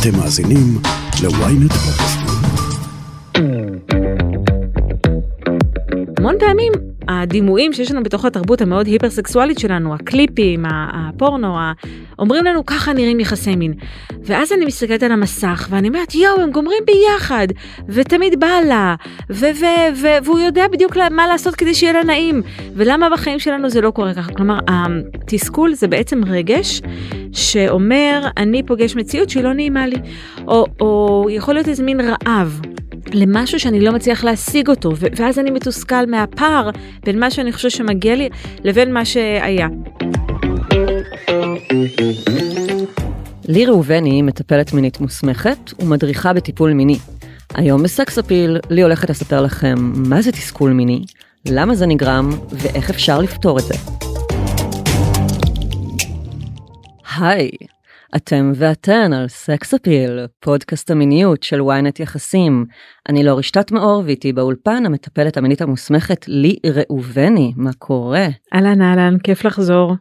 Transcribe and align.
אתם 0.00 0.18
מאזינים 0.18 0.78
ל-ynet 1.22 1.74
פודקאסטים. 1.74 2.26
המון 6.18 6.34
פעמים 6.38 6.72
הדימויים 7.08 7.72
שיש 7.72 7.90
לנו 7.90 8.02
בתוך 8.02 8.24
התרבות 8.24 8.60
המאוד 8.60 8.86
היפרסקסואלית 8.86 9.58
שלנו, 9.58 9.94
הקליפים, 9.94 10.64
הפורנו, 10.68 11.56
אומרים 12.18 12.44
לנו 12.44 12.66
ככה 12.66 12.92
נראים 12.92 13.20
יחסי 13.20 13.56
מין. 13.56 13.74
ואז 14.24 14.52
אני 14.52 14.64
מסתכלת 14.64 15.02
על 15.02 15.12
המסך 15.12 15.68
ואני 15.70 15.88
אומרת 15.88 16.14
יואו 16.14 16.40
הם 16.40 16.50
גומרים 16.50 16.82
ביחד 16.86 17.46
ותמיד 17.88 18.40
בא 18.40 18.60
לה 18.68 18.94
ו- 19.30 19.46
ו- 19.60 19.96
ו- 19.96 20.24
והוא 20.24 20.38
יודע 20.38 20.68
בדיוק 20.68 20.96
מה 21.10 21.26
לעשות 21.26 21.54
כדי 21.54 21.74
שיהיה 21.74 21.92
לה 21.92 22.04
נעים 22.04 22.42
ולמה 22.74 23.10
בחיים 23.10 23.38
שלנו 23.38 23.70
זה 23.70 23.80
לא 23.80 23.90
קורה 23.90 24.14
ככה. 24.14 24.32
כלומר 24.32 24.58
התסכול 24.68 25.74
זה 25.74 25.88
בעצם 25.88 26.24
רגש 26.24 26.82
שאומר 27.32 28.28
אני 28.36 28.62
פוגש 28.62 28.96
מציאות 28.96 29.30
שהיא 29.30 29.44
לא 29.44 29.52
נעימה 29.52 29.86
לי. 29.86 29.96
או, 30.48 30.66
או 30.80 31.26
יכול 31.30 31.54
להיות 31.54 31.68
איזה 31.68 31.82
מין 31.82 32.00
רעב 32.00 32.60
למשהו 33.12 33.60
שאני 33.60 33.80
לא 33.80 33.92
מצליח 33.92 34.24
להשיג 34.24 34.68
אותו, 34.68 34.92
ואז 35.16 35.38
אני 35.38 35.50
מתוסכל 35.50 36.06
מהפער 36.06 36.70
בין 37.04 37.20
מה 37.20 37.30
שאני 37.30 37.52
חושב 37.52 37.70
שמגיע 37.70 38.16
לי 38.16 38.28
לבין 38.64 38.92
מה 38.92 39.04
שהיה. 39.04 39.68
לי 43.48 43.66
ראובני 43.66 44.22
מטפלת 44.22 44.72
מינית 44.72 45.00
מוסמכת 45.00 45.72
ומדריכה 45.78 46.32
בטיפול 46.32 46.72
מיני. 46.72 46.98
היום 47.54 47.82
בסקס 47.82 48.18
אפיל, 48.18 48.58
לי 48.70 48.82
הולכת 48.82 49.10
לספר 49.10 49.40
לכם 49.40 49.74
מה 49.94 50.22
זה 50.22 50.32
תסכול 50.32 50.72
מיני, 50.72 51.04
למה 51.48 51.74
זה 51.74 51.86
נגרם 51.86 52.30
ואיך 52.52 52.90
אפשר 52.90 53.20
לפתור 53.20 53.58
את 53.58 53.64
זה. 53.64 53.74
היי, 57.18 57.50
אתם 58.16 58.52
ואתן 58.54 59.12
על 59.12 59.28
Sex 59.28 59.74
Appeal, 59.74 60.26
פודקאסט 60.40 60.90
המיניות 60.90 61.42
של 61.42 61.60
ynet 61.60 62.02
יחסים. 62.02 62.64
אני 63.08 63.24
לר 63.24 63.38
שתת 63.38 63.72
מאור 63.72 64.02
ואיתי 64.06 64.32
באולפן 64.32 64.86
המטפלת 64.86 65.36
המינית 65.36 65.60
המוסמכת 65.60 66.24
לי 66.28 66.56
ראובני, 66.66 67.52
מה 67.56 67.70
קורה? 67.78 68.26
אהלן 68.54 68.82
אהלן, 68.82 69.18
כיף 69.18 69.44
לחזור. 69.44 69.94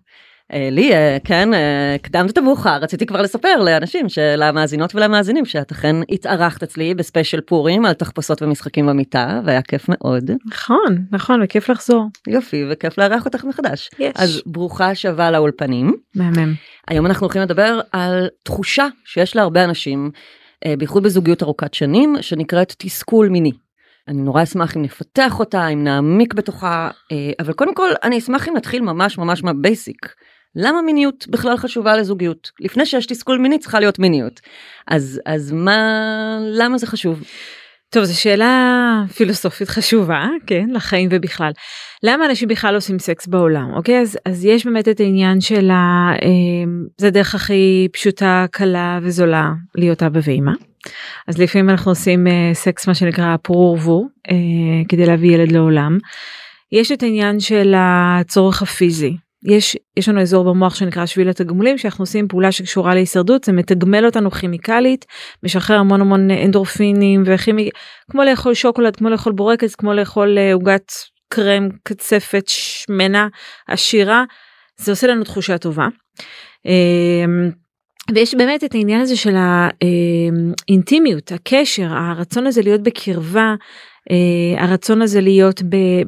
אה, 0.54 0.70
לי, 0.72 0.94
אה, 0.94 1.18
כן, 1.24 1.54
אה, 1.54 1.96
הקדמת 1.96 2.32
את 2.32 2.38
המאוחר, 2.38 2.78
רציתי 2.82 3.06
כבר 3.06 3.22
לספר 3.22 3.56
לאנשים, 3.56 4.06
למאזינות 4.38 4.96
ולמאזינים, 4.96 5.46
שאת 5.46 5.72
אכן 5.72 5.96
התארחת 6.10 6.64
אצלי 6.64 6.94
בספיישל 6.94 7.42
פורים 7.42 7.86
על 7.86 7.94
תחפושות 7.94 8.42
ומשחקים 8.42 8.86
במיטה, 8.86 9.42
והיה 9.46 9.62
כיף 9.62 9.86
מאוד. 9.90 10.32
נכון, 10.46 11.06
נכון, 11.12 11.42
וכיף 11.44 11.70
לחזור. 11.70 12.06
יופי, 12.28 12.66
וכיף 12.72 12.98
לארח 12.98 13.26
אותך 13.26 13.44
מחדש. 13.44 13.90
יש. 14.00 14.14
אז 14.16 14.42
ברוכה 14.46 14.90
השבה 14.90 15.32
לאולפנים. 15.32 15.94
מהמם. 16.16 16.54
היום 16.88 17.06
אנחנו 17.06 17.26
הולכים 17.26 17.42
לדבר 17.42 17.80
על 17.92 18.28
תחושה 18.44 18.88
שיש 19.06 19.36
להרבה 19.36 19.64
אנשים, 19.64 20.12
בייחוד 20.78 21.04
בזוגיות 21.04 21.44
ארוכת 21.44 21.74
שנים, 21.74 22.16
שנקראת 22.22 22.76
תסכול 22.78 23.30
מיני. 23.30 23.52
אני 24.08 24.22
נורא 24.22 24.44
אשמח 24.44 24.78
אם 24.78 24.82
נפתח 24.82 25.40
אותה, 25.40 25.68
אם 25.68 25.84
נעמיק 25.84 26.34
בתוכה, 26.34 26.90
אבל 27.40 27.54
קודם 27.54 27.76
כל 27.76 27.90
אני 28.04 28.18
אשמח 28.18 28.50
אם 28.50 28.58
נתחיל 28.58 28.82
ממש 28.82 29.18
ממש 29.18 29.44
מהבייסיק. 29.44 30.16
למה 30.56 30.82
מיניות 30.82 31.28
בכלל 31.28 31.58
חשובה 31.58 31.98
לזוגיות? 31.98 32.52
לפני 32.60 32.86
שיש 32.86 33.06
תסכול 33.06 33.38
מיני 33.38 33.60
צריכה 33.60 33.80
להיות 33.80 34.00
מיניות. 34.00 34.42
אז, 34.88 35.22
אז 35.26 35.52
מה, 35.52 36.38
למה 36.52 36.78
זה 36.78 36.88
חשוב? 36.88 37.24
טוב, 37.90 38.04
זו 38.04 38.22
שאלה 38.22 39.04
פילוסופית 39.16 39.70
חשובה, 39.70 40.28
כן, 40.48 40.70
לחיים 40.74 41.10
ובכלל. 41.12 41.52
למה 42.04 42.26
אנשים 42.26 42.48
בכלל 42.48 42.76
עושים 42.76 43.00
סקס 43.00 43.28
בעולם, 43.28 43.74
אוקיי? 43.74 44.02
אז, 44.02 44.18
אז 44.26 44.46
יש 44.46 44.66
באמת 44.66 44.88
את 44.88 45.00
העניין 45.00 45.42
של 45.42 45.70
ה... 45.70 46.12
אה, 46.24 46.30
זה 46.98 47.08
הדרך 47.08 47.36
הכי 47.36 47.88
פשוטה, 47.94 48.46
קלה 48.52 49.00
וזולה 49.02 49.52
להיות 49.76 50.04
אבא 50.04 50.20
ואמא. 50.24 50.52
אז 51.28 51.38
לפעמים 51.38 51.70
אנחנו 51.70 51.92
עושים 51.92 52.28
אה, 52.28 52.52
סקס 52.54 52.88
מה 52.88 52.96
שנקרא 52.96 53.36
פרו 53.42 53.72
ורבו, 53.72 54.08
אה, 54.30 54.36
כדי 54.90 55.06
להביא 55.06 55.34
ילד 55.34 55.52
לעולם. 55.52 55.98
יש 56.72 56.92
את 56.92 57.04
העניין 57.04 57.40
של 57.40 57.74
הצורך 57.78 58.62
הפיזי, 58.62 59.18
יש, 59.46 59.78
יש 59.98 60.10
לנו 60.10 60.22
אזור 60.22 60.44
במוח 60.44 60.76
שנקרא 60.76 61.06
שביל 61.06 61.30
התגמולים 61.30 61.78
שאנחנו 61.78 62.02
עושים 62.02 62.28
פעולה 62.28 62.52
שקשורה 62.52 62.94
להישרדות 62.94 63.44
זה 63.44 63.52
מתגמל 63.52 64.06
אותנו 64.06 64.32
כימיקלית 64.32 65.06
משחרר 65.44 65.78
המון 65.78 66.02
המון 66.02 66.32
אנדורפינים 66.32 67.24
וכימי 67.26 67.70
כמו 68.12 68.24
לאכול 68.24 68.54
שוקולד 68.54 68.96
כמו 68.96 69.10
לאכול 69.10 69.34
בורקס 69.34 69.76
כמו 69.76 69.94
לאכול 69.94 70.38
אה, 70.38 70.54
עוגת 70.54 70.92
קרם 71.30 71.70
קצפת 71.84 72.44
שמנה 72.48 73.28
עשירה 73.68 74.24
זה 74.78 74.92
עושה 74.92 75.08
לנו 75.08 75.24
תחושה 75.24 75.58
טובה. 75.58 75.88
אמ, 76.66 77.50
ויש 78.16 78.36
באמת 78.36 78.64
את 78.64 78.76
העניין 78.76 79.02
הזה 79.02 79.18
של 79.18 79.36
האינטימיות 79.36 81.32
הקשר 81.32 81.88
הרצון 81.94 82.48
הזה 82.48 82.62
להיות 82.62 82.82
בקרבה 82.84 83.56
Uh, 84.10 84.62
הרצון 84.62 85.02
הזה 85.02 85.22
להיות 85.22 85.62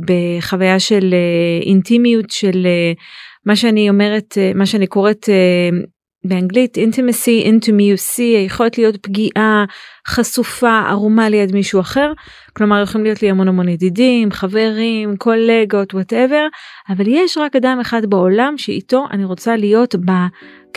בחוויה 0.05 0.79
של 0.79 1.09
uh, 1.13 1.65
אינטימיות 1.65 2.29
של 2.29 2.67
מה 3.47 3.55
שאני 3.55 3.89
אומרת, 3.89 4.37
אה, 4.37 4.51
מה 4.55 4.65
שאני 4.65 4.87
קוראת 4.87 5.29
אה, 5.29 5.77
באנגלית 6.23 6.77
intimacy, 6.77 7.47
intimacy, 7.47 8.21
היכולת 8.37 8.77
להיות 8.77 8.97
פגיעה, 8.97 9.65
חשופה, 10.07 10.79
ערומה 10.89 11.29
ליד 11.29 11.55
מישהו 11.55 11.79
אחר. 11.79 12.11
כלומר 12.53 12.81
יכולים 12.83 13.05
להיות 13.05 13.21
לי 13.21 13.29
המון 13.29 13.47
המון 13.47 13.69
ידידים, 13.69 14.31
חברים, 14.31 15.17
קולגות, 15.17 15.93
whatever, 15.93 16.47
אבל 16.89 17.05
יש 17.07 17.37
רק 17.37 17.55
אדם 17.55 17.77
אחד 17.81 18.05
בעולם 18.05 18.53
שאיתו 18.57 19.05
אני 19.11 19.25
רוצה 19.25 19.55
להיות 19.55 19.95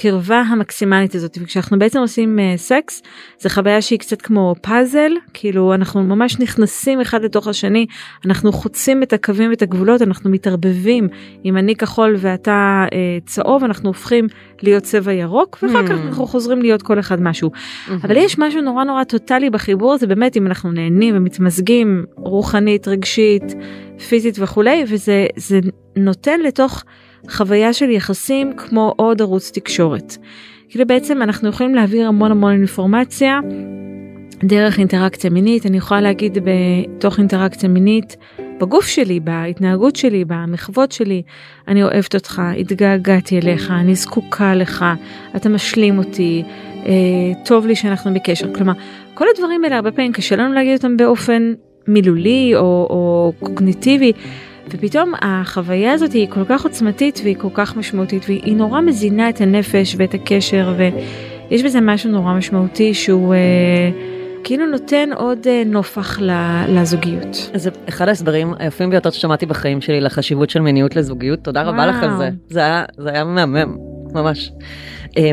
בקרבה 0.01 0.41
המקסימלית 0.41 1.15
הזאת. 1.15 1.39
וכשאנחנו 1.41 1.79
בעצם 1.79 1.99
עושים 1.99 2.39
uh, 2.39 2.59
סקס, 2.59 3.03
זה 3.39 3.49
חוויה 3.51 3.83
שהיא 3.83 3.99
קצת 3.99 4.23
כמו 4.23 4.55
פאזל, 4.63 5.13
כאילו 5.35 5.75
אנחנו 5.75 6.03
ממש 6.03 6.39
נכנסים 6.39 7.01
אחד 7.01 7.23
לתוך 7.23 7.47
השני, 7.47 7.87
אנחנו 8.27 8.53
חוצים 8.53 9.03
את 9.03 9.13
הקווים 9.13 9.51
ואת 9.51 9.63
הגבולות, 9.63 10.03
אנחנו 10.03 10.31
מתערבבים. 10.31 11.09
אם 11.45 11.57
אני 11.57 11.77
כחול 11.77 12.15
ואתה 12.19 12.85
uh, 12.87 12.93
צהוב, 13.27 13.65
אנחנו 13.65 13.89
הופכים 13.89 14.27
להיות 14.63 14.83
צבע 14.83 15.13
ירוק, 15.13 15.59
ואחר 15.63 15.87
כך 15.87 15.91
hmm. 15.91 16.07
אנחנו 16.07 16.27
חוזרים 16.27 16.63
להיות 16.63 16.83
כל 16.83 16.99
אחד 16.99 17.23
משהו. 17.23 17.51
Hmm. 17.51 17.91
אבל 18.03 18.17
יש 18.17 18.39
משהו 18.39 18.61
נורא 18.61 18.85
נורא 18.85 19.05
טוטאלי 19.05 19.51
בחיבור 19.51 19.93
הזה, 19.93 20.07
באמת 20.07 20.37
אם 20.37 20.47
אנחנו 20.47 20.73
נהנים 20.73 21.17
ומתמזגים. 21.17 22.05
רוחנית, 22.17 22.89
רגשית, 22.89 23.55
פיזית 24.09 24.37
וכולי, 24.39 24.85
וזה 24.89 25.61
נותן 25.97 26.41
לתוך 26.41 26.85
חוויה 27.29 27.73
של 27.73 27.91
יחסים 27.91 28.53
כמו 28.57 28.95
עוד 28.97 29.23
ערוץ 29.23 29.51
תקשורת. 29.51 30.17
כאילו 30.69 30.87
בעצם 30.87 31.23
אנחנו 31.23 31.49
יכולים 31.49 31.75
להעביר 31.75 32.09
המון 32.09 32.31
המון 32.31 32.53
אינפורמציה 32.53 33.41
דרך 34.45 34.79
אינטראקציה 34.79 35.31
מינית, 35.31 35.67
אני 35.67 35.77
יכולה 35.77 36.01
להגיד 36.01 36.39
בתוך 36.45 37.19
אינטראקציה 37.19 37.69
מינית, 37.69 38.17
בגוף 38.61 38.87
שלי, 38.87 39.21
בהתנהגות 39.21 39.97
שלי, 39.97 40.25
במחוות 40.25 40.93
שלי, 40.93 41.23
אני 41.69 41.83
אוהבת 41.83 42.15
אותך, 42.15 42.43
התגעגעתי 42.59 43.39
אליך, 43.39 43.71
אני 43.71 43.95
זקוקה 43.95 44.55
לך, 44.55 44.85
אתה 45.37 45.49
משלים 45.49 45.99
אותי, 45.99 46.43
אה, 46.87 46.93
טוב 47.45 47.67
לי 47.67 47.77
שאנחנו 47.77 48.15
בקשר. 48.15 48.55
כלומר, 48.55 48.73
כל 49.15 49.25
הדברים 49.35 49.65
האלה 49.65 49.77
הרבה 49.77 49.91
פעמים 49.91 50.13
קשה 50.13 50.37
לנו 50.37 50.55
להגיד 50.55 50.73
אותם 50.73 50.97
באופן 50.97 51.53
מילולי 51.89 52.53
או, 52.55 52.87
או 52.91 53.33
קוגניטיבי. 53.41 54.13
ופתאום 54.75 55.13
החוויה 55.21 55.93
הזאת 55.93 56.13
היא 56.13 56.29
כל 56.31 56.45
כך 56.49 56.65
עוצמתית 56.65 57.21
והיא 57.23 57.37
כל 57.37 57.49
כך 57.55 57.77
משמעותית 57.77 58.25
והיא 58.29 58.57
נורא 58.57 58.81
מזינה 58.81 59.29
את 59.29 59.41
הנפש 59.41 59.95
ואת 59.99 60.15
הקשר 60.15 60.75
ויש 60.77 61.63
בזה 61.63 61.81
משהו 61.81 62.11
נורא 62.11 62.35
משמעותי 62.35 62.95
שהוא 62.95 63.35
אה, 63.35 63.91
כאילו 64.45 64.67
נותן 64.67 65.09
עוד 65.17 65.39
אה, 65.47 65.63
נופח 65.67 66.19
לזוגיות. 66.69 67.51
זה 67.55 67.71
אחד 67.89 68.09
ההסברים 68.09 68.55
היפים 68.59 68.91
ביותר 68.91 69.11
ששמעתי 69.11 69.47
בחיים 69.47 69.81
שלי 69.81 70.01
לחשיבות 70.01 70.51
של 70.51 70.61
מיניות 70.61 70.97
לזוגיות 70.97 71.39
תודה 71.39 71.63
רבה 71.63 71.87
לך 71.87 72.03
על 72.03 72.17
זה 72.17 72.31
זה 72.49 72.61
היה 72.61 72.85
זה 72.99 73.11
היה 73.11 73.25
מהמם 73.25 73.77
ממש. 74.15 74.53
אה, 75.19 75.31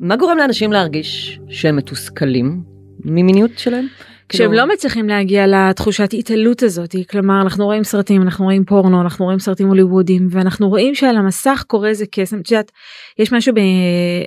מה 0.00 0.16
גורם 0.16 0.38
לאנשים 0.38 0.72
להרגיש 0.72 1.40
שהם 1.48 1.76
מתוסכלים 1.76 2.62
ממיניות 3.04 3.50
שלהם? 3.56 3.86
כשהם 4.32 4.50
כאילו... 4.50 4.66
לא 4.66 4.74
מצליחים 4.74 5.08
להגיע 5.08 5.46
לתחושת 5.46 6.08
התעלות 6.18 6.62
הזאת, 6.62 6.96
כלומר 7.10 7.42
אנחנו 7.42 7.64
רואים 7.64 7.84
סרטים, 7.84 8.22
אנחנו 8.22 8.44
רואים 8.44 8.64
פורנו, 8.64 9.00
אנחנו 9.00 9.24
רואים 9.24 9.38
סרטים 9.38 9.68
הוליוודים 9.68 10.26
ואנחנו 10.30 10.68
רואים 10.68 10.94
שעל 10.94 11.16
המסך 11.16 11.64
קורה 11.66 11.88
איזה 11.88 12.04
קסם, 12.10 12.40
את 12.40 12.50
יודעת, 12.50 12.72
יש 13.18 13.32
משהו 13.32 13.54
ב... 13.54 13.58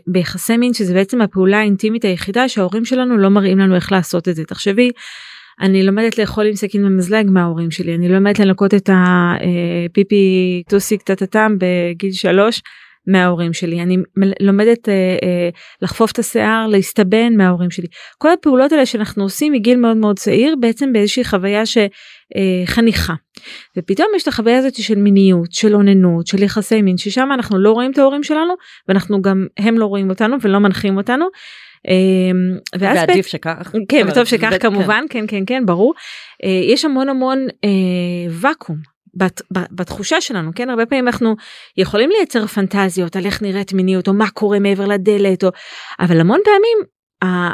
ביחסי 0.07 0.57
מין 0.57 0.73
שזה 0.73 0.93
בעצם 0.93 1.21
הפעולה 1.21 1.59
האינטימית 1.59 2.05
היחידה 2.05 2.49
שההורים 2.49 2.85
שלנו 2.85 3.17
לא 3.17 3.29
מראים 3.29 3.59
לנו 3.59 3.75
איך 3.75 3.91
לעשות 3.91 4.29
את 4.29 4.35
זה. 4.35 4.43
תחשבי, 4.43 4.89
אני 5.61 5.83
לומדת 5.83 6.17
לאכול 6.17 6.45
עם 6.45 6.55
סכין 6.55 6.85
ומזלג 6.85 7.29
מההורים 7.29 7.71
שלי, 7.71 7.95
אני 7.95 8.09
לומדת 8.09 8.39
לנקות 8.39 8.73
את 8.73 8.89
הפיפי 8.93 10.15
אה, 10.65 10.69
טוסיק 10.69 11.01
טטטם 11.01 11.57
בגיל 11.59 12.11
שלוש. 12.11 12.61
מההורים 13.07 13.53
שלי, 13.53 13.81
אני 13.81 13.97
לומדת 14.39 14.89
אה, 14.89 14.93
אה, 14.93 15.49
לחפוף 15.81 16.11
את 16.11 16.19
השיער, 16.19 16.67
להסתבן 16.67 17.33
מההורים 17.37 17.71
שלי. 17.71 17.87
כל 18.17 18.31
הפעולות 18.31 18.71
האלה 18.71 18.85
שאנחנו 18.85 19.23
עושים 19.23 19.53
מגיל 19.53 19.77
מאוד 19.77 19.97
מאוד 19.97 20.19
צעיר 20.19 20.55
בעצם 20.59 20.93
באיזושהי 20.93 21.23
חוויה 21.23 21.63
שחניכה. 21.65 23.13
אה, 23.13 23.17
ופתאום 23.77 24.07
יש 24.15 24.23
את 24.23 24.27
החוויה 24.27 24.57
הזאת 24.57 24.75
של 24.75 24.95
מיניות, 24.95 25.51
של 25.51 25.75
אוננות, 25.75 26.27
של 26.27 26.43
יחסי 26.43 26.81
מין, 26.81 26.97
ששם 26.97 27.29
אנחנו 27.33 27.59
לא 27.59 27.71
רואים 27.71 27.91
את 27.91 27.97
ההורים 27.97 28.23
שלנו 28.23 28.53
ואנחנו 28.87 29.21
גם, 29.21 29.47
הם 29.57 29.77
לא 29.77 29.85
רואים 29.85 30.09
אותנו 30.09 30.37
ולא 30.41 30.59
מנחים 30.59 30.97
אותנו. 30.97 31.25
אמ, 31.87 32.57
ואז 32.79 32.97
ועדיף 32.97 33.15
בעצם- 33.15 33.29
שכך. 33.29 33.71
כן, 33.89 34.05
וטוב 34.09 34.23
שכך 34.23 34.49
ו- 34.51 34.59
כמובן, 34.59 35.03
כן, 35.09 35.25
כן, 35.27 35.43
כן, 35.47 35.65
ברור. 35.65 35.93
אה, 36.43 36.49
יש 36.63 36.85
המון 36.85 37.09
המון 37.09 37.47
אה, 37.63 37.69
ואקום. 38.31 38.94
בת, 39.15 39.41
ב- 39.53 39.65
בתחושה 39.71 40.21
שלנו 40.21 40.51
כן 40.55 40.69
הרבה 40.69 40.85
פעמים 40.85 41.07
אנחנו 41.07 41.35
יכולים 41.77 42.09
לייצר 42.09 42.47
פנטזיות 42.47 43.15
על 43.15 43.25
איך 43.25 43.41
נראית 43.41 43.73
מיניות 43.73 44.07
או 44.07 44.13
מה 44.13 44.29
קורה 44.29 44.59
מעבר 44.59 44.85
לדלת 44.85 45.43
או 45.43 45.49
אבל 45.99 46.19
המון 46.19 46.39
פעמים 46.43 46.77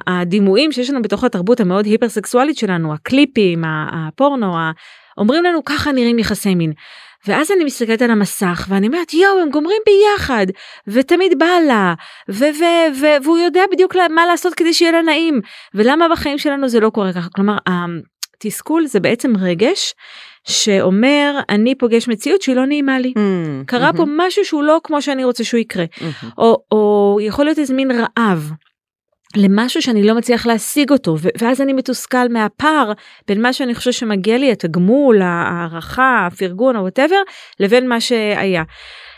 הדימויים 0.07 0.71
שיש 0.71 0.89
לנו 0.89 1.01
בתוך 1.01 1.23
התרבות 1.23 1.59
המאוד 1.59 1.85
היפר 1.85 2.09
סקסואלית 2.09 2.57
שלנו 2.57 2.93
הקליפים 2.93 3.63
הפורנו 3.65 4.55
אומרים 5.17 5.43
לנו 5.43 5.65
ככה 5.65 5.91
נראים 5.91 6.19
יחסי 6.19 6.55
מין. 6.55 6.73
ואז 7.27 7.51
אני 7.51 7.63
מסתכלת 7.63 8.01
על 8.01 8.11
המסך 8.11 8.65
ואני 8.69 8.87
אומרת 8.87 9.13
יואו 9.13 9.39
הם 9.39 9.49
גומרים 9.49 9.81
ביחד 9.85 10.45
ותמיד 10.87 11.39
בא 11.39 11.45
לה 11.67 11.93
והוא 13.23 13.37
יודע 13.37 13.61
בדיוק 13.71 13.95
מה 13.95 14.25
לעשות 14.25 14.53
כדי 14.53 14.73
שיהיה 14.73 14.91
לה 14.91 15.01
נעים 15.01 15.41
ולמה 15.73 16.09
בחיים 16.09 16.37
שלנו 16.37 16.69
זה 16.69 16.79
לא 16.79 16.89
קורה 16.89 17.13
ככה 17.13 17.29
כלומר 17.35 17.57
התסכול 18.37 18.85
זה 18.85 18.99
בעצם 18.99 19.33
רגש 19.37 19.93
שאומר 20.43 21.39
אני 21.49 21.75
פוגש 21.75 22.07
מציאות 22.07 22.41
שהיא 22.41 22.55
לא 22.55 22.65
נעימה 22.65 22.99
לי 22.99 23.13
Mm, 23.17 23.65
קרה 23.65 23.93
פה 23.93 24.03
mhm, 24.03 24.07
משהו 24.17 24.45
שהוא 24.45 24.63
לא 24.63 24.79
כמו 24.83 25.01
שאני 25.01 25.23
רוצה 25.23 25.43
שהוא 25.43 25.59
יקרה 25.59 25.85
mhm. 25.97 26.25
או, 26.37 26.63
או 26.71 27.19
יכול 27.21 27.45
להיות 27.45 27.59
איזה 27.59 27.73
מין 27.73 27.91
רעב 27.91 28.51
למשהו 29.35 29.81
שאני 29.81 30.03
לא 30.03 30.15
מצליח 30.15 30.45
להשיג 30.45 30.91
אותו 30.91 31.15
ואז 31.41 31.61
אני 31.61 31.73
מתוסכל 31.73 32.27
מהפער 32.29 32.91
בין 33.27 33.41
מה 33.41 33.53
שאני 33.53 33.75
חושב 33.75 33.91
שמגיע 33.91 34.37
לי 34.37 34.51
התגמול 34.51 35.21
הערכה 35.21 36.27
הפרגון 36.27 36.75
או 36.75 36.81
וואטאבר 36.81 37.21
לבין 37.59 37.89
מה 37.89 38.01
שהיה. 38.01 38.63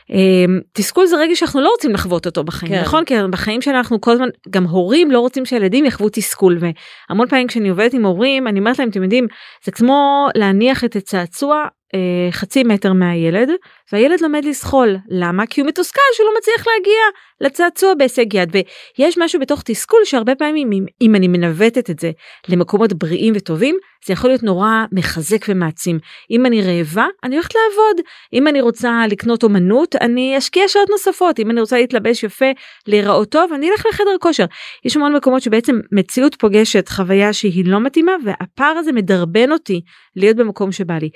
אמ, 0.09 0.59
תסכול 0.73 1.05
זה 1.05 1.15
רגע 1.17 1.35
שאנחנו 1.35 1.61
לא 1.61 1.69
רוצים 1.69 1.91
לחוות 1.91 2.25
אותו 2.25 2.43
בחיים 2.43 2.71
כן. 2.71 2.81
נכון? 2.81 3.05
כי 3.05 3.13
בחיים 3.29 3.61
שלנו 3.61 3.77
אנחנו 3.77 4.01
כל 4.01 4.11
הזמן 4.11 4.29
גם 4.49 4.63
הורים 4.63 5.11
לא 5.11 5.19
רוצים 5.19 5.45
שהילדים 5.45 5.85
יחוו 5.85 6.09
תסכול 6.09 6.57
והמון 6.59 7.27
פעמים 7.27 7.47
כשאני 7.47 7.69
עובדת 7.69 7.93
עם 7.93 8.05
הורים 8.05 8.47
אני 8.47 8.59
אומרת 8.59 8.79
להם 8.79 8.89
אתם 8.89 9.03
יודעים 9.03 9.27
זה 9.65 9.71
כמו 9.71 10.27
להניח 10.35 10.83
את 10.83 10.95
הצעצוע 10.95 11.65
אה, 11.95 12.31
חצי 12.31 12.63
מטר 12.63 12.93
מהילד 12.93 13.49
והילד 13.91 14.21
לומד 14.21 14.45
לזחול 14.45 14.97
למה? 15.09 15.45
כי 15.45 15.61
הוא 15.61 15.67
מתוסכל 15.67 16.01
שהוא 16.13 16.25
לא 16.25 16.33
מצליח 16.37 16.67
להגיע 16.67 17.01
לצעצוע 17.41 17.93
בהישג 17.93 18.33
יד 18.33 18.55
ויש 18.97 19.17
משהו 19.17 19.39
בתוך 19.39 19.61
תסכול 19.65 19.99
שהרבה 20.05 20.35
פעמים 20.35 20.71
אם, 20.71 20.85
אם 21.01 21.15
אני 21.15 21.27
מנווטת 21.27 21.89
את 21.89 21.99
זה 21.99 22.11
למקומות 22.49 22.93
בריאים 22.93 23.33
וטובים 23.35 23.77
זה 24.05 24.13
יכול 24.13 24.29
להיות 24.29 24.43
נורא 24.43 24.85
מחזק 24.91 25.45
ומעצים. 25.49 25.99
אם 26.31 26.45
אני 26.45 26.61
רעבה 26.61 27.07
אני 27.23 27.35
הולכת 27.35 27.51
לעבוד. 27.55 28.05
אם 28.33 28.47
אני 28.47 28.61
רוצה 28.61 29.03
לקנות 29.09 29.43
אומנות 29.43 29.95
אני 29.95 30.37
אשקיע 30.37 30.63
שעות 30.67 30.89
נוספות. 30.89 31.39
אם 31.39 31.51
אני 31.51 31.61
רוצה 31.61 31.77
להתלבש 31.77 32.23
יפה 32.23 32.51
להיראות 32.87 33.29
טוב 33.29 33.53
אני 33.53 33.71
אלך 33.71 33.85
לחדר 33.89 34.15
כושר. 34.21 34.45
יש 34.85 34.95
המון 34.95 35.15
מקומות 35.15 35.41
שבעצם 35.41 35.79
מציאות 35.91 36.35
פוגשת 36.35 36.89
חוויה 36.89 37.33
שהיא 37.33 37.65
לא 37.65 37.79
מתאימה 37.79 38.11
והפער 38.25 38.77
הזה 38.77 38.91
מדרבן 38.91 39.51
אותי 39.51 39.81
להיות 40.15 40.37
במקום 40.37 40.71
שבא 40.71 40.97
לי. 40.97 41.09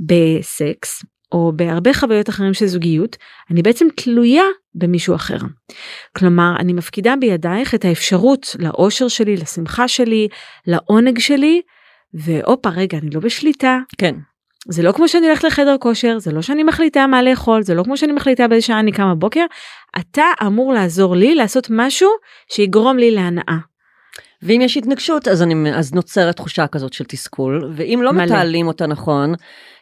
בסקס 0.00 1.02
או 1.34 1.52
בהרבה 1.56 1.94
חוויות 1.94 2.28
אחרים 2.28 2.54
של 2.54 2.66
זוגיות 2.66 3.16
אני 3.50 3.62
בעצם 3.62 3.86
תלויה 3.96 4.42
במישהו 4.74 5.14
אחר. 5.14 5.38
כלומר 6.18 6.54
אני 6.58 6.72
מפקידה 6.72 7.14
בידייך 7.20 7.74
את 7.74 7.84
האפשרות 7.84 8.56
לאושר 8.58 9.08
שלי 9.08 9.36
לשמחה 9.36 9.88
שלי 9.88 10.28
לעונג 10.66 11.18
שלי 11.18 11.60
והופה 12.14 12.68
רגע 12.68 12.98
אני 12.98 13.10
לא 13.10 13.20
בשליטה 13.20 13.78
כן. 13.98 14.14
זה 14.68 14.82
לא 14.82 14.92
כמו 14.92 15.08
שאני 15.08 15.26
הולכת 15.26 15.44
לחדר 15.44 15.76
כושר 15.80 16.18
זה 16.18 16.32
לא 16.32 16.42
שאני 16.42 16.62
מחליטה 16.62 17.06
מה 17.06 17.22
לאכול 17.22 17.62
זה 17.62 17.74
לא 17.74 17.82
כמו 17.82 17.96
שאני 17.96 18.12
מחליטה 18.12 18.48
באיזה 18.48 18.66
שעה 18.66 18.80
אני 18.80 18.92
קמה 18.92 19.14
בבוקר 19.14 19.44
אתה 19.98 20.24
אמור 20.46 20.72
לעזור 20.72 21.16
לי 21.16 21.34
לעשות 21.34 21.66
משהו 21.70 22.10
שיגרום 22.52 22.98
לי 22.98 23.10
להנאה. 23.10 23.56
ואם 24.44 24.60
יש 24.60 24.76
התנגשות 24.76 25.28
אז 25.28 25.42
אני 25.42 25.74
אז 25.74 25.94
נוצרת 25.94 26.36
תחושה 26.36 26.66
כזאת 26.66 26.92
של 26.92 27.04
תסכול 27.04 27.72
ואם 27.74 28.00
לא 28.02 28.12
מלא. 28.12 28.24
מתעלים 28.24 28.66
אותה 28.66 28.86
נכון 28.86 29.34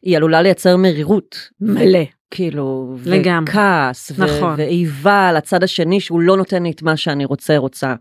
היא 0.02 0.16
עלולה 0.16 0.42
לייצר 0.42 0.76
מרירות. 0.76 1.36
מלא. 1.60 2.04
כאילו 2.30 2.96
לגמרי. 3.04 3.50
וכעס 3.50 4.12
נכון. 4.18 4.54
ואיבה 4.56 5.28
על 5.28 5.36
הצד 5.36 5.62
השני 5.64 6.00
שהוא 6.00 6.20
לא 6.20 6.36
נותן 6.36 6.62
לי 6.62 6.70
את 6.70 6.82
מה 6.82 6.96
שאני 6.96 7.24
רוצה 7.24 7.56
רוצה. 7.56 7.94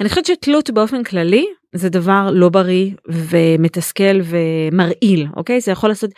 אני 0.00 0.08
חושבת 0.08 0.26
שתלות 0.26 0.70
באופן 0.70 1.02
כללי 1.02 1.46
זה 1.74 1.88
דבר 1.88 2.30
לא 2.32 2.48
בריא 2.48 2.90
ומתסכל 3.08 4.20
ומרעיל 4.24 5.26
אוקיי 5.36 5.60
זה 5.60 5.72
יכול 5.72 5.90
לעשות 5.90 6.10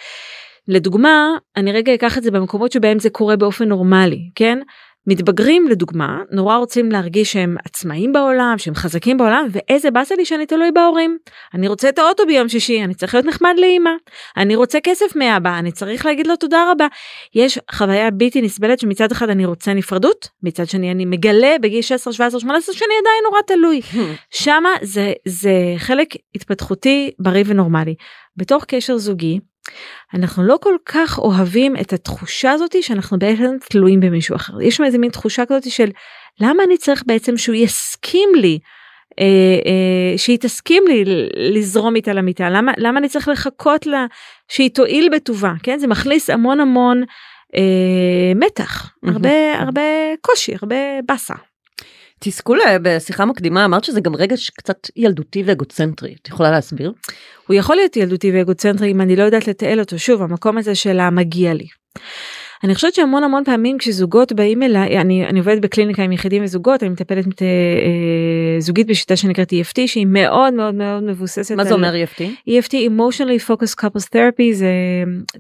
לדוגמה 0.69 1.29
אני 1.57 1.73
רגע 1.73 1.95
אקח 1.95 2.19
את 2.19 2.23
זה 2.23 2.31
במקומות 2.31 2.73
שבהם 2.73 2.99
זה 2.99 3.11
קורה 3.11 3.37
באופן 3.37 3.69
נורמלי 3.69 4.31
כן 4.35 4.59
מתבגרים 5.07 5.69
לדוגמה 5.69 6.23
נורא 6.31 6.57
רוצים 6.57 6.93
להרגיש 6.93 7.33
שהם 7.33 7.57
עצמאים 7.65 8.13
בעולם 8.13 8.55
שהם 8.59 8.75
חזקים 8.75 9.17
בעולם 9.17 9.47
ואיזה 9.51 9.91
באסה 9.91 10.15
לי 10.15 10.25
שאני 10.25 10.47
תלוי 10.47 10.73
בהורים. 10.73 11.19
אני 11.55 11.69
רוצה 11.69 11.89
את 11.89 11.99
האוטו 11.99 12.27
ביום 12.27 12.49
שישי 12.49 12.85
אני 12.85 12.95
צריך 12.95 13.15
להיות 13.15 13.27
נחמד 13.27 13.55
לאמא 13.59 13.91
אני 14.37 14.57
רוצה 14.57 14.81
כסף 14.81 15.17
מאבא 15.17 15.59
אני 15.59 15.73
צריך 15.73 16.07
להגיד 16.07 16.27
לו 16.27 16.37
תודה 16.37 16.71
רבה. 16.73 16.87
יש 17.35 17.59
חוויה 17.73 18.11
בלתי 18.11 18.43
נסבלת 18.43 18.79
שמצד 18.79 19.13
אחד 19.13 19.31
אני 19.31 19.47
רוצה 19.47 19.75
נפרדות 19.75 20.29
מצד 20.43 20.69
שני 20.69 20.91
אני 20.91 21.05
מגלה 21.05 21.57
בגיל 21.61 21.83
16 21.83 22.13
17 22.13 22.41
18 22.41 22.75
שאני 22.75 22.95
עדיין 23.01 23.25
נורא 23.31 23.41
תלוי. 23.47 23.81
שמה 24.45 24.71
זה 24.83 25.13
זה 25.29 25.75
חלק 25.79 26.09
התפתחותי 26.35 27.11
בריא 27.19 27.45
ונורמלי. 27.47 27.95
בתוך 28.37 28.65
קשר 28.65 28.97
זוגי 28.97 29.39
אנחנו 30.15 30.43
לא 30.43 30.59
כל 30.61 30.75
כך 30.87 31.19
אוהבים 31.19 31.77
את 31.77 31.93
התחושה 31.93 32.53
הזאתי 32.53 32.83
שאנחנו 32.83 33.19
בעצם 33.19 33.57
תלויים 33.71 34.01
במישהו 34.01 34.37
אחר 34.37 34.61
יש 34.61 34.77
שם 34.77 34.85
איזה 34.85 34.99
מין 34.99 35.11
תחושה 35.11 35.47
כזאת 35.47 35.71
של 35.71 35.91
למה 36.41 36.63
אני 36.65 36.77
צריך 36.77 37.03
בעצם 37.07 37.37
שהוא 37.37 37.55
יסכים 37.55 38.29
לי 38.35 38.59
אה, 39.21 39.25
אה, 39.67 40.19
שהיא 40.19 40.39
תסכים 40.39 40.85
לי 40.87 41.05
לזרום 41.37 41.97
איתה 41.97 42.13
למיטה 42.13 42.51
למה 42.51 42.73
למה 42.79 42.99
אני 42.99 43.09
צריך 43.09 43.29
לחכות 43.29 43.87
לה 43.87 44.07
שהיא 44.49 44.71
תועיל 44.71 45.09
בטובה 45.13 45.53
כן 45.63 45.79
זה 45.79 45.87
מכניס 45.87 46.31
המון 46.31 46.61
המון 46.61 47.03
אה, 47.57 48.33
מתח. 48.35 48.93
הרבה 49.07 49.59
הרבה 49.59 49.83
קושי 50.21 50.53
הרבה 50.63 50.77
באסה. 51.07 51.35
תסכול 52.25 52.61
אה, 52.67 52.77
בשיחה 52.83 53.25
מקדימה 53.25 53.65
אמרת 53.65 53.85
שזה 53.85 54.01
גם 54.01 54.17
רגש 54.17 54.51
קצת 54.51 54.89
ילדותי 54.97 55.43
ואגוצנטרי 55.47 56.15
את 56.23 56.29
יכולה 56.29 56.51
להסביר? 56.51 56.93
הוא 57.47 57.57
יכול 57.57 57.77
להיות 57.77 57.97
ילדותי 57.97 58.33
ואגוצנטרי 58.33 58.91
אם 58.91 59.01
אני 59.01 59.17
לא 59.17 59.23
יודעת 59.23 59.49
לתעל 59.49 59.81
אותו 59.81 59.99
שוב 59.99 60.23
המקום 60.23 60.59
הזה 60.59 60.75
של 60.75 61.01
המגיע 61.01 61.55
לי. 61.55 61.67
אני 62.65 62.75
חושבת 62.75 62.95
שהמון 62.95 63.25
המון 63.25 63.45
פעמים 63.45 63.79
כשזוגות 63.79 64.33
באים 64.33 64.63
אליי 64.63 64.99
אני 64.99 65.27
אני 65.27 65.39
עובדת 65.39 65.63
בקליניקה 65.63 66.03
עם 66.03 66.13
יחידים 66.13 66.45
וזוגות 66.45 66.83
אני 66.83 66.91
מטפלת 66.91 67.27
מת, 67.27 67.43
אה, 67.43 67.49
זוגית 68.59 68.87
בשיטה 68.87 69.17
שנקראת 69.17 69.53
EFT 69.53 69.87
שהיא 69.87 70.07
מאוד 70.07 70.55
מאוד 70.55 70.75
מאוד 70.75 71.03
מבוססת 71.03 71.55
מה 71.55 71.65
זה 71.65 71.75
אומר 71.75 71.95
EFT? 72.05 72.23
EFT 72.49 72.73
emotionally 72.73 73.49
focused 73.49 73.85
couples 73.85 74.07
therapy 74.15 74.53
זה 74.53 74.73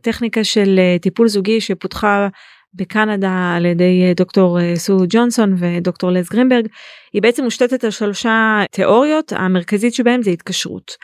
טכניקה 0.02 0.45
של 0.45 0.78
אה, 0.78 0.97
טיפול 1.00 1.28
זוגי 1.28 1.61
שפותחה 1.61 2.28
בקנדה 2.75 3.53
על 3.57 3.67
ידי 3.67 4.03
אה, 4.05 4.12
דוקטור 4.17 4.61
אה, 4.61 4.77
סו 4.77 4.99
ג'ונסון 5.09 5.55
ודוקטור 5.59 6.11
לס 6.11 6.31
גרינברג 6.31 6.67
היא 7.12 7.23
בעצם 7.23 7.45
מושתתת 7.45 7.85
על 7.85 7.91
שלושה 7.91 8.62
תיאוריות 8.71 9.33
המרכזית 9.33 9.95
שבהם 9.95 10.23
זה 10.23 10.31
התקשרות. 10.31 10.97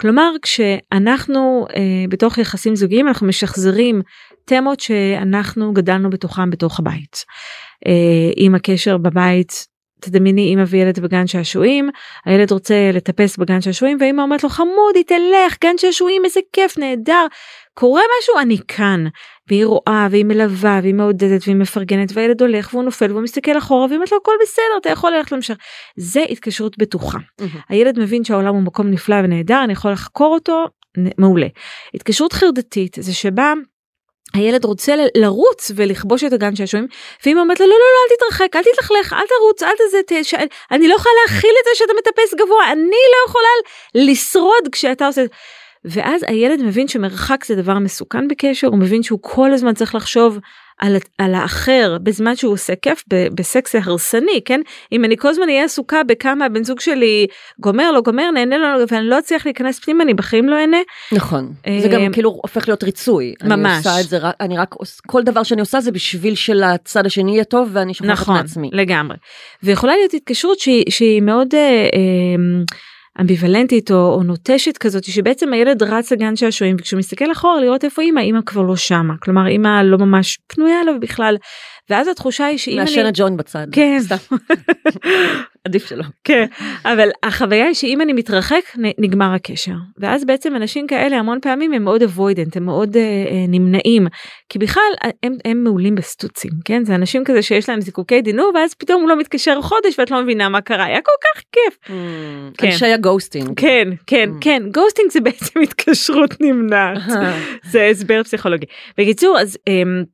כלומר 0.00 0.30
כשאנחנו 0.42 1.66
אה, 1.76 2.04
בתוך 2.08 2.38
יחסים 2.38 2.76
זוגיים 2.76 3.08
אנחנו 3.08 3.26
משחזרים 3.26 4.02
תמות 4.44 4.80
שאנחנו 4.80 5.72
גדלנו 5.72 6.10
בתוכם 6.10 6.50
בתוך 6.50 6.78
הבית. 6.78 7.24
אה, 7.86 8.30
אם 8.36 8.54
הקשר 8.54 8.98
בבית 8.98 9.71
תדמייני 10.02 10.54
אמא 10.54 10.64
וילד 10.66 11.00
בגן 11.00 11.26
שעשועים 11.26 11.90
הילד 12.24 12.52
רוצה 12.52 12.90
לטפס 12.92 13.36
בגן 13.36 13.60
שעשועים 13.60 13.98
ואמא 14.00 14.22
אומרת 14.22 14.42
לו 14.42 14.48
חמודי 14.48 15.04
תלך 15.06 15.56
גן 15.62 15.78
שעשועים 15.78 16.24
איזה 16.24 16.40
כיף 16.52 16.78
נהדר. 16.78 17.26
קורה 17.74 18.02
משהו? 18.18 18.38
אני 18.38 18.56
כאן. 18.68 19.04
והיא 19.48 19.66
רואה 19.66 20.08
והיא 20.10 20.24
מלווה 20.24 20.80
והיא 20.82 20.94
מעודדת 20.94 21.40
והיא 21.46 21.56
מפרגנת 21.56 22.12
והילד 22.14 22.40
הולך 22.40 22.68
והוא 22.72 22.84
נופל 22.84 23.10
והוא 23.10 23.22
מסתכל 23.22 23.58
אחורה 23.58 23.86
והיא 23.86 23.96
אומרת 23.96 24.12
לו 24.12 24.18
הכל 24.22 24.32
בסדר 24.42 24.78
אתה 24.80 24.88
יכול 24.88 25.12
ללכת 25.12 25.32
להמשך 25.32 25.54
זה 25.96 26.24
התקשרות 26.30 26.78
בטוחה. 26.78 27.18
הילד 27.68 27.98
מבין 27.98 28.24
שהעולם 28.24 28.54
הוא 28.54 28.62
מקום 28.62 28.90
נפלא 28.90 29.16
ונהדר 29.24 29.64
אני 29.64 29.72
יכול 29.72 29.92
לחקור 29.92 30.34
אותו 30.34 30.66
מעולה. 31.18 31.46
התקשרות 31.94 32.32
חרדתית 32.32 32.96
זה 33.00 33.14
שבה 33.14 33.52
הילד 34.34 34.64
רוצה 34.64 34.94
לרוץ 35.14 35.70
ולכבוש 35.76 36.24
את 36.24 36.32
הגן 36.32 36.56
שעשועים 36.56 36.86
ואמא 37.26 37.40
אומרת 37.40 37.60
לו 37.60 37.66
לא 37.66 37.72
לא 37.72 37.78
לא 37.78 38.12
אל 38.12 38.16
תתרחק 38.16 38.56
אל 38.56 38.62
תתלכלך 38.72 39.12
אל 39.12 39.26
תרוץ 39.26 39.62
אל 39.62 39.74
תזה 39.88 39.98
ת- 40.06 40.24
ש... 40.24 40.34
אני 40.70 40.88
לא 40.88 40.94
יכולה 40.94 41.14
להכיל 41.26 41.50
את 41.60 41.64
זה 41.64 41.70
שאתה 41.74 41.92
מטפס 41.98 42.34
גבוה 42.34 42.72
אני 42.72 42.80
לא 42.86 43.28
יכולה 43.28 43.48
לשרוד 43.94 44.68
כשאתה 44.72 45.06
עושה 45.06 45.24
ואז 45.84 46.24
הילד 46.28 46.62
מבין 46.62 46.88
שמרחק 46.88 47.44
זה 47.44 47.54
דבר 47.54 47.78
מסוכן 47.78 48.28
בקשר 48.28 48.66
הוא 48.66 48.78
מבין 48.78 49.02
שהוא 49.02 49.18
כל 49.22 49.52
הזמן 49.52 49.74
צריך 49.74 49.94
לחשוב 49.94 50.38
על, 50.82 50.96
על 51.18 51.34
האחר 51.34 51.96
בזמן 52.02 52.36
שהוא 52.36 52.52
עושה 52.52 52.72
כיף 52.82 53.04
ב- 53.08 53.26
בסקס 53.34 53.74
הרסני, 53.74 54.40
כן? 54.44 54.60
אם 54.92 55.04
אני 55.04 55.16
כל 55.16 55.28
הזמן 55.28 55.48
אהיה 55.48 55.64
עסוקה 55.64 56.02
בכמה 56.02 56.44
הבן 56.44 56.64
זוג 56.64 56.80
שלי 56.80 57.26
גומר, 57.60 57.92
לא 57.92 58.00
גומר, 58.00 58.30
נהנה 58.30 58.58
לו, 58.58 58.66
ואני 58.88 59.06
לא 59.06 59.18
אצליח 59.18 59.46
להיכנס 59.46 59.78
פנימה, 59.78 60.04
אני 60.04 60.14
בחיים 60.14 60.48
לא 60.48 60.56
אהנה. 60.56 60.76
נכון. 61.12 61.52
אה, 61.66 61.78
זה 61.82 61.88
גם 61.88 62.12
כאילו 62.12 62.30
הופך 62.42 62.68
להיות 62.68 62.82
ריצוי. 62.82 63.34
אני 63.42 63.56
ממש. 63.56 63.86
עושה 63.86 64.00
את 64.00 64.08
זה 64.08 64.18
אני 64.40 64.58
רק, 64.58 64.74
כל 65.06 65.22
דבר 65.22 65.42
שאני 65.42 65.60
עושה 65.60 65.80
זה 65.80 65.92
בשביל 65.92 66.34
שלצד 66.34 67.06
השני 67.06 67.32
יהיה 67.32 67.44
טוב 67.44 67.68
ואני 67.72 67.94
שוכחת 67.94 68.12
נכון, 68.12 68.34
מעצמי. 68.36 68.70
לגמרי. 68.72 69.16
ויכולה 69.62 69.96
להיות 69.96 70.14
התקשרות 70.14 70.58
שהיא, 70.58 70.84
שהיא 70.88 71.22
מאוד 71.22 71.54
אה, 71.54 71.88
אה, 71.94 72.64
אמביוולנטית 73.20 73.90
או, 73.90 74.14
או 74.14 74.22
נוטשת 74.22 74.78
כזאת, 74.78 75.04
שבעצם 75.04 75.52
הילד 75.52 75.82
רץ 75.82 76.12
לגן 76.12 76.36
שעשועים 76.36 76.76
וכשהוא 76.78 76.98
מסתכל 76.98 77.32
אחורה 77.32 77.60
לראות 77.60 77.84
איפה 77.84 78.02
אימא, 78.02 78.20
אימא 78.20 78.40
כבר 78.46 78.62
לא 78.62 78.76
שמה. 78.76 79.14
כלומר 79.22 79.46
אימא 79.46 79.82
לא 79.82 79.98
ממש 79.98 80.38
פנויה 80.46 80.80
אליו 80.80 80.94
בכלל. 81.00 81.36
ואז 81.92 82.08
התחושה 82.08 82.46
היא 82.46 82.58
שאם 82.58 82.72
אני... 82.72 82.80
מעשנת 82.80 83.14
ג'וינט 83.16 83.38
בצד. 83.38 83.66
כן. 83.72 83.98
סתם. 84.00 84.36
עדיף 85.66 85.86
שלא. 85.86 86.04
כן, 86.24 86.46
אבל 86.84 87.08
החוויה 87.22 87.66
היא 87.66 87.74
שאם 87.74 88.00
אני 88.00 88.12
מתרחק 88.12 88.62
נגמר 88.98 89.32
הקשר. 89.34 89.72
ואז 89.98 90.24
בעצם 90.24 90.56
אנשים 90.56 90.86
כאלה 90.86 91.16
המון 91.16 91.38
פעמים 91.42 91.72
הם 91.72 91.84
מאוד 91.84 92.02
avoidant, 92.02 92.50
הם 92.54 92.64
מאוד 92.64 92.96
אה, 92.96 93.02
אה, 93.02 93.44
נמנעים. 93.48 94.06
כי 94.48 94.58
בכלל 94.58 94.82
אה, 95.04 95.10
הם, 95.22 95.36
הם 95.44 95.64
מעולים 95.64 95.94
בסטוצים, 95.94 96.50
כן? 96.64 96.84
זה 96.84 96.94
אנשים 96.94 97.24
כזה 97.24 97.42
שיש 97.42 97.68
להם 97.68 97.80
זיקוקי 97.80 98.22
דינור 98.22 98.52
ואז 98.54 98.74
פתאום 98.74 99.00
הוא 99.00 99.08
לא 99.08 99.18
מתקשר 99.18 99.62
חודש 99.62 99.98
ואת 99.98 100.10
לא 100.10 100.22
מבינה 100.22 100.48
מה 100.48 100.60
קרה, 100.60 100.84
היה 100.84 101.00
כל 101.00 101.12
כך 101.24 101.42
כיף. 101.52 101.96
כן. 102.58 102.66
אנשי 102.66 102.86
ה 102.86 102.92
ghosting. 102.92 103.50
כן, 103.56 103.88
כן, 104.06 104.28
Mm. 104.32 104.34
כן, 104.40 104.62
ghosting 104.74 105.10
זה 105.10 105.20
בעצם 105.20 105.60
התקשרות 105.64 106.40
נמנעת. 106.40 106.98
זה 107.70 107.86
הסבר 107.90 108.22
פסיכולוגי. 108.22 108.66
בקיצור, 108.98 109.38
אז 109.40 109.58
um, 109.68 110.04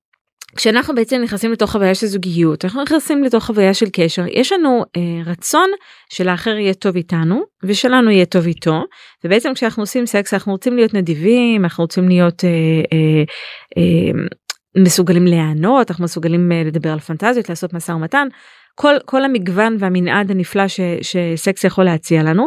כשאנחנו 0.56 0.94
בעצם 0.94 1.20
נכנסים 1.22 1.52
לתוך 1.52 1.70
חוויה 1.70 1.94
של 1.94 2.06
זוגיות, 2.06 2.64
אנחנו 2.64 2.82
נכנסים 2.82 3.24
לתוך 3.24 3.44
חוויה 3.44 3.74
של 3.74 3.86
קשר, 3.92 4.24
יש 4.30 4.52
לנו 4.52 4.82
uh, 4.82 5.28
רצון 5.28 5.70
שלאחר 6.10 6.50
יהיה 6.50 6.74
טוב 6.74 6.96
איתנו 6.96 7.42
ושלנו 7.62 8.10
יהיה 8.10 8.26
טוב 8.26 8.46
איתו, 8.46 8.84
ובעצם 9.24 9.54
כשאנחנו 9.54 9.82
עושים 9.82 10.06
סקס 10.06 10.34
אנחנו 10.34 10.52
רוצים 10.52 10.76
להיות 10.76 10.94
נדיבים, 10.94 11.64
אנחנו 11.64 11.84
רוצים 11.84 12.08
להיות 12.08 12.44
uh, 12.44 12.44
uh, 12.44 13.30
uh, 13.78 14.36
מסוגלים 14.82 15.24
להיענות, 15.24 15.90
אנחנו 15.90 16.04
מסוגלים 16.04 16.52
uh, 16.52 16.66
לדבר 16.66 16.92
על 16.92 16.98
פנטזיות, 16.98 17.48
לעשות 17.48 17.72
משא 17.72 17.92
ומתן, 17.92 18.28
כל, 18.74 18.94
כל 19.04 19.24
המגוון 19.24 19.76
והמנעד 19.78 20.30
הנפלא 20.30 20.68
ש, 20.68 20.80
שסקס 21.02 21.64
יכול 21.64 21.84
להציע 21.84 22.22
לנו, 22.22 22.46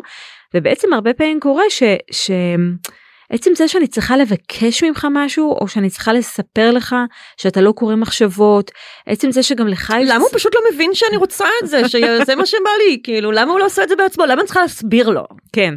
ובעצם 0.53 0.93
הרבה 0.93 1.13
פעמים 1.13 1.39
קורה 1.39 1.63
ש... 1.69 1.83
ש 2.11 2.31
עצם 3.31 3.51
זה 3.55 3.67
שאני 3.67 3.87
צריכה 3.87 4.17
לבקש 4.17 4.83
ממך 4.83 5.07
משהו 5.11 5.51
או 5.61 5.67
שאני 5.67 5.89
צריכה 5.89 6.13
לספר 6.13 6.71
לך 6.71 6.95
שאתה 7.37 7.61
לא 7.61 7.71
קורא 7.71 7.95
מחשבות 7.95 8.71
עצם 9.07 9.31
זה 9.31 9.43
שגם 9.43 9.67
לך 9.67 9.93
יש 10.01 10.09
למה 10.09 10.23
הוא 10.23 10.29
פשוט 10.33 10.55
לא 10.55 10.61
מבין 10.73 10.91
שאני 10.93 11.17
רוצה 11.17 11.45
את 11.63 11.67
זה 11.69 11.89
שזה 11.89 12.35
מה 12.35 12.45
שבא 12.45 12.69
לי? 12.87 12.99
כאילו 13.03 13.31
למה 13.31 13.51
הוא 13.51 13.59
לא 13.59 13.65
עושה 13.65 13.83
את 13.83 13.89
זה 13.89 13.95
בעצמו? 13.95 14.25
למה 14.25 14.33
אני 14.33 14.45
צריכה 14.45 14.61
להסביר 14.61 15.09
לו. 15.09 15.23
כן. 15.53 15.73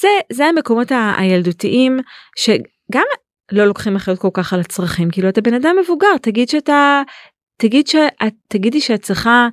זה 0.00 0.08
זה 0.32 0.44
המקומות 0.46 0.92
ה- 0.92 1.14
הילדותיים 1.18 1.98
שגם 2.38 3.02
לא 3.52 3.64
לוקחים 3.64 3.96
אחריות 3.96 4.20
כל 4.20 4.28
כך 4.32 4.52
על 4.52 4.60
הצרכים. 4.60 5.10
כאילו 5.10 5.28
אתה 5.28 5.40
בן 5.40 5.54
אדם 5.54 5.76
מבוגר 5.82 6.16
תגיד 6.22 6.48
שאתה 6.48 7.02
תגיד 7.60 7.86
שאת 7.88 8.32
תגידי 8.48 8.80
שאת 8.80 9.02
צריכה 9.02 9.48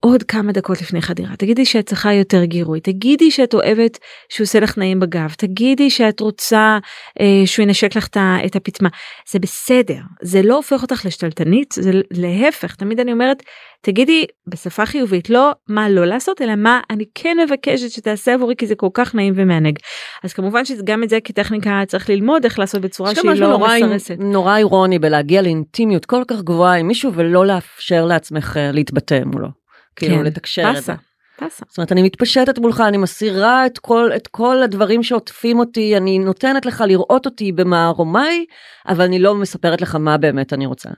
עוד 0.00 0.22
כמה 0.22 0.52
דקות 0.52 0.80
לפני 0.80 1.02
חדירה. 1.02 1.36
תגידי 1.36 1.64
שאת 1.64 1.86
צריכה 1.86 2.12
יותר 2.12 2.44
גירוי. 2.44 2.80
תגידי 2.80 3.30
שאת 3.30 3.54
אוהבת 3.54 3.98
שהוא 4.28 4.44
עושה 4.44 4.60
לך 4.60 4.78
נעים 4.78 5.00
בגב. 5.00 5.34
תגידי 5.38 5.90
שאת 5.90 6.20
רוצה 6.20 6.78
אה, 7.20 7.46
שהוא 7.46 7.62
ינשק 7.62 7.96
לך 7.96 8.08
את 8.46 8.56
הפטמה. 8.56 8.88
זה 9.30 9.38
בסדר. 9.38 10.00
זה 10.22 10.42
לא 10.42 10.56
הופך 10.56 10.82
אותך 10.82 11.06
לשתלטנית 11.06 11.74
זה 11.78 11.90
להפך. 12.10 12.74
תמיד 12.74 13.00
אני 13.00 13.12
אומרת 13.12 13.42
תגידי 13.82 14.24
בשפה 14.46 14.86
חיובית 14.86 15.30
לא 15.30 15.52
מה 15.68 15.88
לא 15.88 16.04
לעשות 16.04 16.42
אלא 16.42 16.54
מה 16.56 16.80
אני 16.90 17.04
כן 17.14 17.36
מבקשת 17.44 17.90
שתעשה 17.90 18.34
עבורי 18.34 18.54
כי 18.56 18.66
זה 18.66 18.74
כל 18.74 18.88
כך 18.94 19.14
נעים 19.14 19.34
ומענג. 19.36 19.78
אז 20.24 20.32
כמובן 20.32 20.64
שגם 20.64 21.02
את 21.02 21.08
זה 21.08 21.18
כטכניקה 21.24 21.82
צריך 21.86 22.10
ללמוד 22.10 22.44
איך 22.44 22.58
לעשות 22.58 22.80
בצורה 22.80 23.14
שהיא 23.14 23.30
לא 23.30 23.48
נורא, 23.48 23.76
מסרסת. 23.76 24.16
נורא 24.18 24.56
אירוני 24.56 24.98
בלהגיע 24.98 25.42
לאינטימיות 25.42 26.06
כל 26.06 26.22
כך 26.28 26.42
גבוהה 26.42 26.74
עם 26.74 26.86
מישהו 26.86 27.12
ולא 27.14 27.46
לאפשר 27.46 28.04
לעצמך 28.04 28.56
אה, 28.56 28.72
להתבטא 28.72 29.20
מולו. 29.24 29.57
כאילו 29.98 30.16
כן, 30.16 30.24
לתקשר 30.24 30.72
את 30.78 30.84
זה. 30.84 30.94
פסה. 31.38 31.64
זאת 31.68 31.78
אומרת 31.78 31.92
אני 31.92 32.02
מתפשטת 32.02 32.58
מולך 32.58 32.80
אני 32.80 32.96
מסירה 32.96 33.66
את 33.66 33.78
כל 33.78 34.10
את 34.16 34.26
כל 34.26 34.62
הדברים 34.62 35.02
שעוטפים 35.02 35.58
אותי 35.58 35.96
אני 35.96 36.18
נותנת 36.18 36.66
לך 36.66 36.84
לראות 36.86 37.26
אותי 37.26 37.52
במערומיי 37.52 38.44
אבל 38.88 39.04
אני 39.04 39.18
לא 39.18 39.34
מספרת 39.34 39.80
לך 39.80 39.94
מה 39.94 40.18
באמת 40.18 40.52
אני 40.52 40.66
רוצה. 40.66 40.90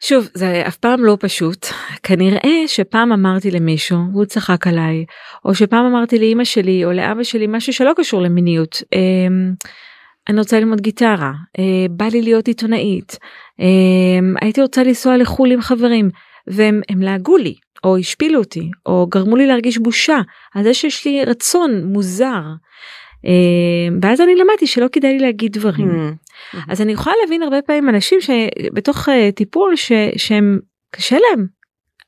שוב 0.00 0.28
זה 0.34 0.62
אף 0.66 0.76
פעם 0.76 1.04
לא 1.04 1.16
פשוט 1.20 1.66
כנראה 2.02 2.62
שפעם 2.66 3.12
אמרתי 3.12 3.50
למישהו 3.50 3.98
והוא 4.12 4.24
צחק 4.24 4.66
עליי 4.66 5.04
או 5.44 5.54
שפעם 5.54 5.86
אמרתי 5.86 6.18
לאמא 6.18 6.44
שלי 6.44 6.84
או 6.84 6.92
לאבא 6.92 7.22
שלי 7.22 7.46
משהו 7.48 7.72
שלא 7.72 7.92
קשור 7.96 8.22
למיניות. 8.22 8.82
אמ, 8.92 9.54
אני 10.28 10.38
רוצה 10.38 10.60
ללמוד 10.60 10.80
גיטרה, 10.80 11.32
אה, 11.58 11.86
בא 11.90 12.04
לי 12.04 12.22
להיות 12.22 12.48
עיתונאית, 12.48 13.18
אמ, 13.60 14.34
הייתי 14.40 14.60
רוצה 14.62 14.82
לנסוע 14.82 15.16
לחו"ל 15.16 15.52
עם 15.52 15.60
חברים 15.60 16.10
והם 16.46 16.80
הם 16.88 17.02
לעגו 17.02 17.36
לי 17.36 17.54
או 17.84 17.96
השפילו 17.96 18.38
אותי 18.38 18.70
או 18.86 19.06
גרמו 19.10 19.36
לי 19.36 19.46
להרגיש 19.46 19.78
בושה 19.78 20.20
על 20.54 20.62
זה 20.62 20.74
שיש 20.74 21.06
לי 21.06 21.24
רצון 21.24 21.84
מוזר. 21.84 22.42
אמ, 23.24 23.98
ואז 24.02 24.20
אני 24.20 24.34
למדתי 24.34 24.66
שלא 24.66 24.86
כדאי 24.92 25.12
לי 25.12 25.18
להגיד 25.18 25.52
דברים. 25.52 25.90
Hmm. 25.90 26.56
אז 26.68 26.80
אני 26.82 26.92
יכולה 26.92 27.16
להבין 27.22 27.42
הרבה 27.42 27.62
פעמים 27.62 27.88
אנשים 27.88 28.18
שבתוך 28.20 29.08
uh, 29.08 29.12
טיפול 29.34 29.76
ש, 29.76 29.92
שהם 30.16 30.58
קשה 30.90 31.16
להם. 31.16 31.46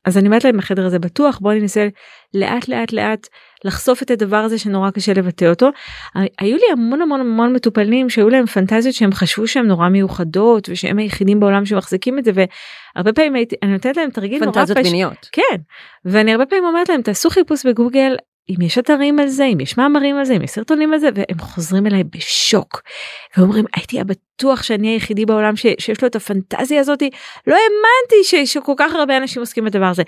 אז 0.05 0.17
אני 0.17 0.27
אומרת 0.27 0.43
להם 0.43 0.57
בחדר 0.57 0.85
הזה 0.85 0.99
בטוח 0.99 1.39
בוא 1.39 1.53
ננסה 1.53 1.87
לאט 2.33 2.67
לאט 2.67 2.93
לאט 2.93 3.27
לחשוף 3.65 4.03
את 4.03 4.11
הדבר 4.11 4.37
הזה 4.37 4.57
שנורא 4.57 4.91
קשה 4.91 5.13
לבטא 5.13 5.45
אותו. 5.45 5.69
היו 6.15 6.57
לי 6.57 6.63
המון 6.71 7.01
המון 7.01 7.21
המון 7.21 7.53
מטופלים 7.53 8.09
שהיו 8.09 8.29
להם 8.29 8.45
פנטזיות 8.45 8.95
שהם 8.95 9.11
חשבו 9.11 9.47
שהם 9.47 9.67
נורא 9.67 9.89
מיוחדות 9.89 10.69
ושהם 10.71 10.97
היחידים 10.97 11.39
בעולם 11.39 11.65
שמחזיקים 11.65 12.19
את 12.19 12.25
זה 12.25 12.31
והרבה 12.33 13.13
פעמים 13.13 13.35
הייתי 13.35 13.55
אני 13.63 13.71
נותנת 13.71 13.97
להם 13.97 14.09
תרגיל 14.09 14.45
נורא 14.45 14.53
פנטזיות 14.53 14.77
פשוט. 14.77 14.91
מיניות. 14.91 15.29
כן 15.31 15.57
ואני 16.05 16.31
הרבה 16.31 16.45
פעמים 16.45 16.65
אומרת 16.65 16.89
להם 16.89 17.01
תעשו 17.01 17.29
חיפוש 17.29 17.65
בגוגל 17.65 18.15
אם 18.49 18.61
יש 18.61 18.77
אתרים 18.77 19.19
על 19.19 19.27
זה 19.27 19.45
אם 19.45 19.59
יש 19.59 19.77
מאמרים 19.77 20.17
על 20.17 20.25
זה 20.25 20.33
אם 20.33 20.41
יש 20.41 20.51
סרטונים 20.51 20.93
על 20.93 20.99
זה 20.99 21.09
והם 21.15 21.39
חוזרים 21.39 21.87
אליי 21.87 22.03
בשוק. 22.03 22.81
ואומרים 23.37 23.65
הייתי 23.75 24.03
בטוח 24.03 24.63
שאני 24.63 24.87
היחידי 24.87 25.25
בעולם 25.25 25.55
ש, 25.55 25.65
שיש 25.79 26.01
לו 26.01 26.07
את 26.07 26.15
הפנטזיה 26.15 26.79
הזאתי 26.79 27.09
לא 27.47 27.55
האמנתי 27.55 28.23
ש, 28.23 28.53
שכל 28.53 28.73
כך 28.77 28.93
הרבה 28.93 29.17
אנשים 29.17 29.41
עוסקים 29.41 29.65
בדבר 29.65 29.85
הזה. 29.85 30.03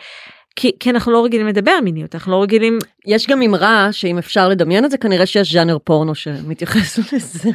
כי, 0.56 0.72
כי 0.80 0.90
אנחנו 0.90 1.12
לא 1.12 1.26
רגילים 1.26 1.48
לדבר 1.48 1.80
מיניות 1.84 2.16
אנחנו 2.16 2.32
לא 2.32 2.42
רגילים 2.42 2.78
יש 3.06 3.28
גם 3.28 3.42
אמרה 3.42 3.88
שאם 3.92 4.18
אפשר 4.18 4.50
לדמיין 4.50 4.86
את 4.86 4.92
זה 4.92 4.98
כנראה 4.98 5.26
שיש 5.26 5.54
ז'אנר 5.54 5.78
פורנו 5.84 6.16
שמתייחס 6.16 7.14
לזה. 7.14 7.50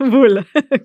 בול 0.10 0.38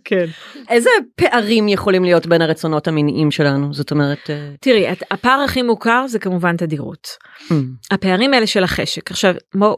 כן 0.06 0.26
איזה 0.70 0.90
פערים 1.16 1.68
יכולים 1.68 2.04
להיות 2.04 2.28
בין 2.28 2.42
הרצונות 2.42 2.88
המיניים 2.88 3.32
שלנו 3.32 3.74
זאת 3.74 3.92
אומרת. 3.92 4.30
אה, 4.30 4.50
תראי 4.62 4.92
את- 4.92 5.04
הפער 5.12 5.42
הכי 5.42 5.62
מוכר 5.62 6.06
זה 6.08 6.20
כמובן 6.20 6.58
תדירות. 6.58 7.08
hmm. 7.50 7.54
הפערים 7.92 8.34
האלה 8.34 8.48
של 8.48 8.64
החשק 8.64 9.12
עכשיו 9.12 9.34
מו, 9.56 9.78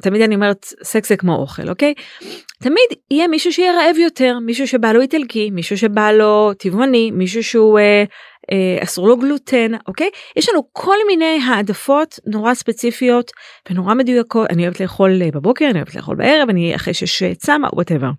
תמיד 0.00 0.22
אני 0.22 0.34
אומרת 0.34 0.66
סקס 0.82 1.08
זה 1.08 1.16
כמו 1.16 1.36
אוכל 1.36 1.68
אוקיי 1.68 1.94
תמיד 2.62 2.98
יהיה 3.10 3.28
מישהו 3.28 3.52
שיהיה 3.52 3.72
רעב 3.72 3.96
יותר 3.98 4.38
מישהו 4.38 4.68
שבא 4.68 4.92
לו 4.92 5.00
איטלקי 5.00 5.50
מישהו 5.50 5.78
שבא 5.78 6.12
לו 6.12 6.52
טבעוני 6.58 7.10
מישהו 7.10 7.44
שהוא 7.44 7.78
אה, 7.78 8.04
אסור 8.82 9.08
לו 9.08 9.16
גלוטן 9.16 9.72
אוקיי? 9.88 10.10
יש 10.36 10.48
לנו 10.48 10.62
כל 10.72 10.96
מיני 11.06 11.38
העדפות 11.46 12.18
נורא 12.26 12.54
ספציפיות 12.54 13.30
ונורא 13.70 13.94
מדויקות. 13.94 14.50
אני 14.50 14.62
אוהבת 14.62 14.80
לאכול 14.80 15.22
אה, 15.22 15.30
בבוקר 15.30 15.64
אני 15.70 15.78
אוהבת 15.78 15.94
לאכול 15.94 16.16
בערב 16.16 16.48
אני 16.48 16.74
אחרי 16.74 16.94
שש 16.94 17.22
אה, 17.22 17.34
צמה 17.34 17.68
whatever. 17.72 18.10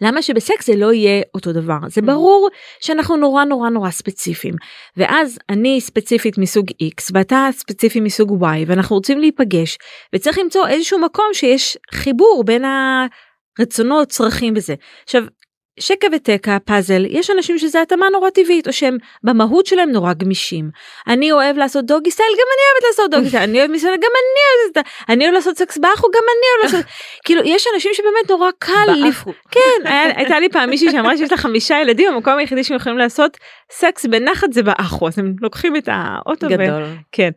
למה 0.00 0.22
שבסקס 0.22 0.66
זה 0.66 0.76
לא 0.76 0.92
יהיה 0.92 1.22
אותו 1.34 1.52
דבר? 1.52 1.78
זה 1.88 2.02
ברור 2.02 2.48
שאנחנו 2.80 3.16
נורא 3.16 3.44
נורא 3.44 3.68
נורא 3.68 3.90
ספציפיים. 3.90 4.54
ואז 4.96 5.38
אני 5.50 5.80
ספציפית 5.80 6.38
מסוג 6.38 6.70
x 6.70 7.10
ואתה 7.12 7.48
ספציפי 7.52 8.00
מסוג 8.00 8.44
y 8.44 8.46
ואנחנו 8.66 8.96
רוצים 8.96 9.18
להיפגש 9.18 9.78
וצריך 10.14 10.38
למצוא 10.38 10.68
איזשהו 10.68 10.98
מקום 10.98 11.26
שיש 11.32 11.78
חיבור 11.94 12.42
בין 12.46 12.62
הרצונות 13.58 14.08
צרכים 14.08 14.54
בזה 14.54 14.74
עכשיו 15.04 15.22
שקע 15.80 16.08
ותקע 16.12 16.56
פאזל 16.64 17.04
יש 17.08 17.30
אנשים 17.30 17.58
שזה 17.58 17.82
התאמה 17.82 18.06
נורא 18.12 18.30
טבעית 18.30 18.68
או 18.68 18.72
שהם 18.72 18.96
במהות 19.24 19.66
שלהם 19.66 19.90
נורא 19.90 20.12
גמישים 20.12 20.70
אני 21.08 21.32
אוהב 21.32 21.56
לעשות 21.56 21.84
doggy 21.86 22.10
style 22.10 22.28
גם 22.32 22.46
אני 22.54 22.62
אוהבת 22.72 22.84
לעשות 22.90 23.10
דוגי 23.10 23.28
סטייל 23.28 23.42
אני 23.42 23.58
אוהב 23.58 23.70
מסוים 23.70 23.92
גם 23.94 24.00
אני 24.00 24.08
אוהבת 24.64 24.76
לעשות- 24.76 25.08
אני 25.08 25.24
אוהב 25.24 25.34
לעשות 25.34 25.58
סקס 25.58 25.78
באחו 25.78 26.06
גם 26.14 26.20
אני 26.22 26.46
אוהב 26.62 26.72
לעשות 26.74 26.92
כאילו 27.24 27.42
יש 27.44 27.66
אנשים 27.74 27.90
שבאמת 27.94 28.30
נורא 28.30 28.50
קל 28.58 29.02
באחו. 29.06 29.32
כן, 29.50 29.60
היה- 29.84 30.16
הייתה 30.16 30.40
לי 30.40 30.48
פעם 30.48 30.70
מישהי 30.70 30.90
שאמרה 30.90 31.16
שיש 31.16 31.30
לה 31.30 31.36
חמישה 31.36 31.80
ילדים, 31.80 32.12
המקום 32.12 32.38
היחידי 32.38 32.64
שהם 32.64 32.76
יכולים 32.76 32.98
לעשות 32.98 33.36
סקס 33.72 34.06
בנחת 34.06 34.52
זה 34.52 34.62
באחו, 34.62 35.08
אז 35.08 35.18
הם 35.18 35.34
לוקחים 35.40 35.76
את 35.76 35.88
האוטו. 35.92 36.46
ו- 36.46 36.50
גדול. 36.50 36.82
כן. 37.12 37.30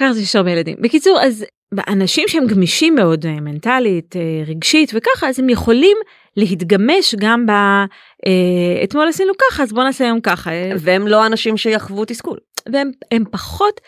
ככה 0.00 0.12
זה 0.12 0.20
שיש 0.20 0.36
הרבה 0.36 0.50
ילדים. 0.50 0.76
בקיצור, 0.80 1.20
אז 1.20 1.44
אנשים 1.88 2.24
שהם 2.28 2.46
גמישים 2.46 2.94
מאוד 2.94 3.26
אה, 3.26 3.40
מנטלית, 3.40 4.16
אה, 4.16 4.42
רגשית 4.46 4.92
וככה, 4.94 5.28
אז 5.28 5.38
הם 5.38 5.48
יכולים 5.48 5.96
להתגמש 6.36 7.14
גם 7.18 7.46
ב... 7.46 7.50
אה, 7.50 8.84
אתמול 8.84 9.08
עשינו 9.08 9.32
ככה, 9.38 9.62
אז 9.62 9.72
בוא 9.72 9.84
נעשה 9.84 10.04
היום 10.04 10.20
ככה. 10.20 10.50
והם 10.78 11.06
לא 11.06 11.26
אנשים 11.26 11.56
שיחוו 11.56 12.04
תסכול. 12.04 12.38
והם 12.72 12.90
הם 13.12 13.24
פחות, 13.30 13.80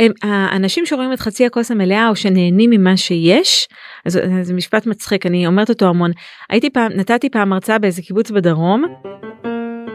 הם, 0.00 0.12
האנשים 0.22 0.86
שרואים 0.86 1.12
את 1.12 1.20
חצי 1.20 1.46
הכוס 1.46 1.70
המלאה 1.70 2.08
או 2.08 2.16
שנהנים 2.16 2.70
ממה 2.70 2.96
שיש, 2.96 3.68
אז 4.06 4.18
זה 4.42 4.54
משפט 4.54 4.86
מצחיק, 4.86 5.26
אני 5.26 5.46
אומרת 5.46 5.68
אותו 5.68 5.88
המון. 5.88 6.10
הייתי 6.50 6.70
פעם, 6.70 6.92
נתתי 6.92 7.30
פעם 7.30 7.52
הרצאה 7.52 7.78
באיזה 7.78 8.02
קיבוץ 8.02 8.30
בדרום. 8.30 8.84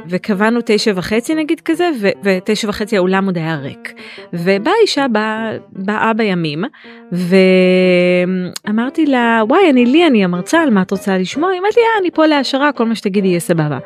וקבענו 0.10 0.60
תשע 0.66 0.92
וחצי 0.96 1.36
נגיד 1.36 1.62
כזה 1.66 1.90
ותשע 2.24 2.70
וחצי 2.70 2.98
האולם 2.98 3.26
עוד 3.26 3.38
היה 3.38 3.56
ריק. 3.56 3.94
ובאה 4.34 4.74
אישה 4.82 5.06
באה 5.08 5.52
בא 5.72 6.14
בימים 6.14 6.64
ואמרתי 8.66 9.06
לה 9.06 9.42
וואי 9.48 9.70
אני 9.70 9.86
לי 9.86 10.08
אני 10.08 10.24
המרצה 10.24 10.62
על 10.62 10.70
מה 10.70 10.82
את 10.82 10.92
רוצה 10.92 11.18
לשמוע? 11.18 11.50
היא 11.50 11.60
אמרת 11.60 11.76
לי 11.78 11.82
אה, 11.82 12.00
אני 12.02 12.12
פה 12.12 12.26
להשערה 12.26 12.72
כל 12.72 12.86
מה 12.86 12.96
שתגידי 12.96 13.28
יהיה 13.28 13.40
סבבה. 13.40 13.78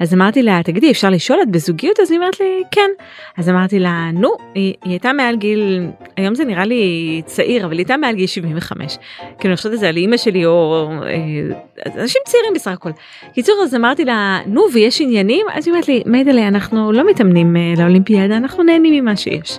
אז 0.00 0.14
אמרתי 0.14 0.42
לה 0.42 0.60
תגידי 0.64 0.90
אפשר 0.90 1.10
לשאול? 1.10 1.38
את 1.42 1.50
בזוגיות? 1.50 2.00
אז 2.00 2.10
היא 2.10 2.18
אמרת 2.18 2.40
לי 2.40 2.62
כן. 2.70 2.90
אז 3.36 3.48
אמרתי 3.48 3.78
לה 3.78 4.10
נו 4.12 4.30
היא, 4.54 4.74
היא 4.84 4.92
הייתה 4.92 5.12
מעל 5.12 5.36
גיל 5.36 5.86
היום 6.16 6.34
זה 6.34 6.44
נראה 6.44 6.64
לי 6.64 7.22
צעיר 7.24 7.64
אבל 7.64 7.72
היא 7.72 7.78
הייתה 7.78 7.96
מעל 7.96 8.14
גיל 8.14 8.26
75 8.26 8.98
כאילו 9.38 9.50
אני 9.50 9.56
חושבת 9.56 9.72
את 9.74 9.78
זה 9.78 9.88
על 9.88 9.96
אימא 9.96 10.16
שלי 10.16 10.46
או 10.46 10.88
אה, 11.02 12.00
אנשים 12.02 12.22
צעירים 12.24 12.52
בסך 12.54 12.70
הכל. 12.70 12.90
קיצור 13.34 13.54
אז 13.64 13.74
אמרתי 13.74 14.04
לה 14.04 14.38
נו 14.46 14.64
ויש 14.72 15.00
עניינים? 15.00 15.46
אז 15.52 15.67
היא 15.68 15.72
אומרת 15.72 15.88
לי, 15.88 16.02
מיידלה, 16.06 16.48
אנחנו 16.48 16.92
לא 16.92 17.10
מתאמנים 17.10 17.56
uh, 17.56 17.80
לאולימפיאדה, 17.80 18.36
אנחנו 18.36 18.62
נהנים 18.62 19.04
ממה 19.04 19.16
שיש. 19.16 19.58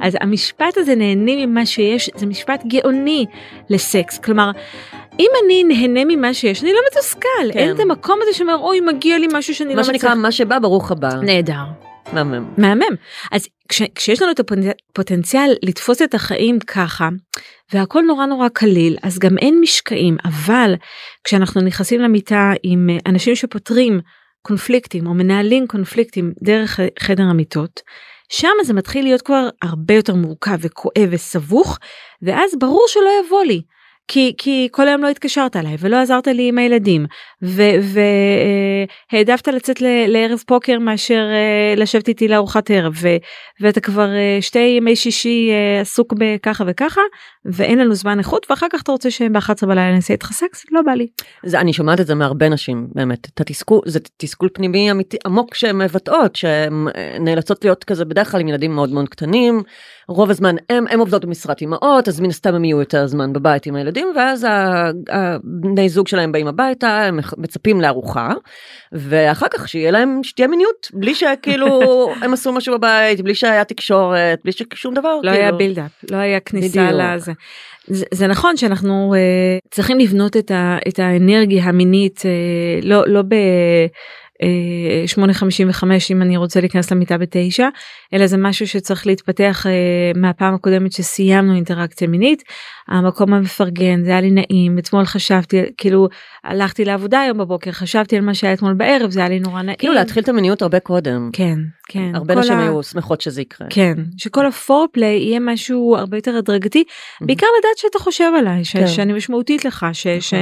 אז 0.00 0.16
המשפט 0.20 0.76
הזה, 0.76 0.94
נהנים 0.94 1.50
ממה 1.50 1.66
שיש, 1.66 2.10
זה 2.16 2.26
משפט 2.26 2.64
גאוני 2.66 3.26
לסקס. 3.70 4.18
כלומר, 4.18 4.50
אם 5.18 5.30
אני 5.44 5.64
נהנה 5.64 6.00
ממה 6.04 6.34
שיש, 6.34 6.62
אני 6.62 6.72
לא 6.72 6.78
מתוסכל. 6.90 7.52
כן. 7.52 7.58
אין 7.58 7.74
את 7.74 7.80
המקום 7.80 8.18
הזה 8.22 8.38
שאומר, 8.38 8.56
אוי, 8.56 8.80
מגיע 8.80 9.18
לי 9.18 9.26
משהו 9.32 9.54
שאני 9.54 9.74
לא 9.74 9.80
מצליח. 9.80 9.94
מה 9.94 9.98
שנקרא, 9.98 10.14
מה 10.14 10.32
שבא, 10.32 10.58
ברוך 10.58 10.90
הבא. 10.90 11.08
נהדר. 11.22 11.64
מהמם. 12.12 12.44
מהמם. 12.58 12.96
אז 13.32 13.48
כש, 13.68 13.82
כשיש 13.94 14.22
לנו 14.22 14.32
את 14.32 14.40
הפוטנציאל 14.40 15.54
לתפוס 15.62 16.02
את 16.02 16.14
החיים 16.14 16.58
ככה, 16.60 17.08
והכל 17.72 18.02
נורא 18.02 18.26
נורא 18.26 18.48
קליל, 18.48 18.96
אז 19.02 19.18
גם 19.18 19.38
אין 19.38 19.58
משקעים, 19.60 20.16
אבל 20.24 20.74
כשאנחנו 21.24 21.60
נכנסים 21.60 22.00
למיטה 22.00 22.52
עם 22.62 22.90
אה, 22.90 22.96
אנשים 23.06 23.34
שפותרים 23.34 24.00
קונפליקטים 24.46 25.06
או 25.06 25.14
מנהלים 25.14 25.66
קונפליקטים 25.66 26.32
דרך 26.42 26.80
חדר 26.98 27.22
המיטות, 27.22 27.80
שם 28.28 28.48
זה 28.64 28.74
מתחיל 28.74 29.04
להיות 29.04 29.22
כבר 29.22 29.48
הרבה 29.62 29.94
יותר 29.94 30.14
מורכב 30.14 30.58
וכואב 30.60 31.08
וסבוך, 31.10 31.78
ואז 32.22 32.50
ברור 32.58 32.84
שלא 32.88 33.10
יבוא 33.26 33.44
לי. 33.44 33.62
כי, 34.08 34.34
כי 34.38 34.68
כל 34.70 34.88
היום 34.88 35.02
לא 35.02 35.08
התקשרת 35.08 35.56
אליי 35.56 35.76
ולא 35.78 35.96
עזרת 35.96 36.26
לי 36.26 36.48
עם 36.48 36.58
הילדים 36.58 37.06
והעדפת 39.12 39.48
לצאת 39.48 39.80
ל, 39.80 39.86
לערב 40.06 40.42
פוקר 40.46 40.78
מאשר 40.78 41.26
uh, 41.32 41.80
לשבת 41.80 42.08
איתי 42.08 42.28
לארוחת 42.28 42.70
ערב 42.70 42.92
ו, 43.02 43.08
ואתה 43.60 43.80
כבר 43.80 44.08
uh, 44.08 44.42
שתי 44.42 44.58
ימי 44.58 44.96
שישי 44.96 45.50
עסוק 45.80 46.14
בככה 46.18 46.64
וככה 46.66 47.00
ואין 47.44 47.78
לנו 47.78 47.94
זמן 47.94 48.18
איכות 48.18 48.46
ואחר 48.50 48.66
כך 48.72 48.82
אתה 48.82 48.92
רוצה 48.92 49.10
שהם 49.10 49.32
ב-11 49.32 49.66
בלילה 49.66 49.92
נעשה 49.94 50.12
איתך 50.12 50.32
סקס 50.32 50.64
לא 50.70 50.82
בא 50.82 50.92
לי. 50.92 51.06
זה 51.46 51.60
אני 51.60 51.72
שומעת 51.72 52.00
את 52.00 52.06
זה 52.06 52.14
מהרבה 52.14 52.48
נשים 52.48 52.86
באמת 52.94 53.28
את 53.34 53.40
התסכול 53.40 53.80
זה 53.86 54.00
תסכול 54.16 54.48
פנימי 54.54 54.90
אמיתי 54.90 55.16
עמוק 55.26 55.54
שהן 55.54 55.78
מבטאות 55.78 56.36
שהן 56.36 56.86
נאלצות 57.20 57.64
להיות 57.64 57.84
כזה 57.84 58.04
בדרך 58.04 58.30
כלל 58.30 58.40
עם 58.40 58.48
ילדים 58.48 58.74
מאוד 58.74 58.92
מאוד 58.92 59.08
קטנים. 59.08 59.62
רוב 60.08 60.30
הזמן 60.30 60.56
הם, 60.70 60.84
הם 60.90 61.00
עובדות 61.00 61.24
במשרת 61.24 61.60
אימהות 61.60 62.08
אז 62.08 62.20
מן 62.20 62.28
הסתם 62.28 62.54
הם 62.54 62.64
יהיו 62.64 62.80
יותר 62.80 63.06
זמן 63.06 63.32
בבית 63.32 63.66
עם 63.66 63.74
הילדים 63.74 63.95
ואז 64.16 64.46
הבני 65.08 65.88
זוג 65.88 66.08
שלהם 66.08 66.32
באים 66.32 66.46
הביתה 66.46 67.02
הם 67.04 67.18
מצפים 67.36 67.80
לארוחה 67.80 68.32
ואחר 68.92 69.46
כך 69.50 69.68
שיהיה 69.68 69.90
להם 69.90 70.20
שתהיה 70.22 70.48
מיניות 70.48 70.90
בלי 70.94 71.14
שכאילו 71.14 71.80
הם 72.22 72.32
עשו 72.32 72.52
משהו 72.52 72.78
בבית 72.78 73.20
בלי 73.20 73.34
שהיה 73.34 73.64
תקשורת 73.64 74.38
בלי 74.44 74.52
ששום 74.52 74.94
דבר 74.94 75.14
לא 75.22 75.30
כאילו... 75.30 75.42
היה 75.42 75.52
בילדאפ 75.52 76.04
לא 76.10 76.16
היה 76.16 76.40
כניסה 76.40 76.90
לזה. 76.92 77.32
זה, 77.86 78.04
זה 78.14 78.26
נכון 78.26 78.56
שאנחנו 78.56 79.14
uh, 79.14 79.68
צריכים 79.70 79.98
לבנות 79.98 80.36
את, 80.36 80.50
ה, 80.50 80.76
את 80.88 80.98
האנרגיה 80.98 81.64
המינית 81.64 82.18
uh, 82.20 82.86
לא 82.86 83.02
לא 83.06 83.22
ב... 83.22 83.34
8.55 85.18 85.84
אם 86.10 86.22
אני 86.22 86.36
רוצה 86.36 86.60
להיכנס 86.60 86.92
למיטה 86.92 87.18
בתשע 87.18 87.68
אלא 88.14 88.26
זה 88.26 88.36
משהו 88.36 88.68
שצריך 88.68 89.06
להתפתח 89.06 89.66
uh, 89.66 90.18
מהפעם 90.18 90.54
הקודמת 90.54 90.92
שסיימנו 90.92 91.54
אינטראקציה 91.54 92.08
מינית 92.08 92.42
המקום 92.88 93.34
המפרגן 93.34 94.04
זה 94.04 94.10
היה 94.10 94.20
לי 94.20 94.30
נעים 94.30 94.78
אתמול 94.78 95.04
חשבתי 95.04 95.62
כאילו 95.78 96.08
הלכתי 96.44 96.84
לעבודה 96.84 97.20
היום 97.20 97.38
בבוקר 97.38 97.72
חשבתי 97.72 98.16
על 98.16 98.22
מה 98.22 98.34
שהיה 98.34 98.52
אתמול 98.52 98.74
בערב 98.74 99.10
זה 99.10 99.20
היה 99.20 99.28
לי 99.28 99.40
נורא 99.40 99.62
נעים. 99.62 99.76
כאילו 99.78 99.94
להתחיל 99.94 100.22
את 100.22 100.28
המיניות 100.28 100.62
הרבה 100.62 100.80
קודם. 100.80 101.30
כן 101.32 101.58
כן. 101.88 102.14
הרבה 102.14 102.34
נשים 102.34 102.52
ה... 102.52 102.62
היו 102.62 102.82
שמחות 102.82 103.20
שזה 103.20 103.42
יקרה. 103.42 103.66
כן 103.70 103.94
שכל 104.16 104.46
הפורפליי 104.46 105.16
יהיה 105.16 105.40
משהו 105.40 105.96
הרבה 105.96 106.16
יותר 106.16 106.36
הדרגתי 106.36 106.84
mm-hmm. 106.86 107.26
בעיקר 107.26 107.46
לדעת 107.58 107.78
שאתה 107.78 107.98
חושב 107.98 108.32
עליי 108.38 108.64
ש... 108.64 108.72
כן. 108.72 108.86
שאני 108.86 109.12
משמעותית 109.12 109.64
לך 109.64 109.86
ש... 109.92 110.06
ש... 110.06 110.34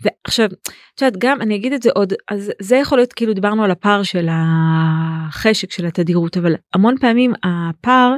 ועכשיו 0.00 0.46
את 0.94 1.02
יודעת 1.02 1.16
גם 1.18 1.42
אני 1.42 1.56
אגיד 1.56 1.72
את 1.72 1.82
זה 1.82 1.90
עוד 1.94 2.12
אז 2.28 2.52
זה 2.60 2.76
יכול 2.76 2.98
להיות 2.98 3.12
כאילו 3.12 3.34
דיברנו 3.34 3.64
על 3.64 3.70
הפער 3.70 4.02
של 4.02 4.28
החשק 4.30 5.72
של 5.72 5.86
התדירות 5.86 6.36
אבל 6.36 6.54
המון 6.74 6.94
פעמים 7.00 7.32
הפער 7.44 8.14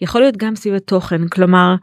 יכול 0.00 0.20
להיות 0.20 0.36
גם 0.36 0.56
סביב 0.56 0.74
התוכן 0.74 1.28
כלומר. 1.28 1.74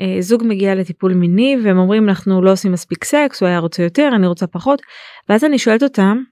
אה, 0.00 0.16
זוג 0.20 0.42
מגיע 0.46 0.74
לטיפול 0.74 1.14
מיני 1.14 1.56
והם 1.64 1.78
אומרים 1.78 2.08
אנחנו 2.08 2.42
לא 2.42 2.52
עושים 2.52 2.72
מספיק 2.72 3.04
סקס 3.04 3.40
הוא 3.40 3.48
היה 3.48 3.58
רוצה 3.58 3.82
יותר 3.82 4.10
אני 4.14 4.26
רוצה 4.26 4.46
פחות 4.46 4.82
ואז 5.28 5.44
אני 5.44 5.58
שואלת 5.58 5.82
אותם 5.82 6.22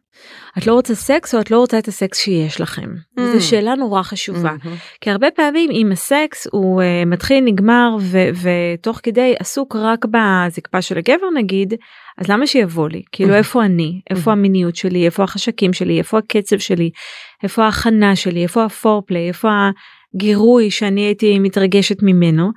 את 0.58 0.66
לא 0.66 0.72
רוצה 0.72 0.94
סקס 0.94 1.34
או 1.34 1.40
את 1.40 1.50
לא 1.50 1.58
רוצה 1.58 1.78
את 1.78 1.88
הסקס 1.88 2.18
שיש 2.18 2.60
לכם? 2.60 2.90
Mm. 3.18 3.22
זו 3.32 3.46
שאלה 3.46 3.74
נורא 3.74 4.02
חשובה. 4.02 4.54
Mm-hmm. 4.64 4.98
כי 5.00 5.10
הרבה 5.10 5.30
פעמים 5.30 5.70
אם 5.70 5.92
הסקס 5.92 6.46
הוא 6.52 6.82
uh, 6.82 7.08
מתחיל 7.08 7.44
נגמר 7.44 7.96
ו- 8.00 8.28
ותוך 8.42 9.00
כדי 9.02 9.34
עסוק 9.38 9.76
רק 9.76 10.04
בזקפה 10.04 10.82
של 10.82 10.98
הגבר 10.98 11.26
נגיד, 11.34 11.74
אז 12.18 12.28
למה 12.28 12.46
שיבוא 12.46 12.88
לי? 12.88 13.02
כאילו 13.12 13.30
mm-hmm. 13.30 13.36
איפה 13.36 13.64
אני? 13.64 14.00
איפה 14.10 14.30
mm-hmm. 14.30 14.32
המיניות 14.32 14.76
שלי? 14.76 15.06
איפה 15.06 15.22
החשקים 15.22 15.72
שלי? 15.72 15.98
איפה 15.98 16.18
הקצב 16.18 16.58
שלי? 16.58 16.90
איפה 17.42 17.64
ההכנה 17.64 18.16
שלי? 18.16 18.42
איפה 18.42 18.64
הפורפליי? 18.64 19.28
איפה 19.28 19.48
הגירוי 20.14 20.70
שאני 20.70 21.00
הייתי 21.00 21.38
מתרגשת 21.38 22.02
ממנו? 22.02 22.50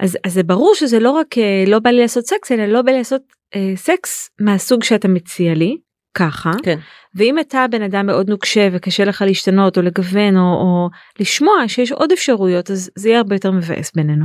אז, 0.00 0.18
אז 0.24 0.32
זה 0.32 0.42
ברור 0.42 0.74
שזה 0.74 0.98
לא 0.98 1.10
רק 1.10 1.34
uh, 1.34 1.70
לא 1.70 1.78
בא 1.78 1.90
לי 1.90 2.00
לעשות 2.00 2.26
סקס 2.26 2.52
אלא 2.52 2.66
לא 2.66 2.82
בא 2.82 2.92
לי 2.92 2.98
לעשות 2.98 3.22
uh, 3.54 3.58
סקס 3.76 4.30
מהסוג 4.40 4.82
שאתה 4.82 5.08
מציע 5.08 5.54
לי 5.54 5.76
ככה 6.14 6.52
כן. 6.62 6.78
ואם 7.14 7.38
אתה 7.38 7.66
בן 7.70 7.82
אדם 7.82 8.06
מאוד 8.06 8.30
נוקשה 8.30 8.68
וקשה 8.72 9.04
לך 9.04 9.22
להשתנות 9.26 9.76
או 9.76 9.82
לגוון 9.82 10.36
או, 10.36 10.42
או 10.42 10.88
לשמוע 11.20 11.54
שיש 11.68 11.92
עוד 11.92 12.12
אפשרויות 12.12 12.70
אז 12.70 12.90
זה 12.96 13.08
יהיה 13.08 13.18
הרבה 13.18 13.34
יותר 13.34 13.50
מבאס 13.50 13.92
בינינו. 13.94 14.24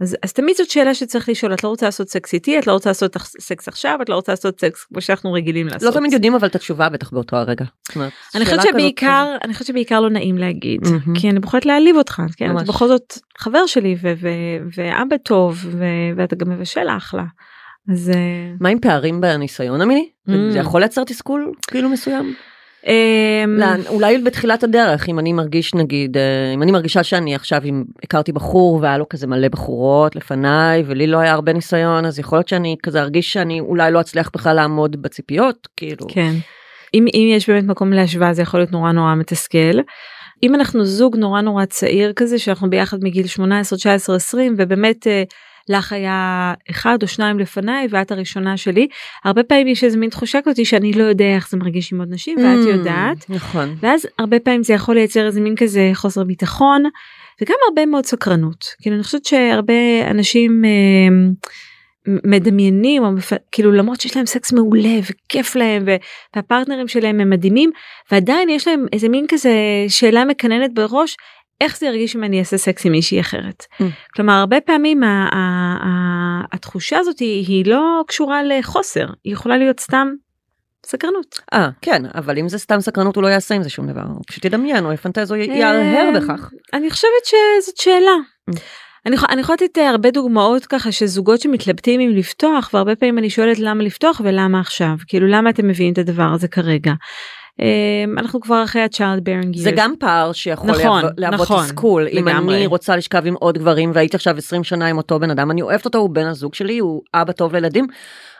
אז, 0.00 0.16
אז 0.22 0.32
תמיד 0.32 0.56
זאת 0.56 0.70
שאלה 0.70 0.94
שצריך 0.94 1.28
לשאול 1.28 1.54
את 1.54 1.64
לא 1.64 1.68
רוצה 1.68 1.86
לעשות 1.86 2.08
סקס 2.08 2.34
איתי 2.34 2.58
את 2.58 2.66
לא 2.66 2.72
רוצה 2.72 2.90
לעשות 2.90 3.16
סקס 3.40 3.68
עכשיו 3.68 3.98
את 4.02 4.08
לא 4.08 4.14
רוצה 4.14 4.32
לעשות 4.32 4.60
סקס 4.60 4.84
כמו 4.84 5.00
שאנחנו 5.00 5.32
רגילים 5.32 5.66
לעשות. 5.66 5.82
לא 5.82 5.90
תמיד 5.90 6.12
יודעים 6.12 6.34
אבל 6.34 6.48
את 6.48 6.54
התשובה 6.54 6.88
בטח 6.88 7.10
באותו 7.10 7.36
הרגע. 7.36 7.64
אני 8.34 8.44
חושבת 8.44 8.62
שבעיקר 8.62 9.36
אני 9.44 9.52
חושבת 9.52 9.66
שבעיקר 9.66 10.00
לא 10.00 10.10
נעים 10.10 10.38
להגיד 10.38 10.80
mm-hmm. 10.84 11.20
כי 11.20 11.30
אני 11.30 11.40
בוחרת 11.40 11.66
להעליב 11.66 11.96
אותך 11.96 12.22
כן 12.36 12.56
אתה 12.56 12.64
בכל 12.64 12.88
זאת 12.88 13.18
חבר 13.38 13.66
שלי 13.66 13.96
ואבא 14.76 15.16
טוב 15.24 15.66
ואתה 16.16 16.36
גם 16.36 16.50
מבשל 16.50 16.88
אחלה. 16.96 17.24
אז 17.90 18.12
מה 18.60 18.68
עם 18.68 18.78
פערים 18.78 19.20
בניסיון 19.20 19.80
המיני? 19.80 20.08
Mm. 20.28 20.32
זה 20.50 20.58
יכול 20.58 20.80
לייצר 20.80 21.04
תסכול 21.04 21.52
כאילו 21.70 21.88
מסוים? 21.88 22.34
אמ, 22.86 23.56
לא, 23.58 23.66
אולי 23.88 24.18
בתחילת 24.18 24.64
הדרך 24.64 25.08
אם 25.08 25.18
אני 25.18 25.32
מרגיש 25.32 25.74
נגיד 25.74 26.16
אה, 26.16 26.52
אם 26.54 26.62
אני 26.62 26.72
מרגישה 26.72 27.02
שאני 27.02 27.34
עכשיו 27.34 27.60
אם 27.64 27.84
הכרתי 28.04 28.32
בחור 28.32 28.78
והיה 28.82 28.98
לו 28.98 29.08
כזה 29.08 29.26
מלא 29.26 29.48
בחורות 29.48 30.16
לפניי 30.16 30.82
ולי 30.86 31.06
לא 31.06 31.18
היה 31.18 31.32
הרבה 31.32 31.52
ניסיון 31.52 32.04
אז 32.04 32.18
יכול 32.18 32.38
להיות 32.38 32.48
שאני 32.48 32.76
כזה 32.82 33.00
ארגיש 33.00 33.32
שאני 33.32 33.60
אולי 33.60 33.92
לא 33.92 34.00
אצליח 34.00 34.30
בכלל 34.34 34.56
לעמוד 34.56 35.02
בציפיות 35.02 35.68
כאילו. 35.76 36.06
כן. 36.08 36.32
אם, 36.94 37.06
אם 37.14 37.28
יש 37.36 37.50
באמת 37.50 37.64
מקום 37.64 37.92
להשוואה 37.92 38.32
זה 38.32 38.42
יכול 38.42 38.60
להיות 38.60 38.72
נורא 38.72 38.92
נורא 38.92 39.14
מתסכל. 39.14 39.78
אם 40.42 40.54
אנחנו 40.54 40.84
זוג 40.84 41.16
נורא 41.16 41.40
נורא 41.40 41.64
צעיר 41.64 42.12
כזה 42.16 42.38
שאנחנו 42.38 42.70
ביחד 42.70 42.98
מגיל 43.02 43.26
18 43.26 43.78
19 43.78 44.16
20 44.16 44.54
ובאמת. 44.58 45.06
אה, 45.06 45.22
לך 45.68 45.92
היה 45.92 46.52
אחד 46.70 46.98
או 47.02 47.08
שניים 47.08 47.38
לפניי 47.38 47.86
ואת 47.90 48.12
הראשונה 48.12 48.56
שלי. 48.56 48.88
הרבה 49.24 49.42
פעמים 49.42 49.66
יש 49.66 49.84
איזה 49.84 49.98
מין 49.98 50.10
תחושה 50.10 50.38
כזאת 50.44 50.66
שאני 50.66 50.92
לא 50.92 51.04
יודע 51.04 51.34
איך 51.34 51.50
זה 51.50 51.56
מרגיש 51.56 51.92
עם 51.92 51.98
עוד 52.00 52.08
נשים 52.10 52.38
ואת 52.38 52.66
mm, 52.66 52.68
יודעת. 52.68 53.30
נכון. 53.30 53.76
ואז 53.80 54.06
הרבה 54.18 54.40
פעמים 54.40 54.62
זה 54.62 54.74
יכול 54.74 54.94
לייצר 54.94 55.26
איזה 55.26 55.40
מין 55.40 55.56
כזה 55.56 55.90
חוסר 55.94 56.24
ביטחון 56.24 56.82
וגם 57.42 57.56
הרבה 57.68 57.86
מאוד 57.86 58.06
סקרנות. 58.06 58.64
כאילו 58.82 58.96
אני 58.96 59.02
חושבת 59.02 59.24
שהרבה 59.24 60.10
אנשים. 60.10 60.64
אה, 60.64 60.70
מדמיינים 62.06 63.04
או 63.04 63.08
כאילו 63.52 63.72
למרות 63.72 64.00
שיש 64.00 64.16
להם 64.16 64.26
סקס 64.26 64.52
מעולה 64.52 64.98
וכיף 65.02 65.56
להם 65.56 65.84
והפרטנרים 66.36 66.88
שלהם 66.88 67.20
הם 67.20 67.30
מדהימים 67.30 67.70
ועדיין 68.10 68.48
יש 68.48 68.68
להם 68.68 68.86
איזה 68.92 69.08
מין 69.08 69.26
כזה 69.28 69.52
שאלה 69.88 70.24
מקננת 70.24 70.74
בראש 70.74 71.16
איך 71.62 71.78
זה 71.78 71.86
ירגיש 71.86 72.16
אם 72.16 72.24
אני 72.24 72.38
אעשה 72.40 72.56
סקס 72.58 72.86
עם 72.86 72.92
מישהי 72.92 73.20
אחרת. 73.20 73.66
Mm. 73.72 73.84
כלומר 74.16 74.32
הרבה 74.32 74.60
פעמים 74.60 75.02
ה- 75.02 75.28
ה- 75.32 75.86
ה- 75.86 76.42
התחושה 76.52 76.98
הזאת 76.98 77.18
היא, 77.18 77.46
היא 77.46 77.66
לא 77.66 78.02
קשורה 78.08 78.42
לחוסר 78.42 79.06
היא 79.24 79.32
יכולה 79.32 79.56
להיות 79.56 79.80
סתם 79.80 80.08
סקרנות. 80.86 81.40
אה, 81.52 81.68
כן, 81.82 82.02
אבל 82.14 82.38
אם 82.38 82.48
זה 82.48 82.58
סתם 82.58 82.80
סקרנות 82.80 83.16
הוא 83.16 83.22
לא 83.22 83.28
יעשה 83.28 83.54
עם 83.54 83.62
זה 83.62 83.70
שום 83.70 83.86
דבר, 83.86 84.02
הוא 84.02 84.22
פשוט 84.28 84.44
ידמיין 84.44 84.84
או 84.84 84.92
יפנטז 84.92 85.32
או 85.32 85.36
יהרהר 85.36 86.14
אה, 86.14 86.20
בכך. 86.20 86.50
אני 86.74 86.90
חושבת 86.90 87.24
שזאת 87.24 87.76
שאלה. 87.76 88.10
Mm. 88.50 88.54
אני, 89.06 89.14
יכול- 89.14 89.28
אני 89.32 89.40
יכולה 89.40 89.56
לתת 89.62 89.78
אה, 89.78 89.90
הרבה 89.90 90.10
דוגמאות 90.10 90.66
ככה 90.66 90.92
של 90.92 91.06
זוגות 91.06 91.40
שמתלבטים 91.40 92.00
אם 92.00 92.10
לפתוח 92.10 92.70
והרבה 92.74 92.96
פעמים 92.96 93.18
אני 93.18 93.30
שואלת 93.30 93.58
למה 93.58 93.82
לפתוח 93.82 94.20
ולמה 94.24 94.60
עכשיו 94.60 94.90
כאילו 95.06 95.26
למה 95.26 95.50
אתם 95.50 95.68
מביאים 95.68 95.92
את 95.92 95.98
הדבר 95.98 96.28
הזה 96.34 96.48
כרגע. 96.48 96.92
אה, 97.60 97.66
אנחנו 98.18 98.40
כבר 98.40 98.64
אחרי 98.64 98.82
ה-child 98.82 99.20
bearing 99.20 99.54
years. 99.56 99.58
זה 99.62 99.70
גם 99.76 99.94
פער 99.98 100.32
שיכול 100.32 100.70
נכון, 100.70 101.02
להוות- 101.16 101.40
נכון, 101.40 101.64
תסכול. 101.64 102.08
אם 102.12 102.28
לגמרי. 102.28 102.56
אני 102.56 102.66
רוצה 102.66 102.96
לשכב 102.96 103.26
עם 103.26 103.34
עוד 103.34 103.58
גברים 103.58 103.90
והייתי 103.94 104.16
עכשיו 104.16 104.36
20 104.38 104.64
שנה 104.64 104.86
עם 104.86 104.96
אותו 104.96 105.18
בן 105.20 105.30
אדם, 105.30 105.50
אני 105.50 105.62
אוהבת 105.62 105.84
אותו, 105.84 105.98
הוא 105.98 106.10
בן 106.10 106.26
הזוג 106.26 106.54
שלי, 106.54 106.78
הוא 106.78 107.02
אבא 107.14 107.32
טוב 107.32 107.54
לילדים, 107.54 107.86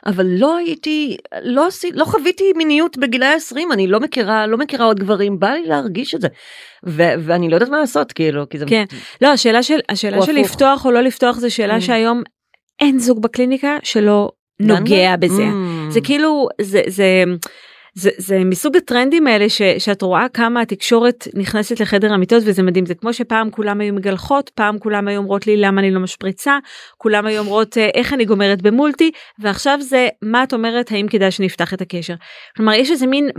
אבל 0.05 0.25
לא 0.29 0.55
הייתי, 0.57 1.17
לא, 1.43 1.67
לא 1.93 2.05
חוויתי 2.05 2.43
מיניות 2.57 2.97
בגילי 2.97 3.25
ה-20, 3.25 3.57
אני 3.73 3.87
לא 3.87 3.99
מכירה, 3.99 4.47
לא 4.47 4.57
מכירה 4.57 4.85
עוד 4.85 4.99
גברים, 4.99 5.39
בא 5.39 5.49
לי 5.49 5.63
להרגיש 5.67 6.15
את 6.15 6.21
זה. 6.21 6.27
ו- 6.87 7.13
ואני 7.19 7.49
לא 7.49 7.55
יודעת 7.55 7.69
מה 7.69 7.79
לעשות, 7.79 8.11
כאילו, 8.11 8.49
כי 8.49 8.57
זה... 8.59 8.65
כן. 8.67 8.83
לא 9.21 9.27
השאלה 9.27 9.63
של 9.63 9.79
השאלה 9.89 10.21
של 10.21 10.31
הפוך. 10.37 10.45
לפתוח 10.51 10.85
או 10.85 10.91
לא 10.91 11.01
לפתוח 11.01 11.37
זה 11.37 11.49
שאלה 11.49 11.77
Mm. 11.77 11.81
שהיום 11.81 12.21
אין 12.81 12.99
זוג 12.99 13.21
בקליניקה 13.21 13.77
שלא 13.83 14.29
נוגע 14.59 15.15
בזה. 15.15 15.43
Mm. 15.43 15.91
זה 15.91 16.01
כאילו 16.01 16.47
זה 16.61 16.81
זה 16.87 17.23
זה 17.95 18.09
זה 18.17 18.43
מסוג 18.45 18.77
הטרנדים 18.77 19.27
האלה 19.27 19.49
ש, 19.49 19.61
שאת 19.77 20.01
רואה 20.01 20.25
כמה 20.33 20.61
התקשורת 20.61 21.27
נכנסת 21.33 21.79
לחדר 21.79 22.13
המיטות 22.13 22.43
וזה 22.45 22.63
מדהים 22.63 22.85
זה 22.85 22.95
כמו 22.95 23.13
שפעם 23.13 23.51
כולם 23.51 23.81
היו 23.81 23.93
מגלחות 23.93 24.51
פעם 24.55 24.79
כולם 24.79 25.07
היו 25.07 25.17
אומרות 25.17 25.47
לי 25.47 25.57
למה 25.57 25.81
אני 25.81 25.91
לא 25.91 25.99
משפריצה 25.99 26.57
כולם 26.97 27.25
היו 27.25 27.39
אומרות 27.39 27.77
אה, 27.77 27.89
איך 27.93 28.13
אני 28.13 28.25
גומרת 28.25 28.61
במולטי 28.61 29.11
ועכשיו 29.39 29.77
זה 29.81 30.07
מה 30.21 30.43
את 30.43 30.53
אומרת 30.53 30.91
האם 30.91 31.07
כדאי 31.07 31.31
שנפתח 31.31 31.73
את 31.73 31.81
הקשר. 31.81 32.13
כלומר 32.55 32.73
יש 32.73 32.91
איזה 32.91 33.07
מין 33.07 33.29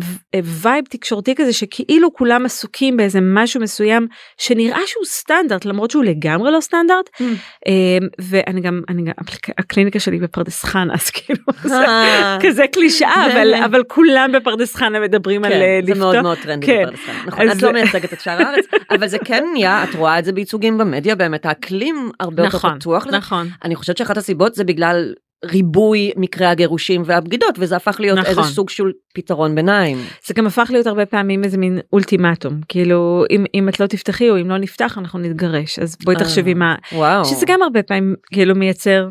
vibe 0.44 0.85
תקשורתי 0.90 1.34
כזה 1.34 1.52
שכאילו 1.52 2.14
כולם 2.14 2.46
עסוקים 2.46 2.96
באיזה 2.96 3.18
משהו 3.22 3.60
מסוים 3.60 4.06
שנראה 4.38 4.80
שהוא 4.86 5.04
סטנדרט 5.04 5.64
למרות 5.64 5.90
שהוא 5.90 6.04
לגמרי 6.04 6.52
לא 6.52 6.60
סטנדרט 6.60 7.10
Mm. 7.14 7.22
אמ, 7.66 8.08
ואני 8.18 8.60
גם 8.60 8.80
אני 8.88 9.02
גם 9.02 9.12
הקליניקה 9.58 10.00
שלי 10.00 10.18
בפרדס 10.18 10.64
חנה 10.64 10.94
אז 10.94 11.10
כאילו 11.10 11.40
זה 11.62 11.74
אה. 11.74 12.38
כזה 12.42 12.64
קלישאה 12.72 13.26
אבל 13.32 13.54
אבל 13.54 13.82
כולם 13.88 14.32
בפרדס 14.44 14.74
חנה 14.76 15.00
מדברים 15.00 15.44
על 15.44 15.52
כן, 15.52 15.61
אה, 15.61 15.80
זה 15.85 15.92
לפתוח. 15.92 16.04
מאוד 16.12 16.22
מאוד 16.22 16.38
טרנדי 16.42 16.66
כן. 16.66 16.83
בפרדס 16.83 17.00
חנה. 17.07 17.14
נכון, 17.26 17.42
את 17.50 17.54
לא 17.54 17.68
זה- 17.68 17.72
מייצגת 17.72 18.12
את 18.12 18.20
שאר 18.20 18.42
הארץ, 18.42 18.64
אבל 18.98 19.07
זה 19.09 19.18
כן 19.18 19.44
נהיה, 19.52 19.85
את 19.85 19.94
רואה 19.94 20.18
את 20.18 20.24
זה 20.24 20.33
בייצוגים 20.33 20.78
במדיה, 20.78 21.14
באמת 21.14 21.46
האקלים 21.46 22.11
הרבה 22.20 22.42
יותר 22.44 22.57
נכון 22.57 22.78
פתוח 22.78 23.07
לזה. 23.07 23.16
נכון 23.16 23.48
אני 23.64 23.74
חושבת 23.76 23.96
שאחת 23.96 24.16
הסיבות 24.16 24.54
זה 24.54 24.64
בגלל 24.64 25.12
ריבוי 25.44 26.11
מקרי 26.16 26.46
הגירושים 26.46 27.02
והבגידות, 27.07 27.54
וזה 27.59 27.76
הפך 27.76 27.96
להיות 28.00 28.18
נכון. 28.18 28.30
איזה 28.30 28.54
סוג 28.54 28.70
של 28.70 28.85
פתרון 29.14 29.54
ביניים. 29.54 29.98
זה 30.26 30.35
גם 30.35 30.46
הפך 30.46 30.68
להיות 30.72 30.87
הרבה 30.87 31.07
פעמים 31.07 31.44
איזה 31.44 31.59
מין 31.59 31.78
אולטימטום 31.92 32.61
כאילו 32.68 33.24
אם 33.30 33.44
אם 33.54 33.68
את 33.68 33.80
לא 33.80 33.87
תפתחי 33.87 34.30
או 34.30 34.40
אם 34.40 34.50
לא 34.50 34.59
נפתח 34.59 34.98
אנחנו 34.98 35.18
נתגרש 35.18 35.78
אז 35.78 35.96
בואי 36.04 36.16
אה, 36.16 36.20
תחשבי 36.20 36.54
מה 36.54 36.74
וואו. 36.92 37.24
שזה 37.24 37.46
גם 37.46 37.62
הרבה 37.62 37.83
פעמים 37.83 38.14
כאילו 38.33 38.54
מייצר 38.54 39.09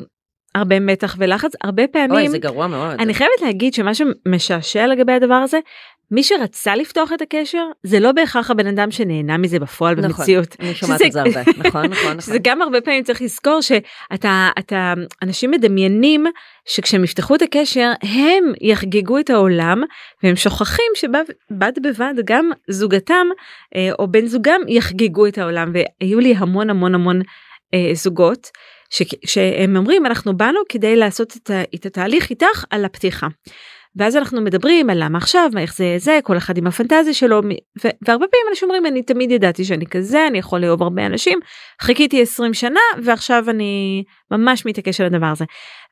הרבה 0.55 0.79
מתח 0.79 1.15
ולחץ 1.19 1.51
הרבה 1.63 1.83
אוי, 1.83 1.91
פעמים 1.91 2.31
זה 2.31 2.37
גרוע 2.37 2.67
מאוד. 2.67 2.99
אני 2.99 3.13
חייבת 3.13 3.41
להגיד 3.41 3.73
שמה 3.73 3.91
שמשעשע 3.93 4.87
לגבי 4.87 5.11
הדבר 5.13 5.33
הזה 5.33 5.59
מי 6.11 6.23
שרצה 6.23 6.75
לפתוח 6.75 7.13
את 7.13 7.21
הקשר 7.21 7.63
זה 7.83 7.99
לא 7.99 8.11
בהכרח 8.11 8.51
הבן 8.51 8.67
אדם 8.67 8.91
שנהנה 8.91 9.37
מזה 9.37 9.59
בפועל 9.59 9.95
נכון, 9.95 10.09
במציאות. 10.11 10.55
אני 10.59 10.73
שומעת 10.75 10.99
שזה- 10.99 11.07
את 11.07 11.11
זה 11.11 11.21
הרבה. 11.21 11.51
נכון, 11.57 11.85
נכון, 11.85 12.19
שזה 12.21 12.31
נכון. 12.31 12.41
גם 12.43 12.61
הרבה 12.61 12.81
פעמים 12.81 13.03
צריך 13.03 13.21
לזכור 13.21 13.61
שאתה 13.61 14.49
אתה 14.59 14.93
אנשים 15.23 15.51
מדמיינים 15.51 16.25
שכשהם 16.65 17.03
יפתחו 17.03 17.35
את 17.35 17.41
הקשר 17.41 17.91
הם 18.01 18.53
יחגגו 18.61 19.19
את 19.19 19.29
העולם 19.29 19.83
והם 20.23 20.35
שוכחים 20.35 20.91
שבד 20.95 21.23
בבד 21.83 22.13
גם 22.25 22.49
זוגתם 22.69 23.27
אה, 23.75 23.89
או 23.99 24.07
בן 24.07 24.25
זוגם 24.25 24.61
יחגגו 24.67 25.27
את 25.27 25.37
העולם 25.37 25.73
והיו 25.73 26.19
לי 26.19 26.33
המון 26.37 26.69
המון 26.69 26.95
המון 26.95 27.21
אה, 27.73 27.89
זוגות 27.93 28.47
שהם 29.25 29.77
אומרים 29.77 30.05
אנחנו 30.05 30.37
באנו 30.37 30.59
כדי 30.69 30.95
לעשות 30.95 31.37
את, 31.37 31.51
את 31.75 31.85
התהליך 31.85 32.29
איתך 32.29 32.65
על 32.69 32.85
הפתיחה. 32.85 33.27
ואז 33.95 34.15
אנחנו 34.15 34.41
מדברים 34.41 34.89
על 34.89 35.03
למה 35.03 35.17
עכשיו 35.17 35.49
מה 35.53 35.61
איך 35.61 35.75
זה 35.75 35.95
זה 35.97 36.19
כל 36.23 36.37
אחד 36.37 36.57
עם 36.57 36.67
הפנטזיה 36.67 37.13
שלו 37.13 37.41
ו- 37.83 37.89
והרבה 38.01 38.25
פעמים 38.27 38.45
אנשים 38.49 38.69
אומרים 38.69 38.85
אני 38.85 39.03
תמיד 39.03 39.31
ידעתי 39.31 39.65
שאני 39.65 39.85
כזה 39.85 40.27
אני 40.27 40.37
יכול 40.37 40.59
לאהוב 40.59 40.83
הרבה 40.83 41.05
אנשים 41.05 41.39
חיכיתי 41.81 42.21
20 42.21 42.53
שנה 42.53 42.79
ועכשיו 43.03 43.49
אני 43.49 44.03
ממש 44.31 44.65
מתעקש 44.65 45.01
על 45.01 45.07
הדבר 45.07 45.25
הזה. 45.25 45.45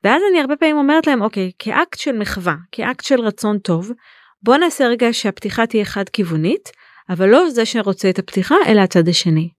ואז 0.03 0.21
אני 0.31 0.41
הרבה 0.41 0.55
פעמים 0.55 0.77
אומרת 0.77 1.07
להם 1.07 1.21
אוקיי 1.21 1.51
כאקט 1.59 1.99
של 1.99 2.17
מחווה 2.17 2.55
כאקט 2.71 3.05
של 3.05 3.21
רצון 3.21 3.59
טוב 3.59 3.91
בוא 4.43 4.57
נעשה 4.57 4.87
רגע 4.87 5.07
שהפתיחה 5.11 5.65
תהיה 5.65 5.85
חד 5.85 6.09
כיוונית 6.09 6.69
אבל 7.09 7.29
לא 7.29 7.49
זה 7.49 7.65
שרוצה 7.65 8.09
את 8.09 8.19
הפתיחה 8.19 8.55
אלא 8.67 8.81
הצד 8.81 9.07
השני. 9.07 9.49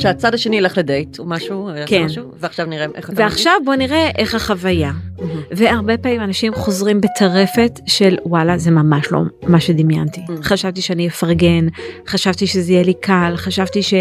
שהצד 0.00 0.34
השני 0.34 0.56
ילך 0.56 0.78
לדייט 0.78 1.18
או 1.18 1.24
משהו, 1.26 1.68
כן. 1.86 2.04
משהו, 2.04 2.24
ועכשיו 2.40 2.66
נראה 2.66 2.86
איך 2.94 3.10
אתה 3.10 3.22
ועכשיו 3.22 3.52
בוא 3.64 3.74
נראה 3.74 4.10
איך 4.18 4.34
החוויה. 4.34 4.92
מרגיש. 5.18 5.36
והרבה 5.50 5.96
פעמים 5.98 6.20
אנשים 6.20 6.54
חוזרים 6.54 7.00
בטרפת 7.00 7.80
של 7.86 8.16
וואלה 8.26 8.58
זה 8.58 8.70
ממש 8.70 9.12
לא 9.12 9.18
מה 9.42 9.60
שדמיינתי 9.60 10.20
Mm. 10.20 10.32
חשבתי 10.42 10.80
שאני 10.82 11.08
אפרגן 11.08 11.66
חשבתי 12.08 12.46
שזה 12.46 12.72
יהיה 12.72 12.82
לי 12.82 12.94
קל 12.94 13.32
חשבתי 13.36 13.82
ש... 13.82 13.94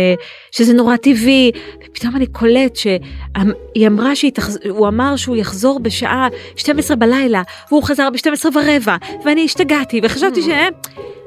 שזה 0.51 0.73
נורא 0.73 0.95
טבעי 0.97 1.51
ופתאום 1.89 2.15
אני 2.15 2.27
קולט 2.27 2.75
שהיא 2.75 3.87
אמרה 3.87 4.15
שהיא 4.15 4.31
תחז... 4.31 4.59
הוא 4.69 4.87
אמר 4.87 5.15
שהוא 5.15 5.35
יחזור 5.35 5.79
בשעה 5.79 6.27
12 6.55 6.95
בלילה 6.97 7.41
והוא 7.71 7.83
חזר 7.83 8.09
ב-12 8.09 8.45
ורבע 8.45 8.95
ואני 9.25 9.45
השתגעתי 9.45 9.99
וחשבתי 10.03 10.39
Mm. 10.41 10.43
ש... 10.43 10.49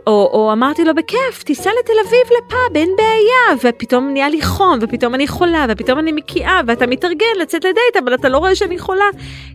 או, 0.09 0.31
או 0.33 0.53
אמרתי 0.53 0.85
לו 0.85 0.95
בכיף 0.95 1.43
תיסע 1.45 1.71
לתל 1.81 1.93
אביב 2.07 2.39
לפאב 2.39 2.77
אין 2.77 2.91
בעיה 2.97 3.71
ופתאום 3.71 4.09
נהיה 4.13 4.29
לי 4.29 4.43
חום 4.43 4.79
ופתאום 4.83 5.15
אני 5.15 5.29
חולה 5.29 5.67
ופתאום 5.69 5.99
אני 5.99 6.13
מקיאה 6.13 6.61
ואתה 6.67 6.87
מתארגן 6.87 7.27
לצאת 7.43 7.65
לדייט 7.65 8.05
אבל 8.05 8.15
אתה 8.15 8.29
לא 8.29 8.39
רואה 8.39 8.55
שאני 8.55 8.79
חולה 8.79 9.05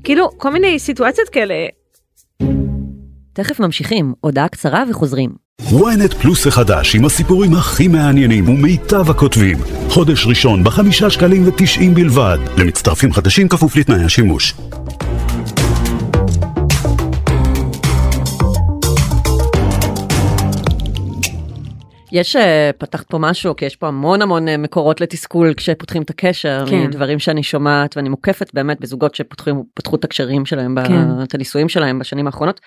כאילו 0.04 0.30
כל 0.38 0.50
מיני 0.50 0.80
סיטואציות 0.80 1.30
כאלה 1.30 1.56
תכף 3.34 3.60
ממשיכים, 3.60 4.14
הודעה 4.22 4.48
קצרה 4.48 4.84
וחוזרים. 4.90 5.30
ynet 5.62 6.16
פלוס 6.22 6.48
החדש 6.48 6.96
עם 6.96 7.06
הסיפורים 7.06 7.54
הכי 7.54 7.88
מעניינים 7.88 8.50
ומיטב 8.50 9.10
הכותבים. 9.10 9.58
חודש 9.90 10.28
ראשון 10.28 10.64
בחמישה 10.64 11.10
שקלים 11.10 11.48
ותשעים 11.48 11.94
בלבד. 11.94 12.38
למצטרפים 12.58 13.14
חדשים 13.14 13.50
כפוף 13.50 13.76
לתנאי 13.76 14.04
השימוש. 14.04 14.54
יש 22.14 22.36
אה, 22.36 22.70
פתחת 22.78 23.08
פה 23.08 23.18
משהו 23.18 23.56
כי 23.56 23.66
יש 23.66 23.76
פה 23.76 23.88
המון 23.88 24.22
המון 24.22 24.48
אה, 24.48 24.58
מקורות 24.58 25.02
לתסכול 25.02 25.54
כשפותחים 25.54 26.02
את 26.02 26.10
הקשר 26.10 26.66
כן. 26.70 26.84
מדברים 26.84 27.20
שאני 27.20 27.44
שומעת 27.44 27.98
ואני 27.98 28.10
מוקפת 28.10 28.54
באמת 28.54 28.80
בזוגות 28.80 29.16
שפתחו 29.16 29.52
פתחו 29.74 29.96
את 29.96 30.04
הקשרים 30.04 30.46
שלהם 30.46 30.76
כן. 30.88 31.24
את 31.24 31.36
הנישואים 31.36 31.70
שלהם 31.70 32.00
בשנים 32.00 32.28
האחרונות. 32.28 32.60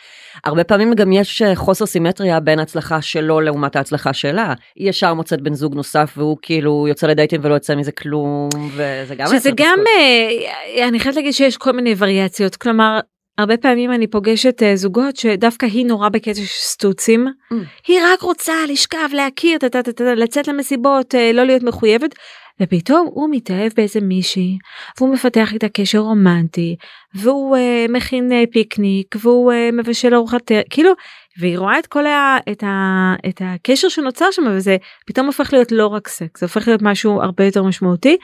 הרבה 0.44 0.64
פעמים 0.64 0.94
גם 0.94 1.12
יש 1.12 1.42
אה, 1.42 1.56
חוסר 1.56 1.86
סימטריה 1.86 2.40
בין 2.40 2.58
ההצלחה 2.58 3.02
שלו 3.02 3.40
לעומת 3.40 3.76
ההצלחה 3.76 4.12
שלה 4.12 4.54
היא 4.76 4.90
ישר 4.90 5.14
מוצאת 5.14 5.40
בן 5.40 5.54
זוג 5.54 5.74
נוסף 5.74 6.14
והוא 6.16 6.36
כאילו 6.42 6.86
יוצא 6.88 7.06
לדייטים 7.06 7.40
ולא 7.44 7.54
יוצא 7.54 7.74
מזה 7.74 7.92
כלום 7.92 8.48
וזה 8.72 9.14
גם 9.14 9.26
שזה 9.26 9.50
גם 9.56 9.78
תסכול. 9.78 10.88
אני 10.88 11.00
חייבת 11.00 11.16
להגיד 11.16 11.32
שיש 11.32 11.56
כל 11.56 11.72
מיני 11.72 11.94
וריאציות 11.98 12.56
כלומר 12.56 13.00
הרבה 13.38 13.56
פעמים 13.56 13.92
אני 13.92 14.06
פוגשת 14.06 14.62
אה, 14.62 14.76
זוגות 14.76 15.16
שדווקא 15.16 15.66
היא 15.66 15.86
נורא 15.86 16.08
בקטע 16.08 16.34
של 16.34 16.46
סטוצים 16.46 17.26
Mm. 17.52 17.54
היא 17.86 18.00
רק 18.04 18.20
רוצה 18.20 18.54
לשכב 18.68 19.08
להכיר 19.12 19.58
טה, 19.58 19.80
לצאת 20.16 20.48
למסיבות 20.48 21.14
אה, 21.14 21.32
לא 21.32 21.44
להיות 21.44 21.62
מחויבת 21.62 22.14
ופתאום 22.62 23.08
הוא 23.10 23.28
מתאהב 23.30 23.72
באיזה 23.76 24.00
מישהי 24.00 24.58
והוא 24.98 25.14
מפתח 25.14 25.52
איתה 25.52 25.68
קשר 25.68 25.98
רומנטי 25.98 26.76
והוא 27.14 27.56
אה, 27.56 27.86
מכין 27.88 28.32
אה, 28.32 28.44
פיקניק 28.52 29.16
והוא 29.20 29.52
אה, 29.52 29.70
מבשל 29.72 30.14
ארוחת 30.14 30.50
כאילו 30.70 30.92
והיא 31.40 31.58
רואה 31.58 31.78
את 31.78 31.86
כל 31.86 32.06
ה, 32.06 32.36
את, 32.52 32.62
ה, 32.62 33.14
את 33.28 33.42
הקשר 33.44 33.88
שנוצר 33.88 34.30
שם 34.30 34.42
וזה 34.50 34.76
פתאום 35.06 35.26
הופך 35.26 35.52
להיות 35.52 35.72
לא 35.72 35.86
רק 35.86 36.08
סקס 36.08 36.40
זה 36.40 36.46
הופך 36.46 36.68
להיות 36.68 36.82
משהו 36.82 37.22
הרבה 37.22 37.44
יותר 37.44 37.62
משמעותי 37.62 38.16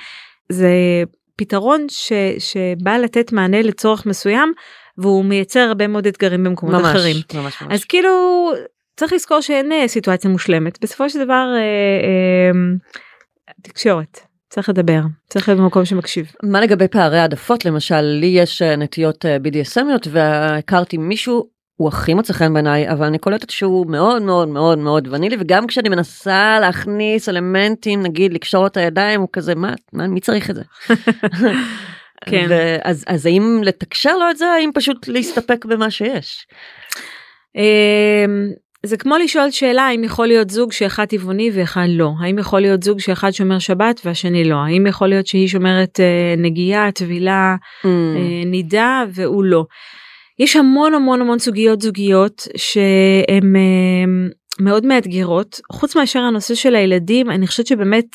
זה 0.49 0.73
פתרון 1.37 1.87
ש, 1.89 2.13
שבא 2.39 2.97
לתת 2.97 3.33
מענה 3.33 3.63
לצורך 3.63 4.07
מסוים 4.07 4.53
והוא 4.99 5.25
מייצר 5.25 5.61
הרבה 5.61 5.87
מאוד 5.87 6.07
אתגרים 6.07 6.45
במקומות 6.45 6.75
ממש, 6.75 6.97
אחרים. 6.97 7.17
ממש 7.35 7.63
ממש. 7.63 7.73
אז 7.73 7.85
כאילו 7.85 8.11
צריך 8.97 9.13
לזכור 9.13 9.41
שאין 9.41 9.73
אה, 9.73 9.89
סיטואציה 9.89 10.31
מושלמת 10.31 10.79
בסופו 10.83 11.11
של 11.11 11.25
דבר 11.25 11.47
אה, 11.57 11.61
אה, 11.61 13.55
תקשורת 13.63 14.21
צריך 14.53 14.69
לדבר 14.69 15.01
צריך 15.29 15.49
להיות 15.49 15.61
במקום 15.61 15.85
שמקשיב. 15.85 16.33
מה 16.43 16.61
לגבי 16.61 16.89
פערי 16.89 17.19
העדפות 17.19 17.65
למשל 17.65 18.01
לי 18.01 18.27
יש 18.27 18.63
אה, 18.63 18.77
נטיות 18.77 19.27
אה, 19.27 19.37
BDSMיות 19.37 20.09
והכרתי 20.11 20.97
מישהו 20.97 21.47
הוא 21.77 21.89
הכי 21.89 22.15
מוצא 22.15 22.33
חן 22.33 22.53
בעיניי 22.53 22.91
אבל 22.91 23.07
אני 23.07 23.19
קולטת 23.19 23.51
שהוא 23.51 23.87
מאוד 23.87 24.23
מאוד 24.23 24.49
מאוד 24.49 24.79
מאוד 24.79 25.09
ונילי 25.11 25.37
וגם 25.41 25.67
כשאני 25.67 25.89
מנסה 25.89 26.59
להכניס 26.61 27.29
אלמנטים 27.29 28.03
נגיד 28.03 28.33
לקשור 28.33 28.67
את 28.67 28.77
הידיים 28.77 29.21
הוא 29.21 29.29
כזה 29.33 29.55
מה, 29.55 29.75
מה 29.93 30.07
מי 30.07 30.21
צריך 30.21 30.51
את 30.51 30.55
זה. 30.55 30.63
כן. 32.27 32.49
אז, 32.85 33.05
אז 33.07 33.27
האם 33.27 33.61
לתקשר 33.65 34.17
לו 34.17 34.31
את 34.31 34.37
זה 34.37 34.47
האם 34.47 34.71
פשוט 34.75 35.09
להסתפק 35.09 35.65
במה 35.65 35.91
שיש. 35.91 36.47
אמ, 37.57 38.53
זה 38.87 38.97
כמו 38.97 39.17
לשאול 39.17 39.51
שאלה 39.51 39.83
האם 39.83 40.05
יכול 40.05 40.27
להיות 40.27 40.51
זוג 40.51 40.73
שאחד 40.73 41.05
טבעוני 41.05 41.51
ואחד 41.55 41.87
לא 41.89 42.11
האם 42.21 42.39
יכול 42.39 42.61
להיות 42.61 42.83
זוג 42.83 43.01
שאחד 43.01 43.31
שומר 43.31 43.59
שבת 43.59 44.01
והשני 44.05 44.45
לא 44.45 44.55
האם 44.55 44.87
יכול 44.87 45.09
להיות 45.09 45.27
שהיא 45.27 45.49
שומרת 45.49 46.01
אה, 46.01 46.35
נגיעה 46.37 46.93
טבילה 46.93 47.57
Mm. 47.85 47.87
אה, 47.87 48.45
נידה 48.47 49.05
והוא 49.15 49.45
לא. 49.45 49.65
יש 50.39 50.57
המון 50.57 50.95
המון 50.95 51.21
המון 51.21 51.39
סוגיות 51.39 51.81
זוגיות 51.81 52.49
שהן 52.57 53.57
אה, 53.57 54.33
מאוד 54.61 54.87
מאתגרות 54.87 55.61
חוץ 55.73 55.97
מאשר 55.97 56.21
הנושא 56.21 56.55
של 56.55 56.75
הילדים 56.75 57.31
אני 57.31 57.47
חושבת 57.47 57.67
שבאמת 57.67 58.07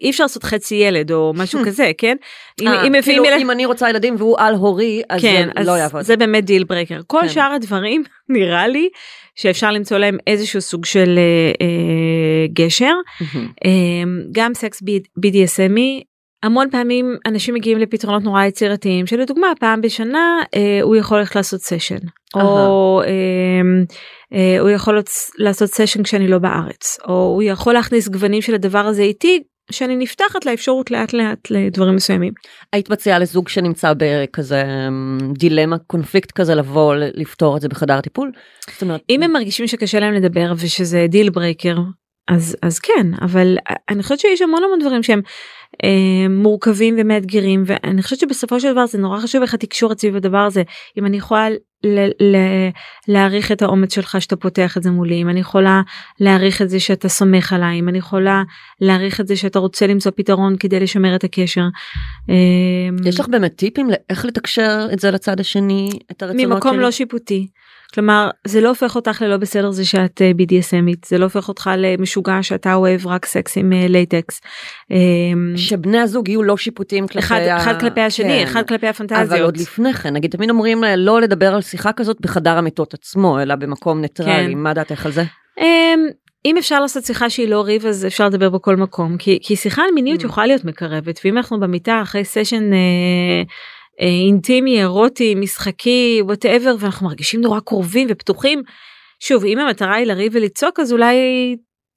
אי 0.00 0.10
אפשר 0.10 0.24
לעשות 0.24 0.44
חצי 0.44 0.74
ילד 0.74 1.12
או 1.12 1.32
משהו 1.36 1.60
כזה 1.66 1.90
כן 1.98 2.16
אם, 2.60 2.68
אה, 2.68 2.86
אם 2.86 2.92
מביאים 2.92 3.22
כאילו, 3.24 3.36
אם 3.40 3.50
אני 3.50 3.66
רוצה 3.66 3.90
ילדים 3.90 4.14
והוא 4.18 4.36
אל 4.38 4.54
הורי 4.54 5.02
אז 5.10 5.22
כן, 5.22 5.48
זה 5.54 5.60
אז 5.60 5.66
לא 5.66 5.72
יעבוד. 5.72 6.02
זה 6.02 6.16
באמת 6.16 6.44
deal 6.44 6.64
breaker. 6.64 7.00
כל 7.06 7.20
כן. 7.22 7.28
שאר 7.28 7.52
הדברים 7.52 8.02
נראה 8.28 8.68
לי 8.68 8.88
שאפשר 9.36 9.70
למצוא 9.70 9.98
להם 9.98 10.18
איזשהו 10.26 10.60
סוג 10.60 10.84
של 10.84 11.18
אה, 11.18 11.66
אה, 11.66 12.46
גשר. 12.52 12.94
אה, 13.64 13.70
גם 14.32 14.54
סקס 14.54 14.82
BDSMי. 15.26 16.16
המון 16.42 16.70
פעמים 16.70 17.16
אנשים 17.26 17.54
מגיעים 17.54 17.78
לפתרונות 17.78 18.22
נורא 18.22 18.44
יצירתיים 18.44 19.06
שלדוגמה 19.06 19.46
פעם 19.60 19.80
בשנה 19.80 20.42
אה, 20.54 20.78
הוא 20.82 20.96
יכול 20.96 21.18
ללכת 21.18 21.36
לעשות 21.36 21.60
סשן 21.60 21.98
או 22.34 23.00
אה, 23.04 23.84
אה, 24.32 24.60
הוא 24.60 24.70
יכול 24.70 25.02
לעשות 25.38 25.68
סשן 25.68 26.02
כשאני 26.02 26.28
לא 26.28 26.38
בארץ 26.38 26.98
או 27.08 27.14
הוא 27.14 27.42
יכול 27.42 27.74
להכניס 27.74 28.08
גוונים 28.08 28.42
של 28.42 28.54
הדבר 28.54 28.78
הזה 28.78 29.02
איתי 29.02 29.42
שאני 29.70 29.96
נפתחת 29.96 30.46
לאפשרות 30.46 30.90
לאט 30.90 31.12
לאט 31.12 31.50
לדברים 31.50 31.94
מסוימים. 31.94 32.32
היית 32.72 32.90
מציעה 32.90 33.18
לזוג 33.18 33.48
שנמצא 33.48 33.92
בכזה 33.96 34.62
אמ, 34.88 35.18
דילמה 35.38 35.78
קונפליקט 35.78 36.30
כזה 36.30 36.54
לבוא 36.54 36.94
לפתור 36.94 37.56
את 37.56 37.62
זה 37.62 37.68
בחדר 37.68 37.94
הטיפול? 37.94 38.32
זאת 38.72 38.82
אומרת, 38.82 39.00
אם 39.10 39.22
הם 39.22 39.32
מרגישים 39.32 39.66
שקשה 39.66 40.00
להם 40.00 40.14
לדבר 40.14 40.52
ושזה 40.56 41.06
deal 41.08 41.30
breaker 41.30 41.76
אז 42.28 42.56
אז 42.62 42.78
כן 42.78 43.06
אבל 43.22 43.56
אני 43.88 44.02
חושבת 44.02 44.18
שיש 44.18 44.42
המון 44.42 44.64
המון 44.64 44.78
דברים 44.78 45.02
שהם 45.02 45.20
אה, 45.84 46.28
מורכבים 46.28 46.94
ומאתגרים 46.98 47.62
ואני 47.66 48.02
חושבת 48.02 48.18
שבסופו 48.18 48.60
של 48.60 48.72
דבר 48.72 48.86
זה 48.86 48.98
נורא 48.98 49.20
חשוב 49.20 49.42
איך 49.42 49.54
התקשורת 49.54 50.00
סביב 50.00 50.16
הדבר 50.16 50.38
הזה 50.38 50.62
אם 50.98 51.06
אני 51.06 51.16
יכולה 51.16 51.48
ל- 52.20 52.70
להעריך 53.08 53.52
את 53.52 53.62
האומץ 53.62 53.94
שלך 53.94 54.16
שאתה 54.20 54.36
פותח 54.36 54.76
את 54.76 54.82
זה 54.82 54.90
מולי 54.90 55.22
אם 55.22 55.28
אני 55.28 55.40
יכולה 55.40 55.82
להעריך 56.20 56.62
את 56.62 56.68
זה 56.68 56.80
שאתה 56.80 57.08
סומך 57.08 57.52
עליי 57.52 57.78
אם 57.78 57.88
אני 57.88 57.98
יכולה 57.98 58.42
להעריך 58.80 59.20
את 59.20 59.28
זה 59.28 59.36
שאתה 59.36 59.58
רוצה 59.58 59.86
למצוא 59.86 60.12
פתרון 60.16 60.56
כדי 60.56 60.80
לשמר 60.80 61.14
את 61.14 61.24
הקשר. 61.24 61.64
אה, 62.30 62.34
יש 63.04 63.20
לך 63.20 63.28
באמת 63.28 63.56
טיפים 63.56 63.90
לאיך 63.90 64.24
לתקשר 64.24 64.88
את 64.92 65.00
זה 65.00 65.10
לצד 65.10 65.40
השני, 65.40 65.88
את 66.10 66.22
הרצונות 66.22 66.46
ממקום 66.46 66.72
שלי? 66.74 66.82
לא 66.82 66.90
שיפוטי. 66.90 67.46
כלומר 67.94 68.30
זה 68.46 68.60
לא 68.60 68.68
הופך 68.68 68.96
אותך 68.96 69.22
ללא 69.22 69.36
בסדר 69.36 69.70
זה 69.70 69.84
שאת 69.84 70.22
אה, 70.22 70.30
BDSMית 70.42 71.06
זה 71.08 71.18
לא 71.18 71.24
הופך 71.24 71.48
אותך 71.48 71.70
למשוגע 71.78 72.38
שאתה 72.42 72.74
אוהב 72.74 73.06
רק 73.06 73.26
סקס 73.26 73.58
עם 73.58 73.72
אה, 73.72 73.86
latex. 73.88 74.40
אה, 74.92 74.96
שבני 75.56 75.98
הזוג 75.98 76.28
יהיו 76.28 76.42
לא 76.42 76.56
שיפוטיים 76.56 77.06
כלפי 77.06 77.18
אחד, 77.26 77.40
ה- 77.40 77.56
אחד 77.56 77.80
כלפי 77.80 78.00
השני 78.00 78.28
כן. 78.38 78.42
אחד 78.44 78.66
כלפי 78.68 78.86
אבל 78.86 78.90
הפנטזיות. 78.90 79.40
עוד 79.40 79.56
לפני 79.56 79.92
כן, 79.94 80.14
נגיד 80.14 80.30
תמיד 80.30 80.50
אומרים 80.50 80.82
לה 80.82 80.96
לא 80.96 81.20
לדבר 81.20 81.54
על 81.54 81.62
שיחה 81.62 81.92
כזאת 81.92 82.16
בחדר 82.20 82.58
המיטות 82.58 82.94
עצמו, 82.94 83.40
אלא 83.42 83.54
במקום 83.54 84.00
ניטרלי, 84.00 84.30
כן. 84.52 84.58
מה 84.58 84.74
דעתך 84.74 85.06
על 85.06 85.12
זה? 85.12 85.22
אמ, 85.60 86.06
אם 86.44 86.56
אפשר 86.58 86.80
לעשות 86.80 87.04
שיחה 87.04 87.30
שהיא 87.30 87.48
לא 87.48 87.60
ריב 87.62 87.86
אז 87.86 88.06
אפשר 88.06 88.26
לדבר 88.26 88.48
בכל 88.48 88.76
מקום 88.76 89.16
כי 89.16 89.38
כי 89.42 89.56
שיחה 89.56 89.82
על 89.82 89.88
מיניות 89.94 90.20
Mm. 90.20 90.24
יכולה 90.24 90.46
להיות 90.46 90.64
מקרבת 90.64 91.20
ואם 91.24 91.36
אנחנו 91.36 91.60
במיטה 91.60 92.00
אחרי 92.02 92.24
סשן 92.24 92.72
אה, 92.72 92.78
אה, 92.78 93.42
אינטימי 93.98 94.80
אירוטי 94.80 95.34
משחקי 95.34 96.20
whatever 96.24 96.74
ואנחנו 96.80 97.06
מרגישים 97.06 97.40
נורא 97.40 97.60
קרובים 97.60 98.06
ופתוחים. 98.10 98.62
שוב 99.20 99.44
אם 99.44 99.58
המטרה 99.58 99.94
היא 99.94 100.06
לריב 100.06 100.32
ולצעוק 100.34 100.80
אז 100.80 100.92
אולי 100.92 101.16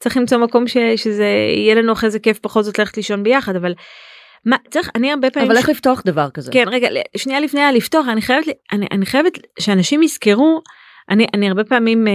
צריך 0.03 0.17
למצוא 0.17 0.37
מקום 0.37 0.67
ש, 0.67 0.77
שזה 0.95 1.25
יהיה 1.55 1.75
לנו 1.75 1.93
אחרי 1.93 2.09
זה 2.09 2.19
כיף 2.19 2.39
פחות 2.39 2.65
זאת 2.65 2.79
ללכת 2.79 2.97
לישון 2.97 3.23
ביחד 3.23 3.55
אבל. 3.55 3.73
מה 4.45 4.55
צריך 4.71 4.89
אני 4.95 5.11
הרבה 5.11 5.29
פעמים 5.29 5.49
אבל 5.51 5.55
ש- 5.55 5.59
איך 5.61 5.69
לפתוח 5.69 6.01
דבר 6.05 6.29
כזה? 6.29 6.51
כן 6.51 6.65
רגע 6.67 6.87
שנייה 7.17 7.39
לפני 7.39 7.61
הלפתוח 7.61 8.07
אני 8.07 8.21
חייבת 8.21 8.45
אני, 8.71 8.87
אני 8.91 9.05
חייבת 9.05 9.33
שאנשים 9.59 10.03
יזכרו 10.03 10.61
אני 11.09 11.25
אני 11.33 11.47
הרבה 11.47 11.63
פעמים 11.63 12.07
אה, 12.07 12.13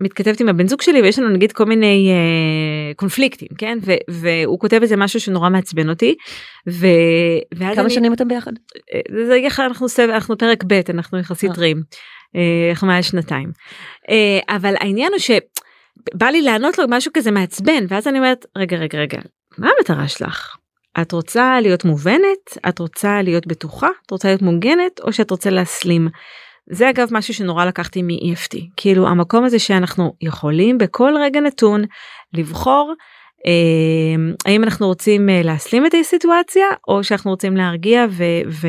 מתכתבת 0.00 0.40
עם 0.40 0.48
הבן 0.48 0.68
זוג 0.68 0.82
שלי 0.82 1.02
ויש 1.02 1.18
לנו 1.18 1.28
נגיד 1.28 1.52
כל 1.52 1.64
מיני 1.64 2.10
אה, 2.10 2.94
קונפליקטים 2.94 3.48
כן 3.58 3.78
ו, 3.82 3.92
והוא 4.08 4.58
כותב 4.58 4.78
איזה 4.82 4.96
משהו 4.96 5.20
שנורא 5.20 5.48
מעצבן 5.48 5.88
אותי. 5.88 6.14
ו, 6.68 6.86
ואז 7.54 7.74
כמה 7.74 7.84
אני, 7.84 7.94
שנים 7.94 8.12
אתם 8.12 8.28
ביחד? 8.28 8.52
אה, 8.94 9.26
זה 9.26 9.36
יחד 9.36 9.64
אנחנו 9.64 9.88
סבב 9.88 10.10
אנחנו 10.10 10.38
פרק 10.38 10.64
ב' 10.64 10.80
אנחנו 10.88 11.18
יחסית. 11.18 11.50
אה, 12.36 12.70
אנחנו 12.70 12.86
מעל 12.86 13.02
שנתיים. 13.02 13.52
אבל 14.48 14.74
העניין 14.80 15.12
הוא 15.12 15.18
שבא 15.18 16.26
לי 16.26 16.42
לענות 16.42 16.78
לו 16.78 16.84
משהו 16.88 17.12
כזה 17.14 17.30
מעצבן 17.30 17.84
ואז 17.88 18.06
אני 18.06 18.18
אומרת 18.18 18.46
רגע 18.56 18.76
רגע 18.76 18.98
רגע 18.98 19.18
מה 19.58 19.68
המטרה 19.78 20.08
שלך? 20.08 20.56
את 21.00 21.12
רוצה 21.12 21.60
להיות 21.60 21.84
מובנת? 21.84 22.58
את 22.68 22.78
רוצה 22.78 23.22
להיות 23.22 23.46
בטוחה? 23.46 23.88
את 24.06 24.10
רוצה 24.10 24.28
להיות 24.28 24.42
מוגנת? 24.42 25.00
או 25.02 25.12
שאת 25.12 25.30
רוצה 25.30 25.50
להסלים? 25.50 26.08
זה 26.70 26.90
אגב 26.90 27.08
משהו 27.12 27.34
שנורא 27.34 27.64
לקחתי 27.64 28.02
מ-EFT 28.02 28.58
כאילו 28.76 29.08
המקום 29.08 29.44
הזה 29.44 29.58
שאנחנו 29.58 30.12
יכולים 30.20 30.78
בכל 30.78 31.14
רגע 31.20 31.40
נתון 31.40 31.84
לבחור 32.32 32.94
אה, 33.46 34.32
האם 34.46 34.64
אנחנו 34.64 34.86
רוצים 34.86 35.28
אה, 35.28 35.42
להסלים 35.42 35.86
את 35.86 35.94
הסיטואציה 36.00 36.66
או 36.88 37.04
שאנחנו 37.04 37.30
רוצים 37.30 37.56
להרגיע 37.56 38.06
ו... 38.10 38.24
ו... 38.48 38.68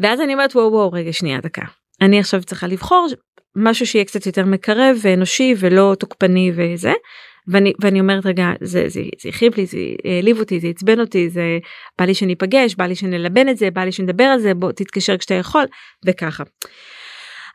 ואז 0.00 0.20
אני 0.20 0.32
אומרת 0.32 0.56
וואו 0.56 0.72
וואו 0.72 0.92
רגע 0.92 1.12
שנייה 1.12 1.40
דקה. 1.40 1.62
אני 2.00 2.18
עכשיו 2.18 2.42
צריכה 2.42 2.66
לבחור 2.66 3.08
משהו 3.56 3.86
שיהיה 3.86 4.04
קצת 4.04 4.26
יותר 4.26 4.44
מקרב 4.44 4.96
ואנושי 5.02 5.54
ולא 5.58 5.96
תוקפני 5.98 6.52
וזה 6.56 6.92
ואני 7.48 7.72
ואני 7.80 8.00
אומרת 8.00 8.26
רגע 8.26 8.52
זה 8.60 8.84
זה 8.88 9.02
זה 9.22 9.28
הכאיב 9.28 9.52
לי 9.56 9.66
זה 9.66 9.78
העליב 10.04 10.38
אותי 10.38 10.60
זה 10.60 10.68
עצבן 10.68 11.00
אותי 11.00 11.30
זה 11.30 11.58
בא 11.98 12.04
לי 12.04 12.14
שניפגש 12.14 12.74
בא 12.74 12.86
לי 12.86 12.94
שנלבן 12.94 13.48
את 13.48 13.56
זה 13.56 13.70
בא 13.70 13.80
לי 13.80 13.92
שנדבר 13.92 14.24
על 14.24 14.38
זה 14.38 14.54
בוא 14.54 14.72
תתקשר 14.72 15.16
כשאתה 15.16 15.34
יכול 15.34 15.64
וככה. 16.06 16.44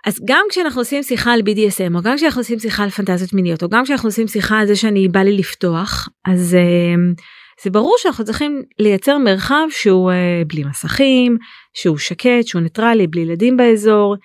אז 0.06 0.20
גם 0.26 0.46
כשאנחנו 0.50 0.82
עושים 0.82 1.04
שיחה 1.04 1.34
על 1.34 1.40
BDSM 1.40 1.96
או 1.96 2.02
גם 2.02 2.16
כשאנחנו 2.16 2.42
עושים 2.42 2.60
שיחה 2.60 2.84
על 2.84 2.90
פנטזיות 2.90 3.34
מיניות 3.34 3.64
או 3.64 3.70
גם 3.70 3.84
כשאנחנו 3.84 4.08
עושים 4.08 4.28
שיחה 4.28 4.60
על 4.60 4.68
זה 4.68 4.76
שאני 4.76 5.08
בא 5.08 5.20
לי 5.20 5.38
לפתוח 5.38 6.10
אז 6.26 6.58
uh, 6.60 7.22
זה 7.64 7.70
ברור 7.70 7.96
שאנחנו 7.98 8.26
צריכים 8.26 8.64
לייצר 8.80 9.18
מרחב 9.18 9.66
שהוא 9.70 10.12
uh, 10.12 10.48
בלי 10.48 10.64
מסכים 10.64 11.38
שהוא 11.74 11.98
שקט 11.98 12.46
שהוא 12.46 12.62
ניטרלי 12.62 13.08
בלי 13.08 13.22
ילדים 13.22 13.58
באזור 13.58 14.16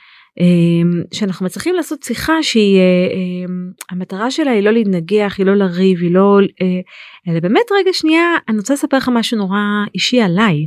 שאנחנו 1.14 1.46
מצליחים 1.46 1.74
לעשות 1.74 2.02
שיחה 2.02 2.42
שהיא 2.42 2.78
uh, 2.78 3.48
um, 3.48 3.84
המטרה 3.90 4.30
שלה 4.30 4.50
היא 4.50 4.62
לא 4.62 4.70
להתנגח 4.70 5.34
היא 5.38 5.46
לא 5.46 5.54
לריב 5.54 5.98
היא 6.00 6.14
לא 6.14 6.38
uh, 6.42 7.30
אלא 7.30 7.40
באמת 7.40 7.64
רגע 7.78 7.90
שנייה 7.92 8.36
אני 8.48 8.58
רוצה 8.58 8.74
לספר 8.74 8.96
לך 8.96 9.10
משהו 9.12 9.38
נורא 9.38 9.58
אישי 9.94 10.20
עליי. 10.20 10.66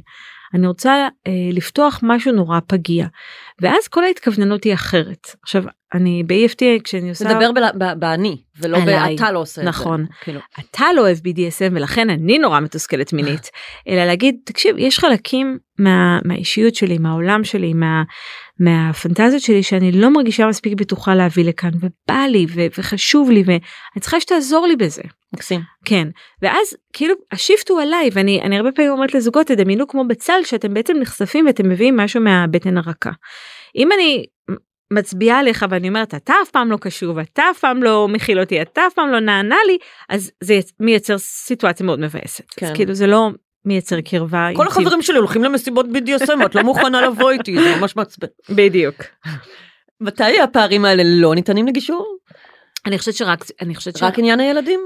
אני 0.53 0.67
רוצה 0.67 1.07
אה, 1.27 1.31
לפתוח 1.51 1.99
משהו 2.03 2.31
נורא 2.31 2.59
פגיע 2.67 3.07
ואז 3.61 3.87
כל 3.87 4.03
ההתכווננות 4.03 4.63
היא 4.63 4.73
אחרת 4.73 5.27
עכשיו 5.43 5.63
אני 5.93 6.23
ב-EFT 6.27 6.81
כשאני 6.83 7.09
עושה 7.09 7.39
ב- 7.79 7.99
באני 7.99 8.37
ולא. 8.61 8.79
באתה 8.79 9.31
לא 9.31 9.39
עושה 9.39 9.61
את 9.61 9.65
זה. 9.65 9.69
נכון. 9.69 10.05
כאילו, 10.21 10.39
אתה 10.59 10.85
לא 10.95 11.01
אוהב 11.01 11.17
BDSM 11.17 11.71
ולכן 11.71 12.09
אני 12.09 12.39
נורא 12.39 12.59
מתוסכלת 12.59 13.13
מינית 13.13 13.49
אלא 13.87 14.05
להגיד 14.05 14.35
תקשיב 14.45 14.75
יש 14.77 14.99
חלקים 14.99 15.57
מה, 15.79 16.19
מהאישיות 16.25 16.75
שלי 16.75 16.97
מהעולם 16.97 17.43
שלי 17.43 17.73
מה, 17.73 18.03
מהפנטזיות 18.59 19.41
שלי 19.41 19.63
שאני 19.63 19.91
לא 19.91 20.09
מרגישה 20.09 20.47
מספיק 20.47 20.73
בטוחה 20.73 21.15
להביא 21.15 21.45
לכאן 21.45 21.71
ובא 21.73 22.25
לי 22.29 22.45
ו, 22.49 22.61
וחשוב 22.77 23.31
לי 23.31 23.43
ואני 23.45 23.59
צריכה 23.99 24.19
שתעזור 24.19 24.67
לי 24.67 24.75
בזה. 24.75 25.01
מקסים. 25.33 25.61
כן 25.85 26.07
ואז 26.41 26.75
כאילו 26.93 27.13
השיפט 27.31 27.69
הוא 27.69 27.81
עליי 27.81 28.09
ואני 28.13 28.41
אני 28.41 28.57
הרבה 28.57 28.71
פעמים 28.71 28.91
אומרת 28.91 29.13
לזוגות 29.13 29.47
תדמיינו 29.47 29.87
כמו 29.87 30.07
בצל 30.07 30.39
שאתם 30.43 30.73
בעצם 30.73 30.93
נחשפים 30.99 31.45
ואתם 31.45 31.69
מביאים 31.69 31.97
משהו 31.97 32.21
מהבטן 32.21 32.77
הרכה. 32.77 33.11
אם 33.75 33.91
אני 33.91 34.25
מצביעה 34.93 35.39
עליך 35.39 35.65
ואני 35.69 35.87
אומרת 35.87 36.15
אתה 36.15 36.33
אף 36.43 36.49
פעם 36.49 36.71
לא 36.71 36.77
קשוב 36.81 37.17
אתה 37.19 37.43
אף 37.51 37.59
פעם 37.59 37.83
לא 37.83 38.07
מכיל 38.07 38.39
אותי 38.39 38.61
אתה 38.61 38.81
אף 38.87 38.93
פעם 38.93 39.09
לא 39.09 39.19
נענה 39.19 39.57
לי 39.67 39.77
אז 40.09 40.31
זה 40.41 40.59
מייצר 40.79 41.17
סיטואציה 41.17 41.85
מאוד 41.85 41.99
מבאסת. 41.99 42.43
כן. 42.55 42.65
אז 42.65 42.71
כאילו 42.75 42.93
זה 42.93 43.07
לא 43.07 43.29
מייצר 43.65 44.01
קרבה. 44.01 44.49
כל 44.55 44.61
אינטימית. 44.61 44.71
החברים 44.71 45.01
שלי 45.01 45.17
הולכים 45.17 45.43
למסיבות 45.43 45.85
BDSM 45.85 46.45
את 46.45 46.55
לא 46.55 46.63
מוכנה 46.63 47.01
לבוא 47.01 47.31
איתי 47.31 47.59
זה 47.63 47.75
ממש 47.75 47.95
מעצבן. 47.95 48.27
בדיוק. 48.49 48.95
מתי 50.01 50.39
הפערים 50.39 50.85
האלה 50.85 51.03
לא 51.05 51.35
ניתנים 51.35 51.67
לגישור? 51.67 52.17
אני 52.85 52.97
חושבת 52.97 53.15
שרק 53.15 53.45
אני 53.61 53.75
חושבת 53.75 53.97
שרק 53.97 54.11
רק 54.11 54.19
עניין 54.19 54.39
הילדים? 54.39 54.79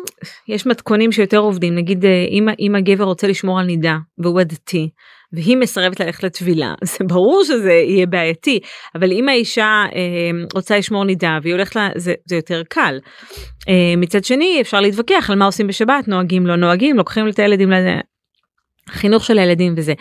יש 0.47 0.65
מתכונים 0.65 1.11
שיותר 1.11 1.37
עובדים 1.37 1.75
נגיד 1.75 2.05
אה, 2.05 2.25
אם 2.29 2.47
אם 2.59 2.75
הגבר 2.75 3.03
רוצה 3.03 3.27
לשמור 3.27 3.59
על 3.59 3.65
נידה 3.65 3.97
והוא 4.17 4.39
הדתי 4.39 4.89
והיא 5.33 5.57
מסרבת 5.57 5.99
ללכת 5.99 6.23
לטבילה 6.23 6.73
זה 6.97 7.05
ברור 7.07 7.43
שזה 7.43 7.71
יהיה 7.71 8.05
בעייתי 8.05 8.59
אבל 8.95 9.11
אם 9.11 9.29
האישה 9.29 9.83
אה, 9.95 10.45
רוצה 10.53 10.77
לשמור 10.77 11.05
נידה 11.05 11.37
והיא 11.41 11.53
הולכת 11.53 11.75
לה 11.75 11.89
זה, 11.95 12.13
זה 12.25 12.35
יותר 12.35 12.61
קל. 12.69 12.99
אה, 13.69 13.93
מצד 13.97 14.23
שני 14.23 14.61
אפשר 14.61 14.79
להתווכח 14.81 15.29
על 15.29 15.35
מה 15.37 15.45
עושים 15.45 15.67
בשבת 15.67 16.07
נוהגים 16.07 16.47
לא 16.47 16.55
נוהגים 16.55 16.97
לוקחים 16.97 17.27
את 17.27 17.39
הילדים 17.39 17.71
לזה. 17.71 17.95
חינוך 18.89 19.25
של 19.25 19.39
הילדים 19.39 19.73
וזה. 19.77 19.93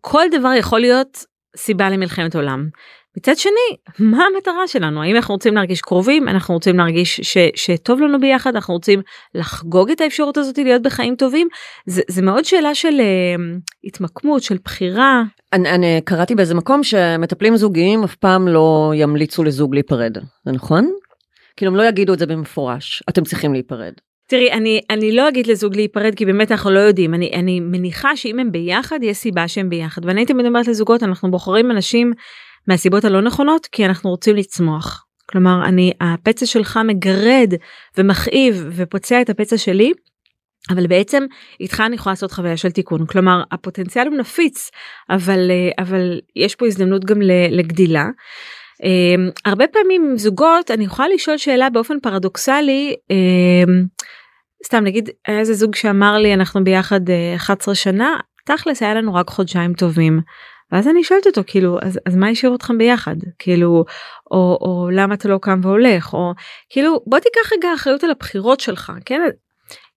כל 0.00 0.24
דבר 0.32 0.52
יכול 0.58 0.80
להיות 0.80 1.24
סיבה 1.56 1.90
למלחמת 1.90 2.36
עולם. 2.36 2.68
מצד 3.16 3.36
שני 3.36 3.76
מה 3.98 4.24
המטרה 4.24 4.66
שלנו 4.66 5.02
האם 5.02 5.16
אנחנו 5.16 5.34
רוצים 5.34 5.54
להרגיש 5.54 5.80
קרובים 5.80 6.28
אנחנו 6.28 6.54
רוצים 6.54 6.76
להרגיש 6.78 7.20
ש, 7.22 7.38
שטוב 7.54 8.00
לנו 8.00 8.20
ביחד 8.20 8.54
אנחנו 8.56 8.74
רוצים 8.74 9.02
לחגוג 9.34 9.90
את 9.90 10.00
האפשרות 10.00 10.36
הזאת 10.36 10.58
להיות 10.58 10.82
בחיים 10.82 11.16
טובים 11.16 11.48
זה, 11.86 12.02
זה 12.08 12.22
מאוד 12.22 12.44
שאלה 12.44 12.74
של 12.74 13.00
uh, 13.00 13.60
התמקמות 13.84 14.42
של 14.42 14.56
בחירה. 14.64 15.22
אני, 15.52 15.70
אני 15.70 16.00
קראתי 16.04 16.34
באיזה 16.34 16.54
מקום 16.54 16.82
שמטפלים 16.82 17.56
זוגיים 17.56 18.04
אף 18.04 18.14
פעם 18.14 18.48
לא 18.48 18.92
ימליצו 18.94 19.44
לזוג 19.44 19.74
להיפרד 19.74 20.18
זה 20.44 20.52
נכון? 20.52 20.92
כאילו 21.56 21.72
הם 21.72 21.76
לא 21.76 21.82
יגידו 21.82 22.14
את 22.14 22.18
זה 22.18 22.26
במפורש 22.26 23.02
אתם 23.08 23.24
צריכים 23.24 23.52
להיפרד. 23.52 23.92
תראי 24.32 24.52
אני 24.52 24.80
אני 24.90 25.12
לא 25.12 25.28
אגיד 25.28 25.46
לזוג 25.46 25.76
להיפרד 25.76 26.14
כי 26.14 26.26
באמת 26.26 26.52
אנחנו 26.52 26.70
לא 26.70 26.78
יודעים 26.78 27.14
אני 27.14 27.30
אני 27.34 27.60
מניחה 27.60 28.16
שאם 28.16 28.38
הם 28.38 28.52
ביחד 28.52 28.98
יש 29.02 29.16
סיבה 29.16 29.48
שהם 29.48 29.68
ביחד 29.68 30.04
ואני 30.04 30.26
תמיד 30.26 30.46
אומרת 30.46 30.66
לזוגות 30.68 31.02
אנחנו 31.02 31.30
בוחרים 31.30 31.70
אנשים 31.70 32.12
מהסיבות 32.68 33.04
הלא 33.04 33.22
נכונות 33.22 33.66
כי 33.66 33.86
אנחנו 33.86 34.10
רוצים 34.10 34.36
לצמוח. 34.36 35.04
כלומר 35.30 35.64
אני 35.64 35.92
הפצע 36.00 36.46
שלך 36.46 36.80
מגרד 36.86 37.54
ומכאיב 37.98 38.66
ופוצע 38.70 39.20
את 39.20 39.30
הפצע 39.30 39.58
שלי. 39.58 39.92
אבל 40.70 40.86
בעצם 40.86 41.24
איתך 41.60 41.82
אני 41.86 41.94
יכולה 41.94 42.12
לעשות 42.12 42.32
חוויה 42.32 42.56
של 42.56 42.70
תיקון 42.70 43.06
כלומר 43.06 43.42
הפוטנציאל 43.52 44.06
הוא 44.06 44.16
נפיץ 44.16 44.70
אבל 45.10 45.50
אבל 45.78 46.20
יש 46.36 46.54
פה 46.54 46.66
הזדמנות 46.66 47.04
גם 47.04 47.22
לגדילה. 47.50 48.04
Um, 48.82 49.32
הרבה 49.44 49.64
פעמים 49.66 50.14
זוגות 50.16 50.70
אני 50.70 50.84
יכולה 50.84 51.08
לשאול 51.08 51.36
שאלה 51.36 51.70
באופן 51.70 52.00
פרדוקסלי 52.00 52.94
um, 53.12 53.86
סתם 54.64 54.84
נגיד 54.84 55.10
היה 55.26 55.38
איזה 55.38 55.54
זוג 55.54 55.74
שאמר 55.74 56.18
לי 56.18 56.34
אנחנו 56.34 56.64
ביחד 56.64 57.08
uh, 57.08 57.36
11 57.36 57.74
שנה 57.74 58.16
תכלס 58.46 58.82
היה 58.82 58.94
לנו 58.94 59.14
רק 59.14 59.30
חודשיים 59.30 59.74
טובים 59.74 60.20
ואז 60.72 60.88
אני 60.88 61.04
שואלת 61.04 61.26
אותו 61.26 61.42
כאילו 61.46 61.78
אז, 61.82 62.00
אז 62.06 62.16
מה 62.16 62.28
השאיר 62.28 62.54
אתכם 62.54 62.78
ביחד 62.78 63.16
כאילו 63.38 63.84
או, 64.30 64.58
או 64.60 64.90
למה 64.92 65.14
אתה 65.14 65.28
לא 65.28 65.38
קם 65.42 65.60
והולך 65.62 66.14
או 66.14 66.32
כאילו 66.70 67.00
בוא 67.06 67.18
תיקח 67.18 67.52
רגע 67.52 67.68
אחריות 67.74 68.04
על 68.04 68.10
הבחירות 68.10 68.60
שלך 68.60 68.92
כן 69.04 69.20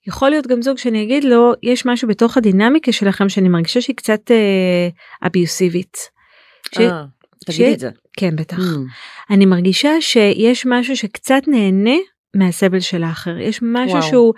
יכול 0.07 0.29
להיות 0.29 0.47
גם 0.47 0.61
זוג 0.61 0.77
שאני 0.77 1.03
אגיד 1.03 1.23
לו 1.23 1.53
יש 1.63 1.85
משהו 1.85 2.07
בתוך 2.07 2.37
הדינמיקה 2.37 2.91
שלכם 2.91 3.29
שאני 3.29 3.49
מרגישה 3.49 3.81
שהיא 3.81 3.95
קצת 3.95 4.31
אה, 4.31 4.87
אביוסיבית. 5.27 5.97
ש... 6.75 6.77
אה, 6.77 7.03
תגידי 7.45 7.73
את 7.73 7.79
זה. 7.79 7.89
כן 8.17 8.35
בטח. 8.35 8.57
Mm. 8.57 9.33
אני 9.33 9.45
מרגישה 9.45 10.01
שיש 10.01 10.65
משהו 10.65 10.97
שקצת 10.97 11.41
נהנה 11.47 11.97
מהסבל 12.35 12.79
של 12.79 13.03
האחר 13.03 13.37
יש 13.37 13.59
משהו 13.61 13.97
וואו. 13.97 14.01
שהוא 14.01 14.33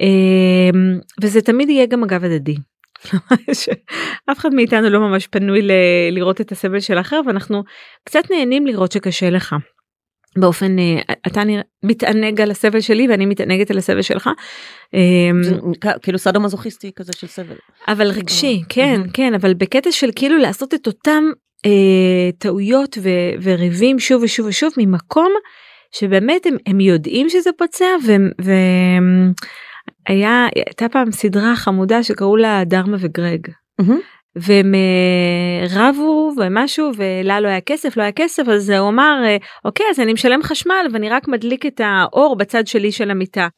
אה, 0.00 0.80
וזה 1.22 1.40
תמיד 1.40 1.70
יהיה 1.70 1.86
גם 1.86 2.04
אגב 2.04 2.24
הדדי. 2.24 2.56
אף 4.30 4.38
אחד 4.38 4.54
מאיתנו 4.54 4.90
לא 4.90 5.00
ממש 5.00 5.26
פנוי 5.26 5.62
ל- 5.62 5.72
לראות 6.10 6.40
את 6.40 6.52
הסבל 6.52 6.80
של 6.80 6.98
אחר 7.00 7.20
ואנחנו 7.26 7.62
קצת 8.04 8.30
נהנים 8.30 8.66
לראות 8.66 8.92
שקשה 8.92 9.30
לך. 9.30 9.56
באופן 10.38 10.78
אה, 10.78 11.00
אתה 11.26 11.42
מתענג 11.82 12.40
על 12.40 12.50
הסבל 12.50 12.80
שלי 12.80 13.08
ואני 13.08 13.26
מתענגת 13.26 13.70
על 13.70 13.78
הסבל 13.78 14.02
שלך. 14.02 14.30
אמ, 14.94 15.40
כאילו 16.02 16.18
סאדו 16.18 16.40
מזוכיסטי 16.40 16.90
כזה 16.96 17.12
של 17.12 17.26
סבל. 17.26 17.56
אבל 17.88 18.10
רגשי 18.10 18.62
כן 18.68 19.00
כן 19.12 19.34
אבל 19.34 19.54
בקטע 19.54 19.92
של 19.92 20.10
כאילו 20.16 20.38
לעשות 20.38 20.74
את 20.74 20.86
אותם 20.86 21.24
אה, 21.66 22.30
טעויות 22.38 22.98
וריבים 23.42 23.98
שוב 23.98 24.22
ושוב 24.22 24.46
ושוב 24.46 24.72
ממקום 24.76 25.32
שבאמת 25.92 26.46
הם, 26.46 26.56
הם 26.66 26.80
יודעים 26.80 27.28
שזה 27.28 27.50
פוצע 27.58 27.86
והם. 28.06 28.30
והם 28.38 29.32
היה 30.08 30.46
הייתה 30.54 30.88
פעם 30.88 31.12
סדרה 31.12 31.56
חמודה 31.56 32.02
שקראו 32.02 32.36
לה 32.36 32.62
דרמה 32.66 32.96
וגרג. 33.00 33.46
Mm-hmm. 33.80 33.92
והם 34.36 34.74
אה, 34.74 35.66
רבו 35.70 36.32
ומשהו 36.36 36.90
ולה 36.96 37.40
לא 37.40 37.48
היה 37.48 37.60
כסף 37.60 37.96
לא 37.96 38.02
היה 38.02 38.12
כסף 38.12 38.42
אז 38.48 38.70
הוא 38.70 38.88
אמר 38.88 39.22
אה, 39.24 39.36
אוקיי 39.64 39.86
אז 39.90 40.00
אני 40.00 40.12
משלם 40.12 40.42
חשמל 40.42 40.86
ואני 40.92 41.08
רק 41.08 41.28
מדליק 41.28 41.66
את 41.66 41.80
האור 41.84 42.36
בצד 42.36 42.66
שלי 42.66 42.92
של 42.92 43.10
המיטה. 43.10 43.48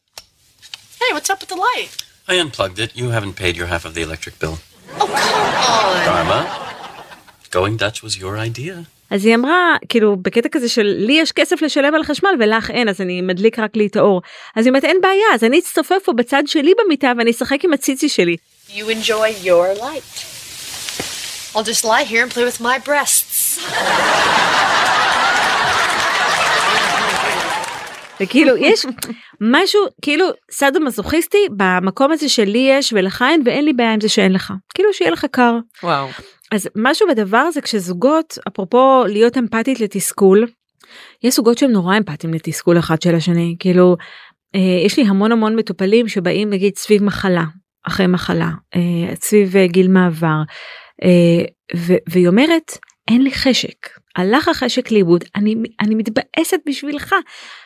Hey, 0.99 1.13
what's 1.15 1.29
up 1.29 1.41
with 1.41 1.49
the 1.49 1.55
light? 1.55 2.03
I 2.27 2.33
unplugged 2.33 2.79
it. 2.79 2.95
You 2.95 3.09
haven't 3.09 3.35
paid 3.35 3.55
your 3.57 3.67
half 3.67 3.85
of 3.85 3.93
the 3.95 4.03
electric 4.07 4.39
bill. 4.39 4.57
Oh, 4.99 5.07
come 5.07 5.13
on. 5.13 6.05
Dharma, 6.07 6.39
going 7.51 7.75
Dutch 7.77 8.03
was 8.03 8.13
your 8.23 8.37
idea. 8.37 8.75
אז 9.11 9.25
היא 9.25 9.35
אמרה 9.35 9.75
כאילו 9.89 10.15
בקטע 10.21 10.49
כזה 10.49 10.69
של 10.69 10.95
לי 10.97 11.13
יש 11.13 11.31
כסף 11.31 11.61
לשלם 11.61 11.95
על 11.95 12.01
החשמל 12.01 12.29
ולך 12.39 12.71
אין 12.71 12.89
אז 12.89 13.01
אני 13.01 13.21
מדליק 13.21 13.59
רק 13.59 13.75
לי 13.75 13.87
את 13.87 13.95
האור. 13.95 14.21
אז 14.55 14.65
היא 14.65 14.71
אומרת 14.71 14.83
אין 14.83 14.97
בעיה 15.01 15.25
אז 15.33 15.43
אני 15.43 15.59
אצטופף 15.59 15.99
פה 16.03 16.13
בצד 16.13 16.43
שלי 16.45 16.73
במיטה 16.83 17.11
ואני 17.17 17.31
אשחק 17.31 17.65
עם 17.65 17.73
הציצי 17.73 18.09
שלי. 18.09 18.35
You 18.69 18.71
enjoy 18.71 19.45
your 19.45 19.79
light. 19.79 20.31
I'll 21.55 21.63
just 21.63 21.83
lie 21.83 22.05
here 22.11 22.23
and 22.23 22.31
play 22.31 22.45
with 22.45 22.61
my 22.61 22.87
breasts. 22.89 23.61
וכאילו 28.21 28.57
יש 28.57 28.85
משהו 29.41 29.81
כאילו 30.01 30.25
סאדו 30.51 30.79
מזוכיסטי 30.79 31.37
במקום 31.57 32.11
הזה 32.11 32.29
שלי 32.29 32.67
יש 32.71 32.93
ולך 32.93 33.25
אין 33.29 33.41
ואין 33.45 33.65
לי 33.65 33.73
בעיה 33.73 33.93
עם 33.93 34.01
זה 34.01 34.09
שאין 34.09 34.33
לך 34.33 34.53
כאילו 34.73 34.93
שיהיה 34.93 35.11
לך 35.11 35.25
קר. 35.31 35.57
וואו. 35.83 36.07
אז 36.51 36.69
משהו 36.75 37.07
בדבר 37.07 37.37
הזה 37.37 37.61
כשזוגות 37.61 38.37
אפרופו 38.47 39.03
להיות 39.07 39.37
אמפתית 39.37 39.79
לתסכול 39.79 40.47
יש 41.23 41.35
זוגות 41.35 41.57
שהם 41.57 41.71
נורא 41.71 41.97
אמפתיים 41.97 42.33
לתסכול 42.33 42.79
אחד 42.79 43.01
של 43.01 43.15
השני 43.15 43.55
כאילו 43.59 43.97
אה, 44.55 44.85
יש 44.85 44.97
לי 44.97 45.03
המון 45.07 45.31
המון 45.31 45.55
מטופלים 45.55 46.07
שבאים 46.07 46.49
נגיד 46.49 46.75
סביב 46.75 47.03
מחלה 47.03 47.43
אחרי 47.87 48.07
מחלה 48.07 48.49
אה, 48.75 49.15
סביב 49.15 49.57
אה, 49.57 49.67
גיל 49.67 49.87
מעבר 49.87 50.41
אה, 51.03 51.45
ו- 51.75 52.01
והיא 52.09 52.27
אומרת 52.27 52.77
אין 53.07 53.21
לי 53.21 53.31
חשק 53.31 53.89
הלך 54.15 54.47
החשק 54.47 54.91
לאיבוד 54.91 55.23
אני 55.35 55.55
אני 55.79 55.95
מתבאסת 55.95 56.59
בשבילך 56.67 57.15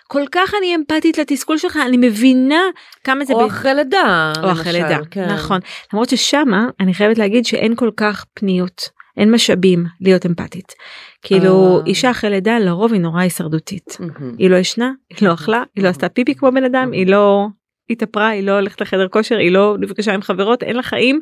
כל 0.08 0.24
כך 0.32 0.54
אני 0.60 0.76
אמפתית 0.76 1.18
לתסכול 1.18 1.58
שלך 1.58 1.80
אני 1.88 1.98
מבינה 1.98 2.62
כמה 3.04 3.26
זה 3.26 3.34
או 3.34 3.48
אחרי 3.48 3.74
לידה. 3.74 4.34
או 4.44 4.52
אחרי 4.52 4.74
לידה 4.74 4.98
כן. 5.12 5.30
נכון 5.30 5.60
למרות 5.94 6.10
ששמה 6.10 6.68
אני 6.80 6.94
חייבת 6.94 7.18
להגיד 7.18 7.46
שאין 7.46 7.76
כל 7.76 7.89
כך 7.98 8.26
פניות 8.34 8.89
אין 9.18 9.32
משאבים 9.32 9.86
להיות 10.02 10.26
אמפתית 10.26 10.74
כאילו 11.22 11.78
אה. 11.80 11.86
אישה 11.86 12.12
אחרי 12.12 12.30
לידה 12.30 12.60
לרוב 12.60 12.94
היא 12.94 13.02
נורא 13.02 13.22
הישרדותית 13.22 13.98
מהמם. 14.00 14.36
היא 14.38 14.50
לא 14.50 14.56
ישנה 14.56 14.91
היא 15.10 15.30
לא 15.30 15.34
אכלה 15.34 15.63
היא 15.76 15.84
לא 15.84 15.89
עשתה 15.89 16.10
פיפי 16.10 16.36
כמו 16.36 16.52
בן 16.52 16.63
אדם 16.63 16.91
היא 16.91 17.08
לא 17.08 17.48
התאפרה 17.89 18.28
היא 18.28 18.44
לא 18.44 18.52
הולכת 18.52 18.82
לחדר 18.82 19.08
כושר 19.08 19.38
היא 19.38 19.52
לא 19.52 19.76
נפגשה 19.80 20.13
עם 20.13 20.22
חברות 20.22 20.63
אין 20.63 20.76
לה 20.76 20.84
חיים. 20.84 21.20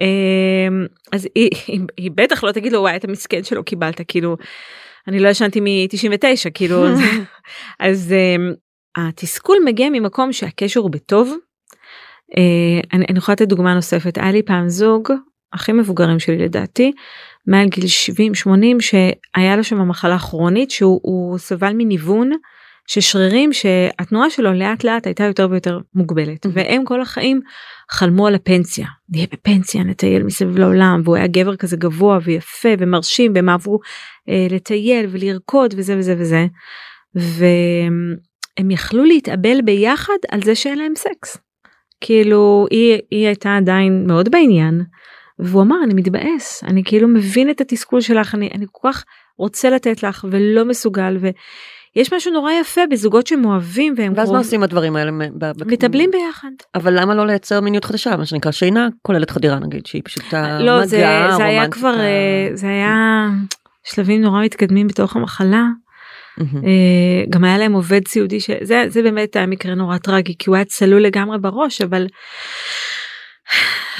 אמ, 0.00 0.86
אז 1.12 1.28
היא, 1.34 1.50
היא, 1.66 1.80
היא 1.96 2.10
בטח 2.14 2.44
לא 2.44 2.52
תגיד 2.52 2.72
לו 2.72 2.80
וואי 2.80 2.96
אתה 2.96 3.08
מסכן 3.08 3.42
שלא 3.42 3.62
קיבלת 3.62 4.00
כאילו 4.08 4.36
אני 5.08 5.18
לא 5.18 5.28
ישנתי 5.28 5.60
מ-99 5.60 6.50
כאילו 6.54 6.88
אז, 6.88 7.00
אז 7.80 8.12
אמ, 8.12 8.52
התסכול 8.96 9.56
מגיע 9.64 9.90
ממקום 9.90 10.32
שהקשר 10.32 10.80
הוא 10.80 10.90
בטוב. 10.90 11.34
אה, 12.36 12.80
אני, 12.92 13.04
אני 13.08 13.18
יכולה 13.18 13.32
לתת 13.34 13.48
דוגמה 13.48 13.74
נוספת. 13.74 14.18
היה 14.18 14.32
לי 14.32 14.42
פעם 14.42 14.68
זוג 14.68 15.12
הכי 15.52 15.72
מבוגרים 15.72 16.18
שלי 16.18 16.38
לדעתי 16.38 16.92
מעל 17.46 17.68
גיל 17.68 17.86
70 17.86 18.34
80 18.34 18.80
שהיה 18.80 19.56
לו 19.56 19.64
שם 19.64 19.88
מחלה 19.88 20.18
כרונית 20.18 20.70
שהוא 20.70 21.00
הוא 21.02 21.38
סבל 21.38 21.72
מניוון 21.74 22.30
ששרירים 22.88 23.52
שהתנועה 23.52 24.30
שלו 24.30 24.52
לאט 24.52 24.84
לאט 24.84 25.06
הייתה 25.06 25.24
יותר 25.24 25.48
ויותר 25.50 25.78
מוגבלת. 25.94 26.46
והם 26.52 26.84
כל 26.84 27.00
החיים 27.00 27.40
חלמו 27.90 28.26
על 28.26 28.34
הפנסיה. 28.34 28.86
נהיה 29.08 29.26
בפנסיה 29.32 29.84
נטייל 29.84 30.22
מסביב 30.22 30.58
לעולם. 30.58 31.00
והוא 31.04 31.16
היה 31.16 31.26
גבר 31.26 31.56
כזה 31.56 31.76
גבוה 31.76 32.18
ויפה 32.24 32.68
ומרשים 32.78 33.32
והם 33.34 33.48
אה, 33.48 33.56
לטייל 34.50 35.06
ולרקוד 35.10 35.74
וזה 35.76 35.96
וזה 35.98 36.14
וזה 36.18 36.46
והם 37.14 38.70
יכלו 38.70 39.04
להתאבל 39.04 39.62
ביחד 39.64 40.12
על 40.30 40.42
זה 40.42 40.54
שאין 40.54 40.78
להם 40.78 40.92
סקס. 40.96 41.36
כאילו 42.00 42.66
היא, 42.70 42.98
היא 43.10 43.26
הייתה 43.26 43.56
עדיין 43.56 44.04
מאוד 44.06 44.28
בעניין 44.28 44.82
והוא 45.38 45.62
אמר 45.62 45.76
אני 45.84 45.94
מתבאס 45.94 46.64
אני 46.64 46.82
כאילו 46.84 47.08
מבין 47.08 47.50
את 47.50 47.60
התסכול 47.60 48.00
שלך 48.00 48.34
אני, 48.34 48.50
אני 48.54 48.66
כל 48.72 48.88
כך 48.92 49.04
רוצה 49.38 49.70
לתת 49.70 50.02
לך 50.02 50.24
ולא 50.30 50.64
מסוגל 50.64 51.16
ויש 51.16 52.12
משהו 52.12 52.32
נורא 52.32 52.52
יפה 52.52 52.80
בזוגות 52.90 53.26
שהם 53.26 53.44
אוהבים 53.44 53.94
והם 53.96 54.12
ואז 54.16 54.28
מה 54.28 54.34
קרוב- 54.34 54.36
עושים 54.36 54.62
הדברים 54.62 54.96
האלה? 54.96 55.10
מתאבלים 55.66 56.10
ביחד. 56.10 56.48
אבל 56.74 57.00
למה 57.00 57.14
לא 57.14 57.26
לייצר 57.26 57.60
מיניות 57.60 57.84
חדשה 57.84 58.16
מה 58.16 58.26
שנקרא 58.26 58.50
שינה 58.52 58.88
כוללת 59.02 59.30
חדירה 59.30 59.58
נגיד 59.58 59.86
שהיא 59.86 60.02
פשוט 60.04 60.24
המגע, 60.34 60.58
לא 60.64 60.80
זה, 60.86 60.86
זה 61.36 61.44
היה. 61.44 61.68
כבר 61.68 62.00
אה, 62.00 62.48
זה 62.54 62.68
היה 62.68 63.28
שלבים 63.94 64.22
נורא 64.22 64.42
מתקדמים 64.42 64.88
בתוך 64.88 65.16
המחלה. 65.16 65.64
אה, 66.40 67.24
גם 67.30 67.44
היה 67.44 67.58
להם 67.58 67.72
עובד 67.72 68.08
סיעודי 68.08 68.40
שזה 68.40 68.84
זה 68.88 69.02
באמת 69.02 69.36
היה 69.36 69.46
מקרה 69.46 69.74
נורא 69.74 69.98
טרגי 69.98 70.34
כי 70.38 70.50
הוא 70.50 70.56
היה 70.56 70.64
צלול 70.64 71.02
לגמרי 71.02 71.38
בראש 71.38 71.80
אבל 71.80 72.06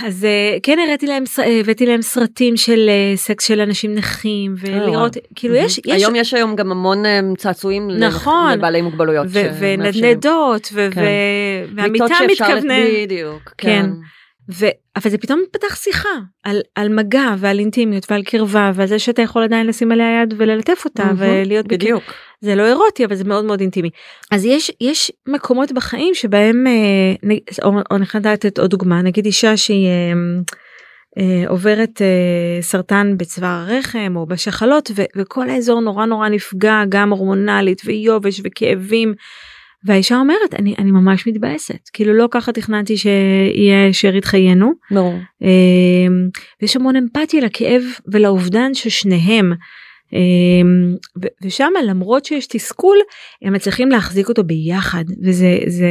אז 0.05 0.25
אה, 0.25 0.59
כן 0.63 0.79
הראיתי 0.79 1.07
להם, 1.07 1.25
אה, 1.39 1.61
הבאתי 1.61 1.87
להם 1.87 2.03
סרטים 2.03 2.57
של 2.57 2.91
סקס 3.15 3.47
של 3.47 3.61
אנשים 3.61 3.95
נכים, 3.95 4.55
ולראות, 4.59 5.17
כאילו 5.35 5.55
יש, 5.55 5.79
יש, 5.79 5.85
היום 5.87 6.17
יש 6.17 6.35
היום 6.35 6.57
גם 6.57 6.71
המון 6.71 7.03
צעצועים 7.37 7.91
נכון. 7.91 8.53
לבעלי 8.59 8.83
מוגבלויות. 8.83 9.27
ונדנדות, 9.59 10.67
כן. 10.67 11.03
והמיטה 11.77 12.15
מתכוונן. 12.31 12.85
בדיוק. 13.05 13.53
כן. 13.59 13.91
אבל 14.97 15.11
זה 15.11 15.19
פתאום 15.19 15.43
פתח 15.53 15.77
שיחה 15.77 16.19
על, 16.45 16.61
על 16.75 16.89
מגע 16.89 17.35
ועל 17.39 17.59
אינטימיות 17.59 18.11
ועל 18.11 18.23
קרבה 18.23 18.71
ועל 18.75 18.89
זה 18.89 18.99
שאתה 18.99 19.23
יכול 19.23 19.43
עדיין 19.43 19.67
לשים 19.67 19.93
עליה 19.93 20.23
יד 20.23 20.35
וללטף 20.37 20.83
אותה 20.85 21.05
מהמם, 21.05 21.19
ולהיות. 21.21 21.67
בדיוק. 21.67 22.03
זה 22.41 22.55
לא 22.55 22.67
אירוטי 22.67 23.05
אבל 23.05 23.15
זה 23.15 23.25
מאוד 23.25 23.45
מאוד 23.45 23.61
אינטימי. 23.61 23.91
אז 24.31 24.45
יש 24.45 24.71
יש 24.81 25.13
מקומות 25.29 25.73
בחיים 25.73 26.15
שבהם 26.15 26.67
אה, 26.67 27.37
או, 27.65 27.69
או 27.91 27.97
אני 27.97 28.03
יכולה 28.05 28.33
לתת 28.33 28.59
עוד 28.59 28.71
דוגמה 28.71 29.03
נגיד 29.03 29.27
אישה 29.27 29.57
שהיא 29.57 29.87
אה, 29.87 30.13
אה, 31.19 31.49
עוברת 31.49 32.03
אה, 32.03 32.63
סרטן 32.63 33.15
בצוואר 33.17 33.65
הרחם 33.69 34.13
או 34.17 34.27
בשחלות 34.27 34.91
ו, 34.97 35.03
וכל 35.17 35.51
האזור 35.51 35.81
נורא 35.81 36.07
נורא 36.07 36.29
נפגע 36.29 36.83
גם 36.89 37.11
הורמונלית 37.11 37.83
ויובש 37.85 38.41
וכאבים. 38.45 39.15
והאישה 39.87 40.17
אומרת 40.17 40.55
אני 40.59 40.75
אני 40.79 40.91
ממש 40.91 41.27
מתבאסת 41.27 41.89
כאילו 41.93 42.15
לא 42.15 42.29
ככה 42.31 42.53
תכננתי 42.53 42.97
שיהיה 42.97 43.93
שארית 43.93 44.25
חיינו. 44.25 44.73
ברור. 44.91 45.15
אמ, 45.43 46.29
ויש 46.63 46.77
המון 46.77 46.97
אמפתיה 46.97 47.41
לכאב 47.41 47.83
ולאובדן 48.13 48.75
של 48.75 48.91
שניהם. 48.91 49.53
אמ, 50.13 50.97
ושם 51.43 51.73
למרות 51.85 52.25
שיש 52.25 52.47
תסכול 52.47 52.97
הם 53.43 53.53
מצליחים 53.53 53.89
להחזיק 53.89 54.29
אותו 54.29 54.45
ביחד 54.45 55.05
וזה 55.25 55.59
זה 55.67 55.89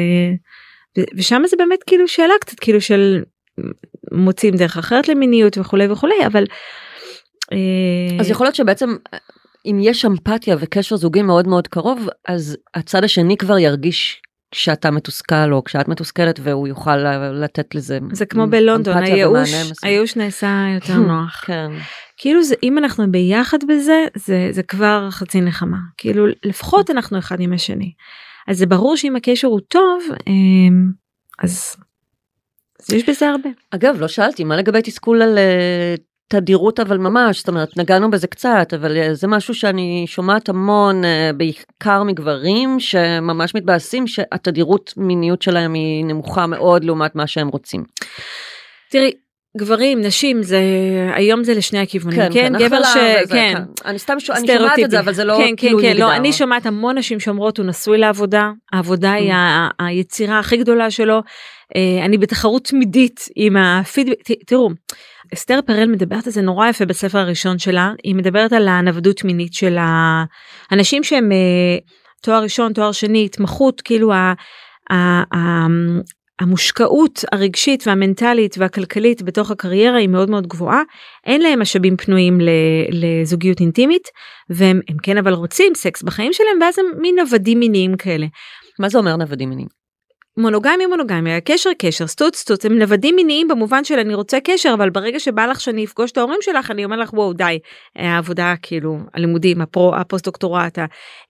ושם 1.17 1.41
זה 1.47 1.55
באמת 1.57 1.83
כאילו 1.87 2.07
שאלה 2.07 2.33
קצת 2.41 2.59
כאילו 2.59 2.81
של 2.81 3.23
מוצאים 4.11 4.55
דרך 4.55 4.77
אחרת 4.77 5.07
למיניות 5.07 5.57
וכולי 5.57 5.87
וכולי 5.87 6.25
אבל. 6.25 6.43
אה, 7.51 8.17
אז 8.19 8.29
יכול 8.29 8.45
להיות 8.45 8.55
שבעצם 8.55 8.95
אם 9.65 9.77
יש 9.81 10.05
אמפתיה 10.05 10.55
וקשר 10.59 10.95
זוגי 10.95 11.21
מאוד 11.21 11.47
מאוד 11.47 11.67
קרוב 11.67 12.07
אז 12.27 12.57
הצד 12.73 13.03
השני 13.03 13.37
כבר 13.37 13.57
ירגיש 13.57 14.21
כשאתה 14.51 14.91
מתוסכל 14.91 15.53
או 15.53 15.63
כשאת 15.63 15.87
מתוסכלת 15.87 16.39
והוא 16.43 16.67
יוכל 16.67 16.97
לתת 17.31 17.75
לזה 17.75 17.99
זה 18.11 18.25
כמו 18.25 18.47
בלונדון 18.47 18.97
הייאוש. 18.97 19.49
הייאוש 19.83 20.15
נעשה 20.15 20.65
יותר 20.75 20.97
נוח 21.09 21.43
כן. 21.45 21.71
כאילו 22.17 22.43
זה 22.43 22.55
אם 22.63 22.77
אנחנו 22.77 23.11
ביחד 23.11 23.57
בזה 23.67 24.05
זה 24.15 24.47
זה 24.51 24.63
כבר 24.63 25.07
חצי 25.11 25.41
נחמה 25.41 25.77
כאילו 25.97 26.25
לפחות 26.45 26.89
אנחנו 26.89 27.19
אחד 27.19 27.39
עם 27.39 27.53
השני. 27.53 27.91
אז 28.47 28.57
זה 28.57 28.65
ברור 28.65 28.97
שאם 28.97 29.15
הקשר 29.15 29.47
הוא 29.47 29.59
טוב 29.59 30.03
אמ, 30.27 30.91
אז, 31.43 31.75
אז 32.79 32.93
יש 32.93 33.09
בזה 33.09 33.29
הרבה. 33.29 33.49
אגב 33.71 33.95
לא 33.99 34.07
שאלתי 34.07 34.43
מה 34.43 34.57
לגבי 34.57 34.81
תסכול 34.81 35.21
על 35.21 35.37
אה, 35.37 35.95
תדירות 36.27 36.79
אבל 36.79 36.97
ממש 36.97 37.37
זאת 37.37 37.47
אומרת 37.47 37.77
נגענו 37.77 38.11
בזה 38.11 38.27
קצת 38.27 38.73
אבל 38.75 38.97
אה, 38.97 39.13
זה 39.13 39.27
משהו 39.27 39.53
שאני 39.53 40.05
שומעת 40.07 40.49
המון 40.49 41.05
אה, 41.05 41.31
בעיקר 41.37 42.03
מגברים 42.03 42.79
שממש 42.79 43.55
מתבאסים 43.55 44.07
שהתדירות 44.07 44.93
מיניות 44.97 45.41
שלהם 45.41 45.73
היא 45.73 46.05
נמוכה 46.05 46.47
מאוד 46.47 46.83
לעומת 46.83 47.15
מה 47.15 47.27
שהם 47.27 47.47
רוצים. 47.47 47.83
תראי 48.91 49.11
גברים 49.57 50.01
נשים 50.01 50.43
זה 50.43 50.59
היום 51.13 51.43
זה 51.43 51.53
לשני 51.53 51.79
הכיוונים 51.79 52.31
כן, 52.33 52.53
גבר 52.59 52.75
הכלה 52.75 52.83
ש... 52.83 52.97
וזה, 53.23 53.33
כן. 53.33 53.63
אני 53.85 53.99
סתם 53.99 54.19
ש... 54.19 54.29
אני 54.29 54.47
שומעת 54.47 54.79
את 54.79 54.91
זה 54.91 54.99
אבל 54.99 55.13
זה 55.13 55.23
לא 55.23 55.37
כן, 55.37 55.55
כאילו 55.57 55.79
כן, 55.79 55.83
כן, 55.85 55.91
נגדר. 55.91 56.05
לא, 56.05 56.15
אני 56.15 56.33
שומעת 56.33 56.65
המון 56.65 56.97
נשים 56.97 57.19
שאומרות 57.19 57.57
הוא 57.57 57.65
נשוי 57.65 57.97
לעבודה, 57.97 58.51
העבודה 58.73 59.13
היא 59.13 59.31
Mm. 59.31 59.35
היצירה 59.79 60.39
הכי 60.39 60.57
גדולה 60.57 60.91
שלו, 60.91 61.21
אני 62.05 62.17
בתחרות 62.17 62.63
תמידית 62.63 63.19
עם 63.35 63.57
הפידבק, 63.57 64.15
תראו, 64.47 64.69
אסתר 65.33 65.59
פרל 65.65 65.87
מדברת 65.87 66.27
על 66.27 66.33
זה 66.33 66.41
נורא 66.41 66.67
יפה 66.67 66.85
בספר 66.85 67.17
הראשון 67.17 67.59
שלה, 67.59 67.91
היא 68.03 68.15
מדברת 68.15 68.53
על 68.53 68.67
הנוודות 68.67 69.23
מינית 69.23 69.53
של 69.53 69.77
האנשים 70.71 71.03
שהם 71.03 71.31
אה, 71.31 71.77
תואר 72.23 72.43
ראשון, 72.43 72.73
תואר 72.73 72.91
שני, 72.91 73.25
התמחות, 73.25 73.81
כאילו 73.81 74.13
ה... 74.13 74.33
ה- 74.91 75.37
ה- 75.37 75.67
המושקעות 76.39 77.25
הרגשית 77.31 77.87
והמנטלית 77.87 78.55
והכלכלית 78.57 79.21
בתוך 79.21 79.51
הקריירה 79.51 79.97
היא 79.97 80.09
מאוד 80.09 80.29
מאוד 80.29 80.47
גבוהה 80.47 80.81
אין 81.25 81.41
להם 81.41 81.61
משאבים 81.61 81.97
פנויים 81.97 82.37
לזוגיות 82.91 83.59
אינטימית 83.59 84.07
והם 84.49 84.79
הם 84.89 84.97
כן 85.03 85.17
אבל 85.17 85.33
רוצים 85.33 85.75
סקס 85.75 86.03
בחיים 86.03 86.33
שלהם 86.33 86.61
ואז 86.61 86.79
הם 86.79 86.85
מין 87.01 87.19
נוודים 87.19 87.59
מיניים 87.59 87.97
כאלה. 87.97 88.25
מה 88.79 88.89
זה 88.89 88.97
אומר 88.97 89.15
נוודים 89.15 89.49
מיניים? 89.49 89.84
מונוגמיה 90.37 90.87
מונוגמיה 90.87 91.41
קשר 91.41 91.69
קשר 91.77 92.07
סטוץ 92.07 92.37
סטוץ 92.37 92.65
הם 92.65 92.79
נוודים 92.79 93.15
מיניים 93.15 93.47
במובן 93.47 93.83
של 93.83 93.99
אני 93.99 94.13
רוצה 94.15 94.37
קשר 94.43 94.71
אבל 94.73 94.89
ברגע 94.89 95.19
שבא 95.19 95.45
לך 95.45 95.61
שאני 95.61 95.85
אפגוש 95.85 96.11
את 96.11 96.17
ההורים 96.17 96.39
שלך 96.41 96.71
אני 96.71 96.85
אומר 96.85 96.97
לך 96.97 97.13
וואו 97.13 97.33
די 97.33 97.59
העבודה 97.95 98.53
כאילו 98.61 98.97
הלימודים 99.13 99.61
הפרו 99.61 99.95
הפוסט 99.95 100.25
דוקטורט 100.25 100.79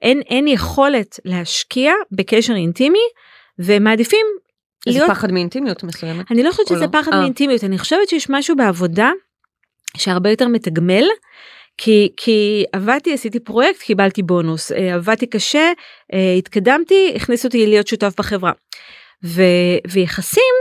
אין 0.02 0.22
אין 0.22 0.48
יכולת 0.48 1.20
להשקיע 1.26 1.94
בקשר 2.12 2.54
אינטימי 2.54 3.00
ומעדיפים 3.60 4.26
איזה 4.88 5.00
להיות 5.00 5.12
פחד 5.12 5.32
מאינטימיות 5.32 5.84
מסוימת. 5.84 6.32
אני 6.32 6.44
לא 6.44 6.52
חושבת 6.52 6.68
שזה 6.68 6.86
לא? 6.86 6.88
פחד 6.92 7.14
אה. 7.14 7.20
מאינטימיות 7.20 7.64
אני 7.64 7.78
חושבת 7.78 8.10
שיש 8.10 8.30
משהו 8.30 8.56
בעבודה 8.56 9.12
שהרבה 9.98 10.30
יותר 10.30 10.48
מתגמל 10.48 11.06
כי 11.78 12.10
כי 12.18 12.64
עבדתי 12.74 13.14
עשיתי 13.14 13.40
פרויקט 13.40 13.82
קיבלתי 13.82 14.24
בונוס 14.24 14.72
אה, 14.72 14.94
עבדתי 14.94 15.28
קשה 15.28 15.72
אה, 16.14 16.34
התקדמתי 16.38 17.14
הכניסו 17.16 17.48
אותי 17.48 17.68
להיות 17.68 17.88
שותף 17.88 18.14
בחברה. 18.18 18.52
ו, 19.26 19.42
ויחסים 19.92 20.54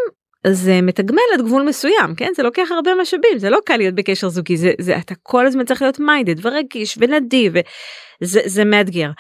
זה 0.47 0.81
מתגמל 0.83 1.21
עד 1.35 1.43
גבול 1.45 1.63
מסוים 1.63 2.15
כן 2.17 2.33
זה 2.37 2.43
לוקח 2.43 2.69
הרבה 2.71 2.91
משאבים 3.03 3.39
זה 3.39 3.51
לא 3.51 3.59
קל 3.67 3.77
להיות 3.77 3.95
בקשר 3.95 4.29
זוגי 4.29 4.57
זה 4.57 4.73
זה 4.81 4.97
אתה 4.97 5.15
כל 5.23 5.47
הזמן 5.47 5.65
צריך 5.65 5.83
להיות 5.83 6.01
מיינדד 6.01 6.47
ורגיש 6.47 6.99
ונדיב 7.01 7.53
וזה 8.23 8.41
זה 8.45 8.65
מאתגר. 8.65 9.11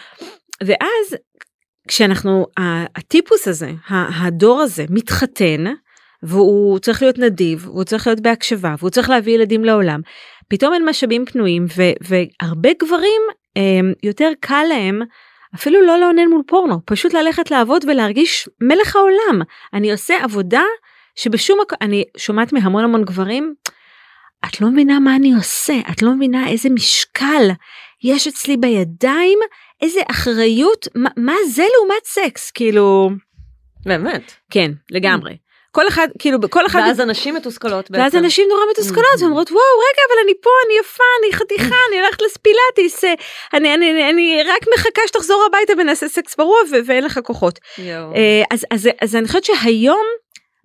ואז 0.64 1.16
כשאנחנו 1.88 2.46
הטיפוס 2.96 3.48
הזה 3.48 3.70
הדור 3.90 4.60
הזה 4.60 4.84
מתחתן 4.90 5.64
והוא 6.22 6.78
צריך 6.78 7.02
להיות 7.02 7.18
נדיב 7.18 7.68
והוא 7.68 7.84
צריך 7.84 8.06
להיות 8.06 8.20
בהקשבה 8.20 8.74
והוא 8.78 8.90
צריך 8.90 9.10
להביא 9.10 9.34
ילדים 9.34 9.64
לעולם 9.64 10.00
פתאום 10.48 10.74
אין 10.74 10.88
משאבים 10.88 11.24
פנויים 11.26 11.66
ו- 11.76 11.96
והרבה 12.00 12.68
גברים 12.82 13.22
הם, 13.56 13.92
יותר 14.02 14.30
קל 14.40 14.64
להם 14.68 15.02
אפילו 15.54 15.86
לא 15.86 15.98
לאונן 15.98 16.28
מול 16.30 16.42
פורנו 16.46 16.80
פשוט 16.84 17.14
ללכת 17.14 17.50
לעבוד 17.50 17.84
ולהרגיש 17.88 18.48
מלך 18.60 18.96
העולם. 18.96 19.42
אני 19.74 19.92
עושה 19.92 20.24
עבודה 20.24 20.62
שבשום 21.16 21.60
מקום 21.60 21.78
אני 21.80 22.04
שומעת 22.16 22.52
מהמון 22.52 22.84
המון 22.84 23.04
גברים 23.04 23.54
את 24.44 24.60
לא 24.60 24.68
מבינה 24.68 25.00
מה 25.00 25.16
אני 25.16 25.34
עושה 25.34 25.74
את 25.90 26.02
לא 26.02 26.14
מבינה 26.14 26.48
איזה 26.48 26.70
משקל 26.70 27.50
יש 28.04 28.26
אצלי 28.26 28.56
בידיים 28.56 29.38
איזה 29.82 30.00
אחריות 30.10 30.88
מה, 30.94 31.10
מה 31.16 31.34
זה 31.48 31.64
לעומת 31.76 32.04
סקס? 32.04 32.50
כאילו 32.50 33.10
באמת. 33.86 34.32
כן 34.50 34.70
לגמרי 34.90 35.36
כל 35.74 35.88
אחד 35.88 36.08
כאילו 36.18 36.38
כל 36.50 36.66
אחד 36.66 36.80
ואז 36.86 37.00
אנשים 37.00 37.34
מתוסכלות 37.34 37.90
בעצם. 37.90 38.02
ואז 38.04 38.14
אנשים 38.16 38.46
נורא 38.48 38.60
מתוסכלות 38.70 39.04
Mhm. 39.18 39.22
ואומרות 39.22 39.50
וואו 39.50 39.62
רגע 39.78 40.02
אבל 40.08 40.18
אני 40.24 40.32
פה 40.42 40.50
אני 40.66 40.78
יפה 40.80 41.04
אני 41.22 41.32
חתיכה 41.32 41.76
אני 41.90 42.00
הולכת 42.00 42.22
לספילטיס 42.22 43.04
אה, 43.04 43.14
אני 43.54 43.74
אני 43.74 44.10
אני 44.10 44.42
רק 44.46 44.64
מחכה 44.74 45.02
שתחזור 45.06 45.44
הביתה 45.48 45.72
ונעשה 45.78 46.08
סקס 46.08 46.34
פרוע 46.34 46.56
ו- 46.70 46.76
ואין 46.86 47.04
לך 47.04 47.20
כוחות. 47.24 47.58
אה, 47.78 48.42
אז 48.50 48.66
אז 48.70 48.88
אז 49.00 49.16
אני 49.16 49.26
חושבת 49.26 49.44
שהיום. 49.44 50.04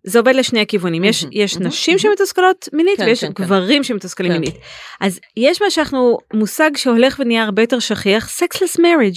זה 0.04 0.20
עובד 0.20 0.36
לשני 0.36 0.62
הכיוונים 0.62 1.04
יש 1.04 1.26
יש 1.32 1.58
נשים. 1.58 1.98
שמתוסכלות 2.00 2.70
מינית 2.74 2.98
כן, 2.98 3.06
ויש 3.06 3.22
כן, 3.24 3.32
כן. 3.36 3.44
גברים 3.44 3.84
שמתוסכלים 3.84 4.32
כן. 4.32 4.40
מינית 4.40 4.56
אז 5.02 5.20
יש 5.38 5.62
מה 5.62 5.70
שאנחנו 5.70 6.18
מושג 6.34 6.72
שהולך 6.78 7.16
ונהיה 7.20 7.44
הרבה 7.44 7.62
יותר 7.64 7.80
שכיח 7.80 8.30
סקסלס 8.30 8.80
מריג' 8.80 9.16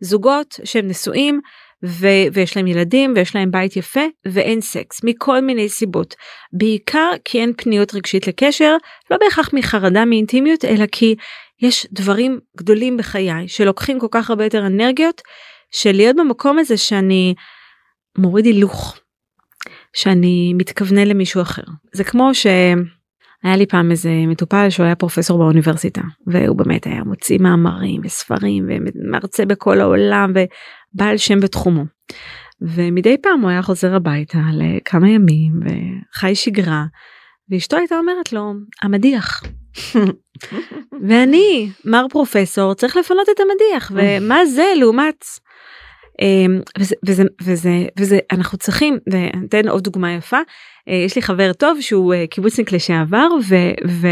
זוגות 0.00 0.54
שהם 0.64 0.88
נשואים 0.88 1.40
ו- 1.84 2.26
ויש 2.32 2.56
להם 2.56 2.66
ילדים 2.66 3.12
ויש 3.16 3.36
להם 3.36 3.50
בית 3.50 3.76
יפה 3.76 4.04
ואין 4.24 4.60
סקס 4.60 5.00
מכל 5.04 5.40
מיני 5.40 5.68
סיבות. 5.68 6.14
בעיקר 6.52 7.10
כי 7.24 7.40
אין 7.40 7.52
פניות 7.56 7.94
רגשית 7.94 8.26
לקשר 8.26 8.76
לא 9.10 9.16
בהכרח 9.20 9.50
מחרדה 9.52 10.04
מאינטימיות 10.04 10.64
אלא 10.64 10.86
כי 10.92 11.14
יש 11.62 11.86
דברים 11.92 12.38
גדולים 12.56 12.96
בחיי 12.96 13.48
שלוקחים 13.48 14.00
כל 14.00 14.06
כך 14.10 14.30
הרבה 14.30 14.44
יותר 14.44 14.66
אנרגיות 14.66 15.22
של 15.70 15.92
להיות 15.92 16.16
במקום 16.16 16.58
הזה 16.58 16.76
שאני 16.76 17.34
מוריד 18.18 18.44
הילוך 18.44 18.98
שאני 19.92 20.52
מתכוונה 20.54 21.04
למישהו 21.04 21.42
אחר. 21.42 21.62
זה 21.92 22.04
כמו 22.04 22.34
שהיה 22.34 23.56
לי 23.56 23.66
פעם 23.66 23.90
איזה 23.90 24.10
מטופל 24.26 24.70
שהוא 24.70 24.86
היה 24.86 24.94
פרופסור 24.94 25.38
באוניברסיטה 25.38 26.02
והוא 26.26 26.56
באמת 26.56 26.86
היה 26.86 27.04
מוציא 27.04 27.38
מאמרים 27.38 28.00
וספרים 28.04 28.68
ומרצה 28.68 29.44
בכל 29.44 29.80
העולם 29.80 30.32
ובעל 30.94 31.16
שם 31.16 31.40
בתחומו. 31.40 31.84
ומדי 32.60 33.16
פעם 33.22 33.40
הוא 33.40 33.50
היה 33.50 33.62
חוזר 33.62 33.94
הביתה 33.94 34.38
לכמה 34.52 35.10
ימים 35.10 35.52
וחי 35.60 36.34
שגרה 36.34 36.84
ואשתו 37.50 37.76
הייתה 37.76 37.98
אומרת 37.98 38.32
לו 38.32 38.52
המדיח. 38.82 39.42
ואני 41.08 41.70
מר 41.84 42.06
פרופסור 42.10 42.74
צריך 42.74 42.96
לפנות 42.96 43.28
את 43.28 43.40
המדיח 43.40 43.92
ומה 43.94 44.46
זה 44.46 44.64
לעומת 44.76 45.24
אמ, 46.20 46.60
וזה, 46.78 46.94
וזה, 47.06 47.22
וזה, 47.42 47.70
וזה, 47.98 48.18
אנחנו 48.32 48.58
צריכים, 48.58 48.98
ואני 49.12 49.46
אתן 49.46 49.68
עוד 49.68 49.84
דוגמה 49.84 50.12
יפה, 50.12 50.38
אה, 50.88 50.94
יש 50.94 51.16
לי 51.16 51.22
חבר 51.22 51.52
טוב 51.52 51.80
שהוא 51.80 52.14
אה, 52.14 52.24
קיבוצניק 52.30 52.72
לשעבר, 52.72 53.28
ו... 53.48 53.54
ו 53.88 54.06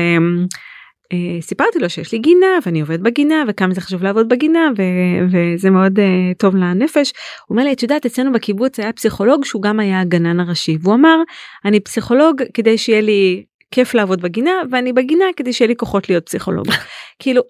סיפרתי 1.41 1.79
לו 1.79 1.91
שיש 1.91 2.13
לי 2.13 2.19
גינה 2.19 2.47
ואני 2.67 2.81
עובד 2.81 3.03
בגינה 3.03 3.45
וכמה 3.49 3.75
זה 3.75 3.81
חשוב 3.81 4.03
לעבוד 4.03 4.29
בגינה 4.29 4.71
ו- 4.79 5.27
וזה 5.31 5.71
מאוד 5.71 5.99
uh, 5.99 6.03
טוב 6.39 6.57
לנפש. 6.57 7.13
הוא 7.47 7.55
אומר 7.55 7.65
לי 7.65 7.73
את 7.73 7.83
יודעת 7.83 8.07
אצלנו 8.07 8.33
בקיבוץ 8.33 8.81
היה 8.81 8.93
פסיכולוג 8.93 9.45
שהוא 9.45 9.63
גם 9.63 9.81
היה 9.81 10.01
הגנן 10.01 10.41
הראשי 10.41 10.77
והוא 10.81 10.95
אמר 10.95 11.17
אני 11.65 11.81
פסיכולוג 11.81 12.43
כדי 12.55 12.79
שיהיה 12.79 13.01
לי 13.01 13.45
כיף 13.71 13.95
לעבוד 13.95 14.23
בגינה 14.23 14.53
ואני 14.71 14.93
בגינה 14.93 15.25
כדי 15.37 15.53
שיהיה 15.53 15.69
לי 15.69 15.77
כוחות 15.77 16.09
להיות 16.09 16.27
פסיכולוג. 16.27 16.67
כאילו 17.23 17.43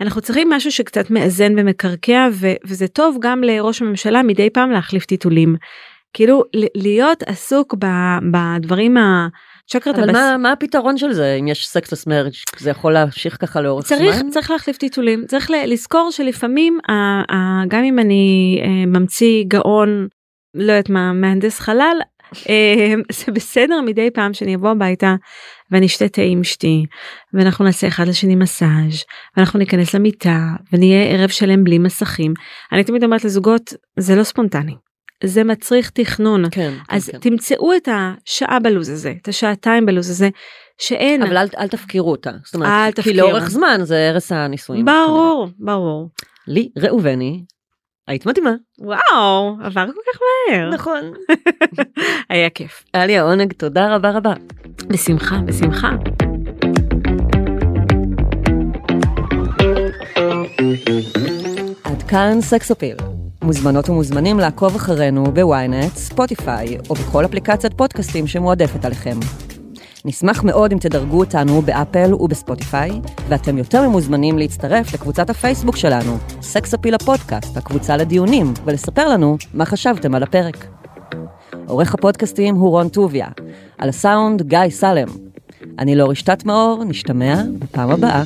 אנחנו 0.00 0.20
צריכים 0.20 0.50
משהו 0.50 0.72
שקצת 0.72 1.10
מאזן 1.10 1.58
ומקרקע 1.58 2.28
ו- 2.32 2.56
וזה 2.64 2.88
טוב 2.88 3.18
גם 3.20 3.44
לראש 3.44 3.82
הממשלה 3.82 4.22
מדי 4.22 4.50
פעם 4.50 4.70
להחליף 4.70 5.04
טיטולים. 5.04 5.56
כאילו 6.12 6.42
להיות 6.74 7.22
עסוק 7.22 7.74
ב- 7.78 8.18
בדברים 8.32 8.96
ה... 8.96 9.28
שקרת 9.66 9.94
אבל 9.94 10.08
הבס... 10.08 10.12
מה, 10.14 10.36
מה 10.38 10.52
הפתרון 10.52 10.98
של 10.98 11.12
זה 11.12 11.36
אם 11.40 11.48
יש 11.48 11.68
סקסלס 11.68 12.06
מרג' 12.06 12.32
זה 12.58 12.70
יכול 12.70 12.92
להמשיך 12.92 13.36
ככה 13.40 13.60
לאורך 13.60 13.84
צריך 13.84 14.16
זמן? 14.16 14.30
צריך 14.30 14.50
להחליף 14.50 14.76
טיטולים. 14.76 15.24
צריך 15.26 15.50
לזכור 15.66 16.10
שלפעמים 16.10 16.78
גם 17.68 17.84
אם 17.84 17.98
אני 17.98 18.58
אה, 18.62 18.86
ממציא 18.86 19.44
גאון 19.48 20.08
לא 20.54 20.72
יודעת 20.72 20.90
מה 20.90 21.12
מהנדס 21.12 21.60
חלל 21.60 21.96
אה, 22.48 22.94
זה 23.12 23.32
בסדר 23.32 23.80
מדי 23.80 24.10
פעם 24.14 24.34
שאני 24.34 24.54
אבוא 24.54 24.70
הביתה 24.70 25.14
ואני 25.70 25.86
אשתה 25.86 26.08
תה 26.08 26.22
עם 26.22 26.40
אשתי 26.40 26.84
ואנחנו 27.34 27.64
נעשה 27.64 27.88
אחד 27.88 28.08
לשני 28.08 28.36
מסאז' 28.36 29.04
ואנחנו 29.36 29.58
ניכנס 29.58 29.94
למיטה 29.94 30.38
ונהיה 30.72 31.04
ערב 31.04 31.28
שלם 31.28 31.64
בלי 31.64 31.78
מסכים. 31.78 32.34
אני 32.72 32.84
תמיד 32.84 33.04
אומרת 33.04 33.24
לזוגות 33.24 33.72
זה 33.98 34.16
לא 34.16 34.24
ספונטני 34.24 34.74
זה 35.24 35.44
מצריך 35.44 35.90
תכנון 35.90 36.44
כן, 36.50 36.74
אז 36.88 37.08
כן. 37.10 37.18
תמצאו 37.18 37.76
את 37.76 37.88
השעה 37.92 38.58
בלוז 38.58 38.88
הזה 38.88 39.14
את 39.22 39.28
השעתיים 39.28 39.86
בלוז 39.86 40.10
הזה 40.10 40.28
שאין 40.78 41.22
אבל 41.22 41.36
אל, 41.36 41.46
אל 41.58 41.68
תפקירו 41.68 42.10
אותה. 42.10 42.30
זאת 42.44 42.54
אומרת, 42.54 42.68
אל 42.68 42.86
כי 42.86 42.92
תפקירו. 42.92 43.28
לאורך 43.28 43.50
זמן 43.50 43.80
זה 43.82 44.08
הרס 44.10 44.32
הנישואים. 44.32 44.84
ברור 44.84 45.48
ברור 45.58 46.10
לי 46.48 46.68
ראובני, 46.78 47.44
היית 48.08 48.26
מדהימה. 48.26 48.54
וואו 48.78 49.56
עבר 49.64 49.86
כל 49.86 50.00
כך 50.12 50.20
מהר 50.50 50.70
נכון. 50.70 51.12
היה 52.30 52.50
כיף 52.50 52.84
היה 52.94 53.06
לי 53.06 53.18
העונג, 53.18 53.52
תודה 53.52 53.94
רבה 53.94 54.10
רבה. 54.10 54.34
בשמחה 54.88 55.38
בשמחה. 55.46 55.90
עד 61.84 62.02
כאן 62.02 62.40
סקס 62.40 62.70
אפיל. 62.70 62.96
מוזמנות 63.44 63.88
ומוזמנים 63.88 64.38
לעקוב 64.38 64.74
אחרינו 64.74 65.24
בוויינט, 65.24 65.96
ספוטיפיי 65.96 66.78
או 66.90 66.94
בכל 66.94 67.24
אפליקציית 67.24 67.74
פודקאסטים 67.74 68.26
שמועדפת 68.26 68.84
עליכם. 68.84 69.18
נשמח 70.04 70.42
מאוד 70.42 70.72
אם 70.72 70.78
תדרגו 70.78 71.18
אותנו 71.20 71.62
באפל 71.62 72.14
ובספוטיפיי, 72.14 72.90
ואתם 73.28 73.58
יותר 73.58 73.88
ממוזמנים 73.88 74.38
להצטרף 74.38 74.94
לקבוצת 74.94 75.30
הפייסבוק 75.30 75.76
שלנו, 75.76 76.16
סקס 76.42 76.74
אפיל 76.74 76.94
הפודקאסט, 76.94 77.56
הקבוצה 77.56 77.96
לדיונים, 77.96 78.54
ולספר 78.64 79.08
לנו 79.08 79.36
מה 79.54 79.64
חשבתם 79.64 80.14
על 80.14 80.22
הפרק. 80.22 80.66
עורך 81.66 81.94
הפודקאסטים 81.94 82.54
הוא 82.54 82.70
רון 82.70 82.88
טוביה, 82.88 83.28
על 83.78 83.88
הסאונד 83.88 84.42
גיא 84.42 84.58
סלם. 84.70 85.08
אני 85.78 85.96
לאור 85.96 86.10
רשתת 86.10 86.44
מאור, 86.44 86.84
נשתמע 86.84 87.42
בפעם 87.58 87.90
הבאה. 87.90 88.22